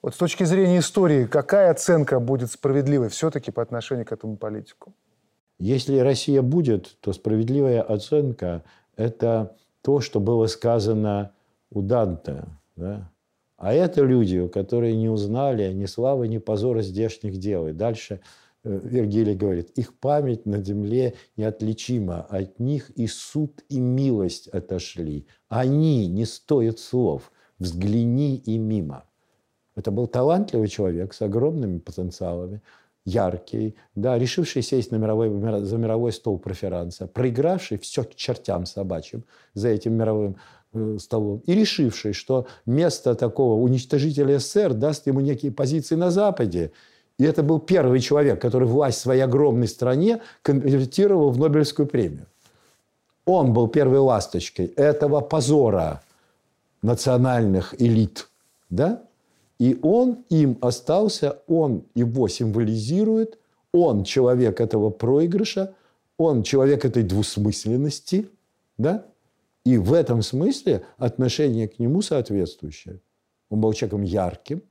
Вот 0.03 0.15
с 0.15 0.19
точки 0.19 0.45
зрения 0.45 0.81
истории, 0.81 1.25
какая 1.25 1.71
оценка 1.71 2.21
будет 2.21 2.51
справедливой 2.53 3.09
все-таки 3.09 3.51
по 3.51 3.63
отношению 3.63 4.05
к 4.05 4.13
этому 4.13 4.37
политику? 4.37 4.93
Если 5.59 5.97
Россия 5.97 6.43
будет, 6.43 7.01
то 7.01 7.15
справедливая 7.15 7.81
оценка– 7.81 8.65
это 8.97 9.57
то, 9.81 10.01
что 10.01 10.21
было 10.21 10.47
сказано 10.47 11.33
у 11.71 11.81
Данте. 11.81 12.45
Да? 12.77 13.11
А 13.57 13.73
это 13.73 14.03
люди, 14.03 14.47
которые 14.49 14.97
не 14.97 15.09
узнали 15.09 15.73
ни 15.73 15.87
славы, 15.87 16.29
ни 16.29 16.39
позора 16.39 16.83
здешних 16.83 17.39
дел. 17.39 17.69
И 17.69 17.73
дальше 17.73 18.21
э, 18.65 18.81
Вергилий 18.85 19.35
говорит, 19.35 19.71
их 19.79 19.99
память 19.99 20.45
на 20.45 20.63
земле 20.63 21.15
неотличима, 21.37 22.27
от 22.29 22.59
них 22.61 22.91
и 22.91 23.07
суд, 23.07 23.65
и 23.69 23.81
милость 23.81 24.49
отошли. 24.49 25.27
Они 25.49 26.07
не 26.07 26.27
стоят 26.27 26.79
слов, 26.79 27.33
взгляни 27.59 28.37
и 28.37 28.59
мимо. 28.59 29.05
Это 29.75 29.91
был 29.91 30.07
талантливый 30.07 30.69
человек 30.69 31.15
с 31.15 31.23
огромными 31.23 31.79
потенциалами, 31.79 32.61
яркий, 33.05 33.77
да, 33.95 34.19
решивший 34.19 34.63
сесть 34.63 34.91
на 34.91 34.97
мировой, 34.97 35.31
за 35.65 35.77
мировой 35.79 36.13
стол 36.13 36.39
проферанса, 36.39 37.07
проигравший 37.07 37.79
все 37.79 38.05
к 38.05 38.15
чертям 38.15 38.67
собачьим 38.67 39.25
за 39.55 39.69
этим 39.69 39.95
мировым 39.95 40.37
столом, 40.99 41.43
и 41.47 41.55
решивший, 41.55 42.13
что 42.13 42.47
место 42.67 43.15
такого 43.15 43.61
уничтожителя 43.63 44.39
СССР 44.39 44.75
даст 44.75 45.07
ему 45.07 45.21
некие 45.21 45.53
позиции 45.53 45.95
на 45.95 46.11
Западе. 46.11 46.73
И 47.19 47.25
это 47.25 47.43
был 47.43 47.59
первый 47.61 48.01
человек, 48.01 48.41
который 48.41 48.69
власть 48.69 48.99
в 48.99 49.03
своей 49.03 49.23
огромной 49.23 49.69
стране 49.69 50.21
конвертировал 50.43 51.31
в 51.31 51.39
Нобелевскую 51.39 51.87
премию. 51.87 52.27
Он 53.25 53.53
был 53.53 53.69
первой 53.69 53.99
ласточкой 53.99 54.67
этого 54.67 55.21
позора 55.21 56.03
национальных 56.83 57.75
элит. 57.81 58.29
Да? 58.71 59.03
И 59.59 59.79
он 59.83 60.25
им 60.29 60.59
остался, 60.61 61.39
он 61.47 61.85
его 61.95 62.29
символизирует, 62.29 63.39
он 63.73 64.05
человек 64.05 64.61
этого 64.61 64.91
проигрыша, 64.91 65.75
он 66.19 66.43
человек 66.43 66.85
этой 66.85 67.03
двусмысленности, 67.03 68.29
да? 68.79 69.05
И 69.67 69.79
в 69.79 69.95
этом 69.95 70.23
смысле 70.23 70.85
отношение 70.97 71.67
к 71.67 71.81
нему 71.81 72.01
соответствующее. 72.01 73.01
Он 73.49 73.61
был 73.61 73.73
человеком 73.73 74.03
ярким, 74.03 74.63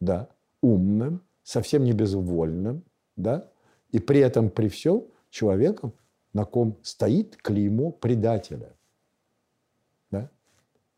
да, 0.00 0.28
умным, 0.60 1.22
совсем 1.42 1.82
не 1.82 1.92
безвольным, 1.92 2.84
да, 3.16 3.48
и 3.90 3.98
при 4.00 4.20
этом, 4.20 4.50
при 4.50 4.68
всем, 4.68 5.04
человеком, 5.30 5.94
на 6.34 6.44
ком 6.44 6.76
стоит 6.82 7.38
клеймо 7.38 7.90
предателя. 7.90 8.76
Да? 10.10 10.30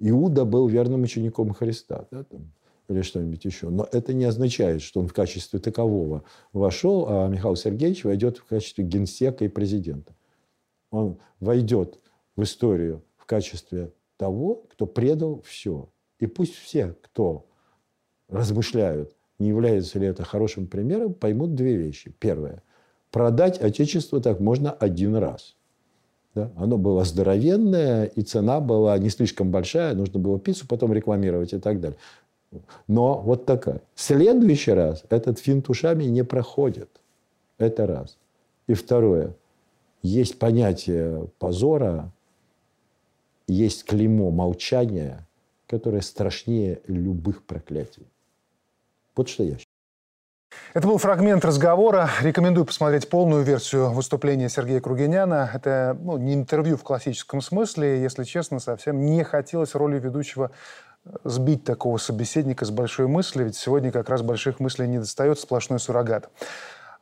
Иуда 0.01 0.45
был 0.45 0.67
верным 0.67 1.03
учеником 1.05 1.53
Христа, 1.53 2.09
да, 2.11 2.25
там, 2.25 2.51
или 2.89 3.03
что-нибудь 3.03 3.45
еще. 3.45 3.71
Но 3.71 3.87
это 3.93 4.13
не 4.13 4.25
означает, 4.25 4.83
что 4.83 4.99
он 4.99 5.07
в 5.07 5.13
качестве 5.13 5.61
такового 5.61 6.25
вошел, 6.53 7.07
а 7.09 7.29
Михаил 7.29 7.55
Сергеевич 7.55 8.03
войдет 8.03 8.39
в 8.39 8.45
качестве 8.45 8.83
генсека 8.83 9.45
и 9.45 9.49
президента. 9.49 10.17
Он 10.91 11.21
войдет 11.39 12.01
в 12.35 12.43
историю 12.43 13.05
в 13.27 13.29
качестве 13.29 13.91
того, 14.19 14.63
кто 14.71 14.87
предал 14.87 15.43
все. 15.45 15.89
И 16.21 16.27
пусть 16.27 16.55
все, 16.55 16.95
кто 17.03 17.45
размышляют, 18.29 19.17
не 19.41 19.49
является 19.49 19.99
ли 19.99 20.07
это 20.07 20.23
хорошим 20.23 20.69
примером, 20.69 21.13
поймут 21.13 21.57
две 21.57 21.75
вещи. 21.75 22.15
Первое. 22.21 22.63
Продать 23.11 23.61
Отечество 23.61 24.21
так 24.21 24.39
можно 24.39 24.71
один 24.71 25.17
раз. 25.17 25.57
Да? 26.37 26.53
Оно 26.57 26.79
было 26.79 27.05
здоровенное, 27.05 28.05
и 28.05 28.23
цена 28.23 28.61
была 28.61 28.97
не 28.97 29.11
слишком 29.11 29.51
большая, 29.51 29.95
нужно 29.95 30.21
было 30.21 30.39
пиццу 30.39 30.69
потом 30.69 30.93
рекламировать 30.93 31.53
и 31.53 31.59
так 31.59 31.81
далее. 31.81 31.99
Но 32.87 33.21
вот 33.21 33.45
такая. 33.45 33.83
В 33.97 34.03
следующий 34.03 34.71
раз 34.71 35.03
этот 35.11 35.41
финт 35.41 35.69
ушами 35.69 36.05
не 36.05 36.23
проходит. 36.23 36.91
Это 37.59 37.89
раз. 37.89 38.19
И 38.69 38.75
второе. 38.75 39.35
Есть 40.03 40.39
понятие 40.39 41.27
позора, 41.41 42.13
есть 43.49 43.85
клеймо 43.85 44.31
молчания, 44.31 45.27
которое 45.67 46.03
страшнее 46.03 46.81
любых 46.87 47.45
проклятий. 47.45 48.07
Вот 49.15 49.29
что 49.29 49.45
я. 49.45 49.57
Это 50.75 50.87
был 50.87 50.99
фрагмент 50.99 51.45
разговора. 51.45 52.11
Рекомендую 52.21 52.67
посмотреть 52.67 53.09
полную 53.09 53.43
версию 53.43 53.91
выступления 53.91 54.49
Сергея 54.49 54.81
Кругиняна. 54.81 55.51
Это 55.53 55.97
ну, 56.01 56.19
не 56.19 56.35
интервью 56.35 56.77
в 56.77 56.83
классическом 56.83 57.41
смысле. 57.41 58.03
Если 58.03 58.25
честно, 58.25 58.59
совсем 58.59 59.05
не 59.05 59.25
хотелось 59.25 59.75
роли 59.75 59.99
ведущего 59.99 60.51
э, 61.05 61.11
сбить 61.25 61.65
такого 61.65 61.99
собеседника 61.99 62.65
с 62.65 62.71
большой 62.71 63.07
мысли, 63.07 63.45
ведь 63.45 63.57
сегодня 63.57 63.91
как 63.91 64.09
раз 64.09 64.23
больших 64.23 64.61
мыслей 64.61 64.87
не 64.89 64.99
достает, 64.99 65.39
сплошной 65.39 65.81
суррогат. 65.81 66.31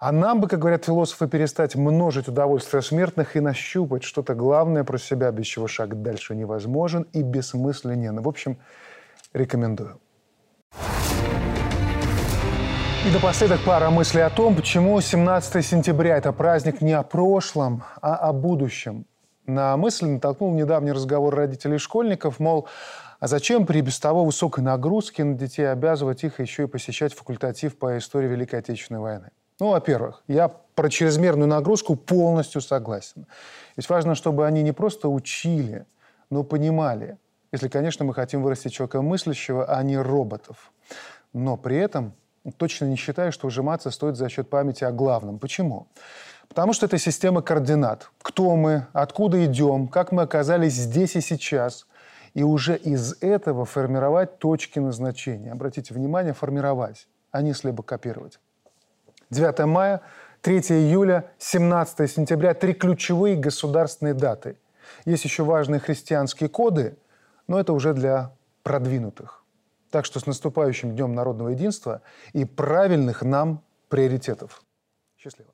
А 0.05 0.13
нам 0.13 0.39
бы, 0.43 0.49
как 0.49 0.59
говорят 0.59 0.85
философы, 0.85 1.27
перестать 1.27 1.77
множить 1.77 2.29
удовольствие 2.29 2.83
смертных 2.83 3.37
и 3.37 3.41
нащупать 3.41 4.03
что-то 4.03 4.35
главное 4.35 4.85
про 4.85 4.99
себя, 4.99 5.31
без 5.31 5.47
чего 5.47 5.67
шаг 5.67 6.03
дальше 6.03 6.35
невозможен 6.35 7.07
и 7.15 7.23
бессмысленен. 7.23 8.21
В 8.21 8.29
общем, 8.29 8.59
рекомендую. 9.33 9.99
И 13.07 13.11
напоследок 13.15 13.61
пара 13.65 13.89
мыслей 13.89 14.21
о 14.21 14.29
том, 14.29 14.55
почему 14.57 15.01
17 15.01 15.65
сентября– 15.65 16.17
это 16.19 16.35
праздник 16.35 16.83
не 16.83 16.93
о 16.93 17.03
прошлом, 17.03 17.83
а 18.03 18.17
о 18.17 18.35
будущем. 18.35 19.07
На 19.47 19.75
мысль 19.79 20.05
натолкнул 20.05 20.53
недавний 20.53 20.93
разговор 20.93 21.35
родителей 21.35 21.79
школьников, 21.79 22.41
мол, 22.41 22.69
а 23.21 23.27
зачем 23.27 23.65
при 23.65 23.81
без 23.81 23.99
того 23.99 24.23
высокой 24.27 24.63
нагрузке 24.63 25.25
на 25.25 25.33
детей 25.33 25.65
обязывать 25.73 26.25
их 26.25 26.41
еще 26.41 26.65
и 26.65 26.67
посещать 26.67 27.15
факультатив 27.15 27.79
по 27.79 27.97
истории 27.97 28.29
Великой 28.29 28.59
Отечественной 28.59 29.01
войны? 29.01 29.31
Ну, 29.61 29.71
во-первых, 29.71 30.23
я 30.27 30.49
про 30.49 30.89
чрезмерную 30.91 31.49
нагрузку 31.49 31.95
полностью 31.95 32.61
согласен. 32.61 33.27
Ведь 33.77 33.89
важно, 33.89 34.15
чтобы 34.15 34.47
они 34.47 34.63
не 34.63 34.73
просто 34.73 35.09
учили, 35.09 35.87
но 36.31 36.43
понимали, 36.43 37.19
если, 37.53 37.69
конечно, 37.69 38.05
мы 38.05 38.15
хотим 38.15 38.43
вырастить 38.43 38.73
человека 38.73 39.01
мыслящего, 39.01 39.65
а 39.65 39.81
не 39.85 39.97
роботов. 39.97 40.73
Но 41.33 41.57
при 41.57 41.77
этом 41.77 42.15
точно 42.57 42.87
не 42.87 42.97
считаю, 42.97 43.31
что 43.31 43.47
ужиматься 43.47 43.91
стоит 43.93 44.17
за 44.17 44.29
счет 44.29 44.51
памяти 44.51 44.83
о 44.83 44.91
главном. 44.91 45.39
Почему? 45.39 45.87
Потому 46.49 46.73
что 46.73 46.87
это 46.87 46.99
система 46.99 47.43
координат. 47.43 48.11
Кто 48.23 48.57
мы, 48.57 48.87
откуда 48.93 49.45
идем, 49.45 49.87
как 49.87 50.11
мы 50.11 50.23
оказались 50.23 50.75
здесь 50.75 51.15
и 51.15 51.21
сейчас. 51.21 51.87
И 52.35 52.43
уже 52.43 52.77
из 52.77 53.23
этого 53.23 53.65
формировать 53.65 54.39
точки 54.39 54.81
назначения. 54.81 55.53
Обратите 55.53 55.95
внимание, 55.95 56.33
формировать, 56.33 57.07
а 57.31 57.43
не 57.43 57.53
слепо-копировать. 57.53 58.41
9 59.35 59.67
мая, 59.67 60.01
3 60.43 60.59
июля, 60.59 61.31
17 61.39 62.11
сентября– 62.11 62.55
три 62.55 62.73
ключевые 62.73 63.37
государственные 63.37 64.15
даты. 64.15 64.57
Есть 65.05 65.25
еще 65.25 65.43
важные 65.43 65.81
христианские 65.81 66.49
коды, 66.49 66.97
но 67.47 67.59
это 67.59 67.73
уже 67.73 67.93
для 67.93 68.33
продвинутых. 68.63 69.45
Так 69.91 70.05
что 70.05 70.21
с 70.21 70.27
наступающим 70.27 70.95
Днем 70.95 71.15
народного 71.15 71.51
единства 71.51 72.03
и 72.33 72.45
правильных 72.45 73.23
нам 73.23 73.63
приоритетов. 73.89 74.63
Счастливо. 75.17 75.51